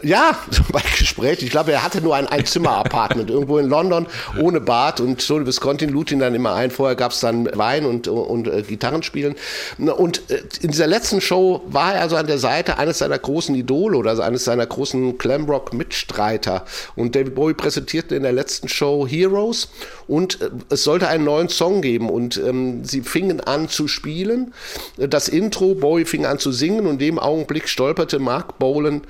Ja, 0.04 0.38
bei 0.72 0.82
Gespräch. 0.98 1.42
Ich 1.42 1.50
glaube, 1.50 1.72
er 1.72 1.84
hatte 1.84 2.02
nur 2.02 2.16
ein 2.16 2.28
Einzimmer-Apartment 2.28 3.30
irgendwo 3.30 3.58
in 3.58 3.68
London 3.68 4.08
ohne 4.40 4.62
Bad 4.62 5.00
und 5.00 5.26
Tony 5.26 5.46
Visconti 5.46 5.86
lud 5.86 6.12
ihn 6.12 6.20
dann 6.20 6.36
immer 6.36 6.54
ein. 6.54 6.72
Vorher 6.72 6.96
gab 6.96 7.12
es 7.12 7.20
dann 7.20 7.50
Wein 7.58 7.86
und, 7.86 8.08
und 8.08 8.48
äh, 8.48 8.62
Gitarrenspielen. 8.62 9.36
Und 9.78 10.30
äh, 10.30 10.42
in 10.62 10.72
dieser 10.72 10.88
letzten 10.88 11.22
Show 11.22 11.62
war 11.68 11.96
er 11.96 12.02
also 12.02 12.16
an 12.16 12.28
der 12.28 12.38
Seite 12.38 12.78
eines 12.78 13.00
seiner 13.00 13.18
großen 13.18 13.56
Idole 13.80 13.98
oder 13.98 14.24
eines 14.24 14.46
seiner 14.46 14.66
großen 14.66 15.18
Glamrock-Mitstreiter. 15.18 16.66
Und 16.96 17.16
David 17.16 17.36
Bowie 17.36 17.54
präsentierte 17.54 18.16
in 18.16 18.24
der 18.24 18.34
letzten 18.34 18.68
Show 18.68 19.08
Heroes 19.08 19.70
und 20.08 20.42
äh, 20.42 20.50
es 20.70 20.84
sollte 20.84 21.08
einen 21.08 21.24
neuen 21.24 21.50
Song 21.50 21.82
geben 21.82 22.10
und 22.10 22.38
ähm, 22.38 22.84
sie 22.84 23.02
fingen 23.02 23.40
an 23.42 23.70
zu 23.70 23.88
spielen. 23.88 24.54
Das 24.98 25.28
Intro, 25.28 25.76
Bowie 25.76 26.06
fing 26.06 26.26
an 26.26 26.40
zu 26.40 26.52
singen 26.52 26.86
und 26.86 27.00
in 27.00 27.00
dem 27.00 27.20
Augenblick 27.20 27.70
stolperte 27.70 28.20
Mark 28.20 28.60
Bolan 28.60 29.02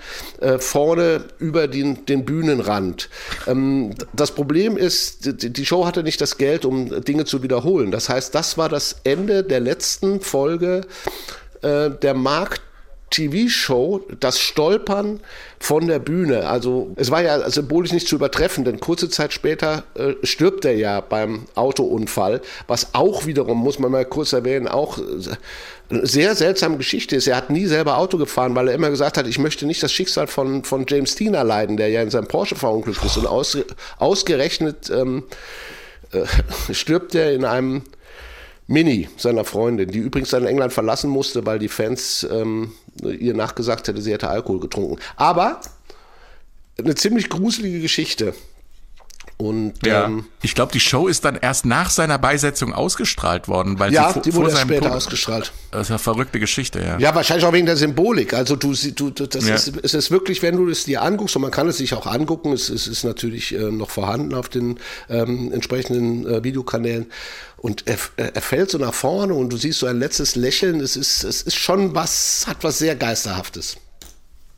äh, 0.41 0.59
vorne 0.59 1.26
über 1.39 1.67
den, 1.67 2.05
den 2.05 2.26
Bühnenrand. 2.26 3.09
Ähm, 3.47 3.95
das 4.13 4.32
Problem 4.32 4.78
ist, 4.78 5.41
die, 5.43 5.65
Show 5.65 5.86
hatte 5.86 6.03
nicht 6.03 6.22
das 6.22 6.38
Geld, 6.38 6.65
um 6.65 7.03
Dinge 7.03 7.26
zu 7.26 7.43
wiederholen. 7.43 7.91
Das 7.91 8.09
heißt, 8.09 8.34
das 8.36 8.57
war 8.57 8.70
das 8.70 8.97
Ende 9.03 9.43
der 9.43 9.59
letzten 9.59 10.22
Folge 10.22 10.82
äh, 11.61 11.89
der 11.89 12.13
Mark 12.13 12.61
TV-Show, 13.10 14.01
das 14.20 14.39
Stolpern 14.39 15.20
von 15.60 15.88
der 15.88 15.99
Bühne. 15.99 16.47
Also 16.47 16.91
es 16.95 17.12
war 17.12 17.22
ja 17.22 17.49
symbolisch 17.49 17.91
nicht 17.91 18.07
zu 18.07 18.16
übertreffen, 18.16 18.64
denn 18.66 18.80
kurze 18.80 19.10
Zeit 19.10 19.34
später 19.34 19.84
äh, 19.95 20.14
stirbt 20.24 20.66
er 20.66 20.76
ja 20.76 21.01
beim 21.01 21.45
Autounfall, 21.55 22.41
was 22.68 22.93
auch 22.93 23.26
wiederum, 23.26 23.57
muss 23.57 23.80
man 23.80 23.91
mal 23.91 24.05
kurz 24.05 24.34
erwähnen, 24.34 24.68
auch 24.68 24.97
äh, 24.97 25.01
eine 25.89 26.05
sehr 26.05 26.36
seltsame 26.36 26.78
Geschichte 26.78 27.16
ist. 27.16 27.28
Er 27.28 27.36
hat 27.36 27.49
nie 27.49 27.66
selber 27.66 27.97
Auto 27.97 28.18
gefahren, 28.18 28.55
weil 28.55 28.68
er 28.68 28.76
immer 28.76 28.89
gesagt 28.89 29.18
hat, 29.18 29.28
ich 29.28 29.39
möchte 29.39 29.66
nicht 29.66 29.82
das 29.82 29.91
Schicksal 29.91 30.28
von, 30.28 30.64
von 30.64 30.86
James 30.88 31.16
Dean 31.16 31.34
erleiden, 31.34 31.78
der 31.78 31.89
ja 31.89 32.01
in 32.01 32.12
seinem 32.12 32.28
Porsche 32.28 32.55
verunglückt 32.55 33.03
ist. 33.03 33.18
Und 33.18 33.28
aus, 33.28 33.57
ausgerechnet 33.97 34.89
ähm, 34.91 35.24
äh, 36.12 36.26
stirbt 36.74 37.16
er 37.16 37.34
in 37.34 37.45
einem 37.45 37.84
Mini 38.70 39.09
seiner 39.17 39.45
Freundin, 39.45 39.89
die 39.89 39.97
übrigens 39.97 40.30
dann 40.30 40.45
England 40.45 40.72
verlassen 40.72 41.09
musste, 41.09 41.43
weil 41.47 41.57
die 41.57 41.70
Fans 41.70 42.26
ähm, 42.32 42.72
ihr 43.01 43.34
nachgesagt 43.34 43.88
hätte, 43.88 43.99
sie 43.99 44.13
hätte 44.13 44.30
Alkohol 44.30 44.59
getrunken. 44.59 44.97
Aber 45.15 45.59
eine 46.78 46.93
ziemlich 46.93 47.30
gruselige 47.30 47.80
Geschichte. 47.80 48.36
Und 49.41 49.75
ähm, 49.85 50.25
ich 50.41 50.53
glaube, 50.53 50.73
die 50.73 50.81
Show 50.81 51.07
ist 51.07 51.23
dann 51.23 51.37
erst 51.37 51.63
nach 51.65 51.89
seiner 51.91 52.17
Beisetzung 52.17 52.73
ausgestrahlt 52.73 53.47
worden, 53.47 53.79
weil 53.79 53.93
ja, 53.93 54.11
sie 54.11 54.19
vo- 54.19 54.21
die 54.21 54.31
vor 54.33 54.41
wurde 54.41 54.49
erst 54.49 54.59
seinem 54.59 54.67
später 54.67 54.87
Tod- 54.89 54.97
ausgestrahlt. 54.97 55.53
Das 55.71 55.83
ist 55.83 55.91
eine 55.91 55.99
verrückte 55.99 56.41
Geschichte, 56.41 56.81
ja. 56.81 56.99
Ja, 56.99 57.15
wahrscheinlich 57.15 57.45
auch 57.45 57.53
wegen 57.53 57.65
der 57.65 57.77
Symbolik. 57.77 58.33
Also 58.33 58.57
du 58.57 58.73
du- 58.73 59.11
das 59.11 59.47
Ja. 59.47 59.55
ist, 59.55 59.71
es 59.81 59.93
ist 59.93 60.11
wirklich, 60.11 60.41
wenn 60.41 60.57
du 60.57 60.67
es 60.67 60.83
dir 60.83 61.01
anguckst, 61.03 61.37
und 61.37 61.41
man 61.43 61.51
kann 61.51 61.69
es 61.69 61.77
sich 61.77 61.93
auch 61.93 62.05
angucken, 62.05 62.51
es, 62.51 62.67
es 62.67 62.85
ist 62.87 63.05
natürlich 63.05 63.55
äh, 63.55 63.71
noch 63.71 63.89
vorhanden 63.89 64.33
auf 64.33 64.49
den 64.49 64.77
ähm, 65.09 65.53
entsprechenden 65.53 66.27
äh, 66.27 66.43
Videokanälen. 66.43 67.05
Und 67.55 67.87
er, 67.87 67.97
er 68.17 68.41
fällt 68.41 68.69
so 68.71 68.77
nach 68.77 68.93
vorne 68.93 69.35
und 69.35 69.51
du 69.53 69.55
siehst 69.57 69.79
so 69.79 69.85
ein 69.85 69.99
letztes 69.99 70.35
Lächeln. 70.35 70.81
Es 70.81 70.97
ist, 70.97 71.23
es 71.23 71.43
ist 71.43 71.55
schon 71.55 71.95
was, 71.95 72.43
hat 72.45 72.57
was 72.65 72.77
sehr 72.77 72.97
Geisterhaftes. 72.97 73.77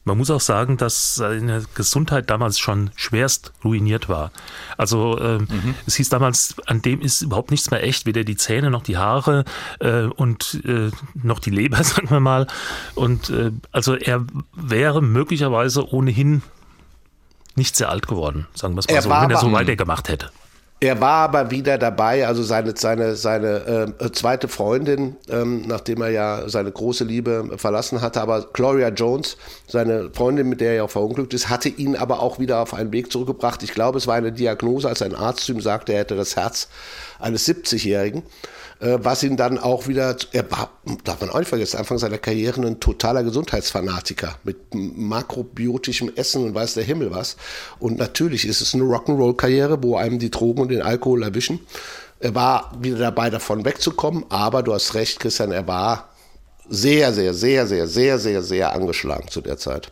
Man 0.04 0.18
muss 0.18 0.32
auch 0.32 0.42
sagen, 0.42 0.78
dass 0.78 1.16
seine 1.16 1.64
Gesundheit 1.76 2.30
damals 2.32 2.58
schon 2.58 2.90
schwerst 2.96 3.54
ruiniert 3.64 4.10
war. 4.10 4.32
Also 4.76 5.20
ähm, 5.20 5.48
es 5.86 5.96
hieß 5.96 6.10
damals, 6.10 6.56
an 6.66 6.82
dem 6.82 7.02
ist 7.02 7.22
überhaupt 7.22 7.52
nichts 7.52 7.70
mehr 7.70 7.84
echt, 7.84 8.08
weder 8.08 8.24
die 8.24 8.36
Zähne 8.36 8.72
noch 8.72 8.82
die 8.82 8.98
Haare 8.98 9.46
äh, 9.80 10.04
und 10.04 10.60
äh, 10.66 10.90
noch 11.14 11.40
die 11.40 11.52
Leber, 11.52 11.84
sagen 11.84 12.10
wir 12.10 12.20
mal. 12.20 12.48
Und 12.96 13.30
äh, 13.30 13.52
also 13.72 13.96
er 13.96 14.26
wäre 14.54 15.04
möglicherweise 15.04 15.88
ohnehin 15.88 16.42
nicht 17.56 17.76
sehr 17.76 17.90
alt 17.90 18.08
geworden, 18.08 18.48
sagen 18.56 18.74
wir 18.76 18.80
es 18.80 18.88
mal 18.88 18.96
Er 18.96 19.02
so, 19.04 19.10
wenn 19.10 19.30
er 19.30 19.38
so 19.38 19.52
weitergemacht 19.52 20.10
hätte. 20.10 20.32
Er 20.84 21.00
war 21.00 21.26
aber 21.26 21.52
wieder 21.52 21.78
dabei, 21.78 22.26
also 22.26 22.42
seine, 22.42 22.76
seine, 22.76 23.16
seine 23.16 23.94
äh, 24.00 24.12
zweite 24.14 24.48
Freundin, 24.48 25.16
ähm, 25.30 25.62
nachdem 25.68 26.02
er 26.02 26.10
ja 26.10 26.50
seine 26.50 26.72
große 26.72 27.04
Liebe 27.04 27.52
verlassen 27.58 28.02
hatte, 28.02 28.20
aber 28.20 28.48
Gloria 28.52 28.90
Jones, 28.90 29.38
seine 29.68 30.10
Freundin, 30.12 30.50
mit 30.50 30.60
der 30.60 30.74
er 30.74 30.86
auch 30.86 30.90
verunglückt 30.90 31.36
ist, 31.36 31.50
hatte 31.50 31.70
ihn 31.70 31.96
aber 31.96 32.20
auch 32.20 32.40
wieder 32.40 32.62
auf 32.62 32.74
einen 32.74 32.92
Weg 32.92 33.12
zurückgebracht. 33.12 33.62
Ich 33.62 33.76
glaube, 33.76 34.00
es 34.00 34.08
war 34.08 34.16
eine 34.16 34.32
Diagnose, 34.32 34.90
als 34.90 35.04
ein 35.04 35.14
Arzt 35.14 35.48
ihm 35.50 35.62
sagte, 35.62 35.94
er 35.94 36.00
hätte 36.00 36.16
das 36.16 36.36
Herz 36.36 36.68
eines 37.20 37.48
70-Jährigen, 37.48 38.24
äh, 38.24 38.24
was 38.82 39.22
ihn 39.22 39.38
dann 39.38 39.60
auch 39.60 39.88
wieder, 39.88 40.16
er 40.32 40.50
war, 40.50 40.72
darf 41.04 41.22
man 41.22 41.30
auch 41.30 41.38
nicht 41.40 41.50
vergessen, 41.50 41.78
Anfang 41.78 42.00
seiner 42.00 42.18
Karriere 42.18 42.62
ein 42.62 42.80
totaler 42.80 43.24
Gesundheitsfanatiker 43.24 44.36
mit 44.44 44.58
makrobiotischem 44.74 46.12
Essen 46.16 46.44
und 46.46 46.56
weiß 46.56 46.74
der 46.74 46.84
Himmel 46.84 47.12
was. 47.12 47.38
Und 47.78 48.00
natürlich 48.00 48.48
ist 48.48 48.60
es 48.60 48.74
eine 48.74 48.84
Rock'n'Roll-Karriere, 48.84 49.84
wo 49.84 49.98
einem 49.98 50.18
die 50.18 50.32
Drogen 50.32 50.62
und 50.62 50.70
den 50.70 50.82
Alkohol 50.82 51.22
erwischen. 51.22 51.60
Er 52.20 52.34
war 52.34 52.72
wieder 52.80 52.98
dabei, 52.98 53.30
davon 53.30 53.66
wegzukommen, 53.66 54.26
aber 54.30 54.64
du 54.64 54.74
hast 54.74 54.96
recht, 54.96 55.20
Christian, 55.20 55.52
er 55.52 55.68
war 55.68 56.10
sehr, 56.68 57.14
sehr, 57.14 57.36
sehr, 57.36 57.68
sehr, 57.68 57.88
sehr, 57.88 58.18
sehr, 58.18 58.42
sehr 58.42 58.74
angeschlagen 58.74 59.28
zu 59.28 59.42
der 59.42 59.58
Zeit. 59.58 59.92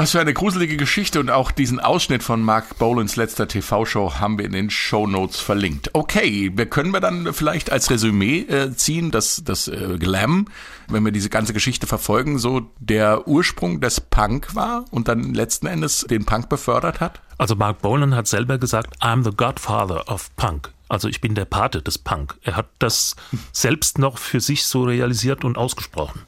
Was 0.00 0.12
für 0.12 0.20
eine 0.20 0.32
gruselige 0.32 0.78
Geschichte 0.78 1.20
und 1.20 1.28
auch 1.28 1.50
diesen 1.50 1.78
Ausschnitt 1.78 2.22
von 2.22 2.40
Mark 2.40 2.78
Bolins 2.78 3.16
letzter 3.16 3.46
TV-Show 3.46 4.14
haben 4.14 4.38
wir 4.38 4.46
in 4.46 4.52
den 4.52 4.70
Show 4.70 5.06
Notes 5.06 5.40
verlinkt. 5.40 5.90
Okay, 5.92 6.50
wir 6.54 6.64
können 6.64 6.94
wir 6.94 7.00
dann 7.00 7.34
vielleicht 7.34 7.70
als 7.70 7.90
Resümee 7.90 8.46
äh, 8.48 8.74
ziehen, 8.74 9.10
dass 9.10 9.42
das 9.44 9.68
äh, 9.68 9.98
Glam, 9.98 10.46
wenn 10.88 11.04
wir 11.04 11.12
diese 11.12 11.28
ganze 11.28 11.52
Geschichte 11.52 11.86
verfolgen, 11.86 12.38
so 12.38 12.70
der 12.78 13.28
Ursprung 13.28 13.82
des 13.82 14.00
Punk 14.00 14.54
war 14.54 14.86
und 14.90 15.06
dann 15.06 15.34
letzten 15.34 15.66
Endes 15.66 16.06
den 16.08 16.24
Punk 16.24 16.48
befördert 16.48 17.00
hat? 17.00 17.20
Also 17.36 17.54
Mark 17.54 17.82
Bolan 17.82 18.14
hat 18.14 18.26
selber 18.26 18.56
gesagt, 18.56 19.02
I'm 19.02 19.22
the 19.22 19.36
Godfather 19.36 20.08
of 20.10 20.34
Punk. 20.34 20.72
Also 20.88 21.08
ich 21.08 21.20
bin 21.20 21.34
der 21.34 21.44
Pate 21.44 21.82
des 21.82 21.98
Punk. 21.98 22.38
Er 22.40 22.56
hat 22.56 22.70
das 22.78 23.16
selbst 23.52 23.98
noch 23.98 24.16
für 24.16 24.40
sich 24.40 24.64
so 24.64 24.84
realisiert 24.84 25.44
und 25.44 25.58
ausgesprochen. 25.58 26.22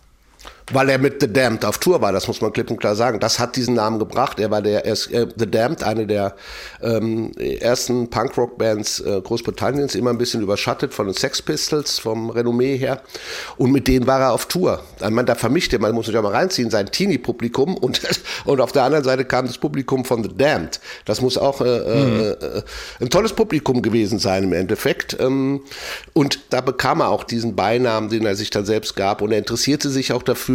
Weil 0.71 0.89
er 0.91 0.99
mit 0.99 1.21
The 1.21 1.33
Damned 1.33 1.65
auf 1.65 1.79
Tour 1.79 2.01
war, 2.01 2.13
das 2.13 2.29
muss 2.29 2.41
man 2.41 2.53
klipp 2.53 2.71
und 2.71 2.79
klar 2.79 2.95
sagen. 2.95 3.19
Das 3.19 3.39
hat 3.39 3.57
diesen 3.57 3.75
Namen 3.75 3.99
gebracht. 3.99 4.39
Er 4.39 4.51
war 4.51 4.63
der 4.63 4.85
er 4.85 4.93
ist, 4.93 5.11
äh, 5.13 5.27
The 5.37 5.51
Damned, 5.51 5.83
eine 5.83 6.07
der 6.07 6.35
ähm, 6.83 7.33
ersten 7.37 8.09
Punkrock-Bands 8.09 9.01
äh, 9.01 9.21
Großbritanniens, 9.21 9.95
immer 9.95 10.11
ein 10.11 10.19
bisschen 10.19 10.43
überschattet 10.43 10.95
von 10.95 11.07
den 11.07 11.15
Sex 11.15 11.43
Pistols, 11.43 11.99
vom 11.99 12.31
Renommee 12.31 12.77
her. 12.77 13.03
Und 13.57 13.73
mit 13.73 13.89
denen 13.89 14.07
war 14.07 14.21
er 14.21 14.33
auf 14.33 14.47
Tour. 14.47 14.81
Ich 15.01 15.11
meine, 15.11 15.25
da 15.25 15.35
vermischt 15.35 15.73
er, 15.73 15.81
man 15.81 15.95
muss 15.95 16.07
sich 16.07 16.15
ja 16.15 16.23
mal 16.23 16.33
reinziehen, 16.33 16.71
sein 16.71 16.87
Teenie-Publikum 16.87 17.77
und, 17.77 18.01
und 18.45 18.61
auf 18.61 18.73
der 18.73 18.85
anderen 18.85 19.05
Seite 19.05 19.25
kam 19.25 19.47
das 19.47 19.59
Publikum 19.59 20.05
von 20.05 20.23
The 20.23 20.31
Damned. 20.37 20.81
Das 21.05 21.21
muss 21.21 21.37
auch 21.39 21.61
äh, 21.61 21.67
äh, 21.67 22.63
ein 23.01 23.11
tolles 23.11 23.33
Publikum 23.33 23.83
gewesen 23.83 24.19
sein 24.19 24.45
im 24.45 24.53
Endeffekt. 24.53 25.17
Ähm, 25.21 25.63
und 26.13 26.41
da 26.51 26.61
bekam 26.61 27.01
er 27.01 27.09
auch 27.09 27.25
diesen 27.25 27.57
Beinamen, 27.57 28.09
den 28.09 28.25
er 28.27 28.37
sich 28.37 28.51
dann 28.51 28.65
selbst 28.65 28.97
gab. 28.97 29.23
Und 29.23 29.33
er 29.33 29.39
interessierte 29.39 29.91
sich 29.91 30.13
auch 30.13 30.23
dafür, 30.23 30.52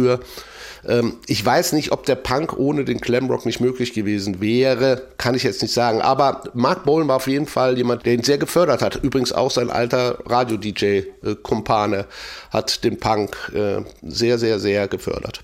ähm, 0.86 1.16
ich 1.26 1.44
weiß 1.44 1.72
nicht, 1.72 1.92
ob 1.92 2.06
der 2.06 2.14
Punk 2.14 2.56
ohne 2.56 2.84
den 2.84 2.98
Glamrock 2.98 3.46
nicht 3.46 3.60
möglich 3.60 3.92
gewesen 3.92 4.40
wäre, 4.40 5.02
kann 5.18 5.34
ich 5.34 5.42
jetzt 5.42 5.62
nicht 5.62 5.74
sagen. 5.74 6.00
Aber 6.00 6.42
Mark 6.54 6.84
Bolan 6.84 7.08
war 7.08 7.16
auf 7.16 7.26
jeden 7.26 7.46
Fall 7.46 7.76
jemand, 7.76 8.06
der 8.06 8.14
ihn 8.14 8.22
sehr 8.22 8.38
gefördert 8.38 8.82
hat. 8.82 8.96
Übrigens 8.96 9.32
auch 9.32 9.50
sein 9.50 9.70
alter 9.70 10.18
Radio-DJ-Kumpane 10.26 12.06
hat 12.50 12.84
den 12.84 12.98
Punk 12.98 13.36
äh, 13.54 13.82
sehr, 14.02 14.38
sehr, 14.38 14.58
sehr 14.58 14.88
gefördert. 14.88 15.42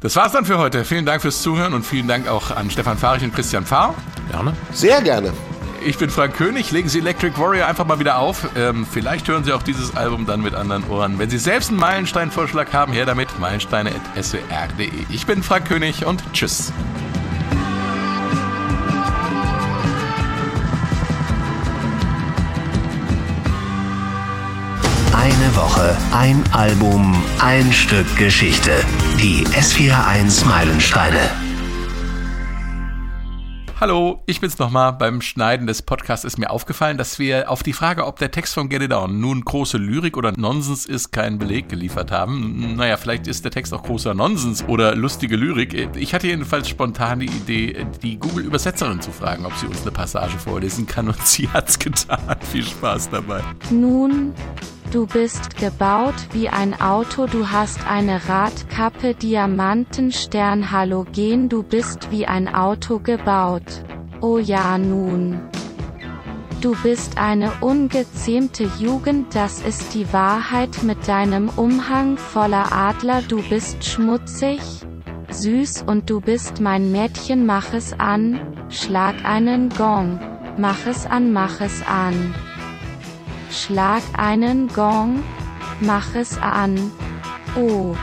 Das 0.00 0.16
war's 0.16 0.32
dann 0.32 0.46
für 0.46 0.56
heute. 0.56 0.84
Vielen 0.84 1.04
Dank 1.04 1.20
fürs 1.20 1.42
Zuhören 1.42 1.74
und 1.74 1.84
vielen 1.84 2.08
Dank 2.08 2.26
auch 2.26 2.50
an 2.50 2.70
Stefan 2.70 2.96
Fahrich 2.96 3.22
und 3.22 3.34
Christian 3.34 3.66
Fahr. 3.66 3.94
Gerne. 4.30 4.54
Sehr 4.72 5.02
gerne. 5.02 5.32
Ich 5.82 5.96
bin 5.96 6.10
Frank 6.10 6.34
König. 6.34 6.70
Legen 6.72 6.88
Sie 6.88 6.98
Electric 6.98 7.38
Warrior 7.38 7.66
einfach 7.66 7.86
mal 7.86 7.98
wieder 7.98 8.18
auf. 8.18 8.48
Ähm, 8.54 8.86
vielleicht 8.90 9.26
hören 9.28 9.44
Sie 9.44 9.52
auch 9.52 9.62
dieses 9.62 9.96
Album 9.96 10.26
dann 10.26 10.42
mit 10.42 10.54
anderen 10.54 10.86
Ohren. 10.88 11.18
Wenn 11.18 11.30
Sie 11.30 11.38
selbst 11.38 11.70
einen 11.70 11.78
Meilenstein-Vorschlag 11.78 12.72
haben, 12.72 12.92
her 12.92 13.06
damit. 13.06 13.38
Meilensteine.swr.de. 13.38 14.90
Ich 15.08 15.26
bin 15.26 15.42
Frank 15.42 15.66
König 15.68 16.04
und 16.04 16.22
tschüss. 16.32 16.72
Eine 25.14 25.56
Woche, 25.56 25.96
ein 26.12 26.42
Album, 26.52 27.22
ein 27.40 27.72
Stück 27.72 28.16
Geschichte. 28.16 28.72
Die 29.18 29.46
S41 29.46 30.46
Meilensteine. 30.46 31.49
Hallo, 33.80 34.22
ich 34.26 34.42
bin's 34.42 34.58
nochmal. 34.58 34.92
Beim 34.92 35.22
Schneiden 35.22 35.66
des 35.66 35.80
Podcasts 35.80 36.26
ist 36.26 36.38
mir 36.38 36.50
aufgefallen, 36.50 36.98
dass 36.98 37.18
wir 37.18 37.50
auf 37.50 37.62
die 37.62 37.72
Frage, 37.72 38.04
ob 38.04 38.18
der 38.18 38.30
Text 38.30 38.52
von 38.52 38.68
Get 38.68 38.82
It 38.82 38.92
On 38.92 39.22
nun 39.22 39.42
große 39.42 39.78
Lyrik 39.78 40.18
oder 40.18 40.32
Nonsens 40.32 40.84
ist, 40.84 41.12
keinen 41.12 41.38
Beleg 41.38 41.70
geliefert 41.70 42.12
haben. 42.12 42.76
Naja, 42.76 42.98
vielleicht 42.98 43.26
ist 43.26 43.42
der 43.42 43.52
Text 43.52 43.72
auch 43.72 43.82
großer 43.82 44.12
Nonsens 44.12 44.62
oder 44.68 44.94
lustige 44.94 45.34
Lyrik. 45.34 45.96
Ich 45.96 46.12
hatte 46.12 46.26
jedenfalls 46.26 46.68
spontan 46.68 47.20
die 47.20 47.28
Idee, 47.28 47.86
die 48.02 48.18
Google-Übersetzerin 48.18 49.00
zu 49.00 49.12
fragen, 49.12 49.46
ob 49.46 49.54
sie 49.54 49.64
uns 49.64 49.80
eine 49.80 49.92
Passage 49.92 50.36
vorlesen 50.36 50.86
kann 50.86 51.08
und 51.08 51.26
sie 51.26 51.48
hat's 51.48 51.78
getan. 51.78 52.36
Viel 52.52 52.66
Spaß 52.66 53.08
dabei. 53.08 53.42
Nun, 53.70 54.34
du 54.92 55.06
bist 55.06 55.56
gebaut 55.56 56.14
wie 56.32 56.50
ein 56.50 56.78
Auto, 56.80 57.26
du 57.26 57.48
hast 57.48 57.86
eine 57.86 58.28
Radkappe, 58.28 59.14
Diamantenstern, 59.14 60.70
Halogen, 60.70 61.48
du 61.48 61.62
bist 61.62 62.10
wie 62.10 62.26
ein 62.26 62.52
Auto 62.54 62.98
gebaut. 62.98 63.69
Oh 64.20 64.38
ja 64.38 64.78
nun. 64.78 65.40
Du 66.60 66.76
bist 66.82 67.16
eine 67.16 67.52
ungezähmte 67.62 68.70
Jugend, 68.78 69.34
das 69.34 69.62
ist 69.62 69.94
die 69.94 70.12
Wahrheit 70.12 70.82
mit 70.82 71.08
deinem 71.08 71.48
Umhang 71.48 72.18
voller 72.18 72.70
Adler, 72.70 73.22
du 73.22 73.42
bist 73.48 73.82
schmutzig, 73.82 74.60
süß 75.30 75.84
und 75.86 76.10
du 76.10 76.20
bist 76.20 76.60
mein 76.60 76.92
Mädchen, 76.92 77.46
mach 77.46 77.72
es 77.72 77.98
an, 77.98 78.40
schlag 78.68 79.14
einen 79.24 79.70
Gong, 79.70 80.20
mach 80.58 80.86
es 80.86 81.06
an, 81.06 81.32
mach 81.32 81.62
es 81.62 81.82
an. 81.86 82.34
Schlag 83.50 84.02
einen 84.18 84.68
Gong, 84.68 85.22
mach 85.80 86.14
es 86.14 86.36
an. 86.38 86.92
Oh, 87.56 87.96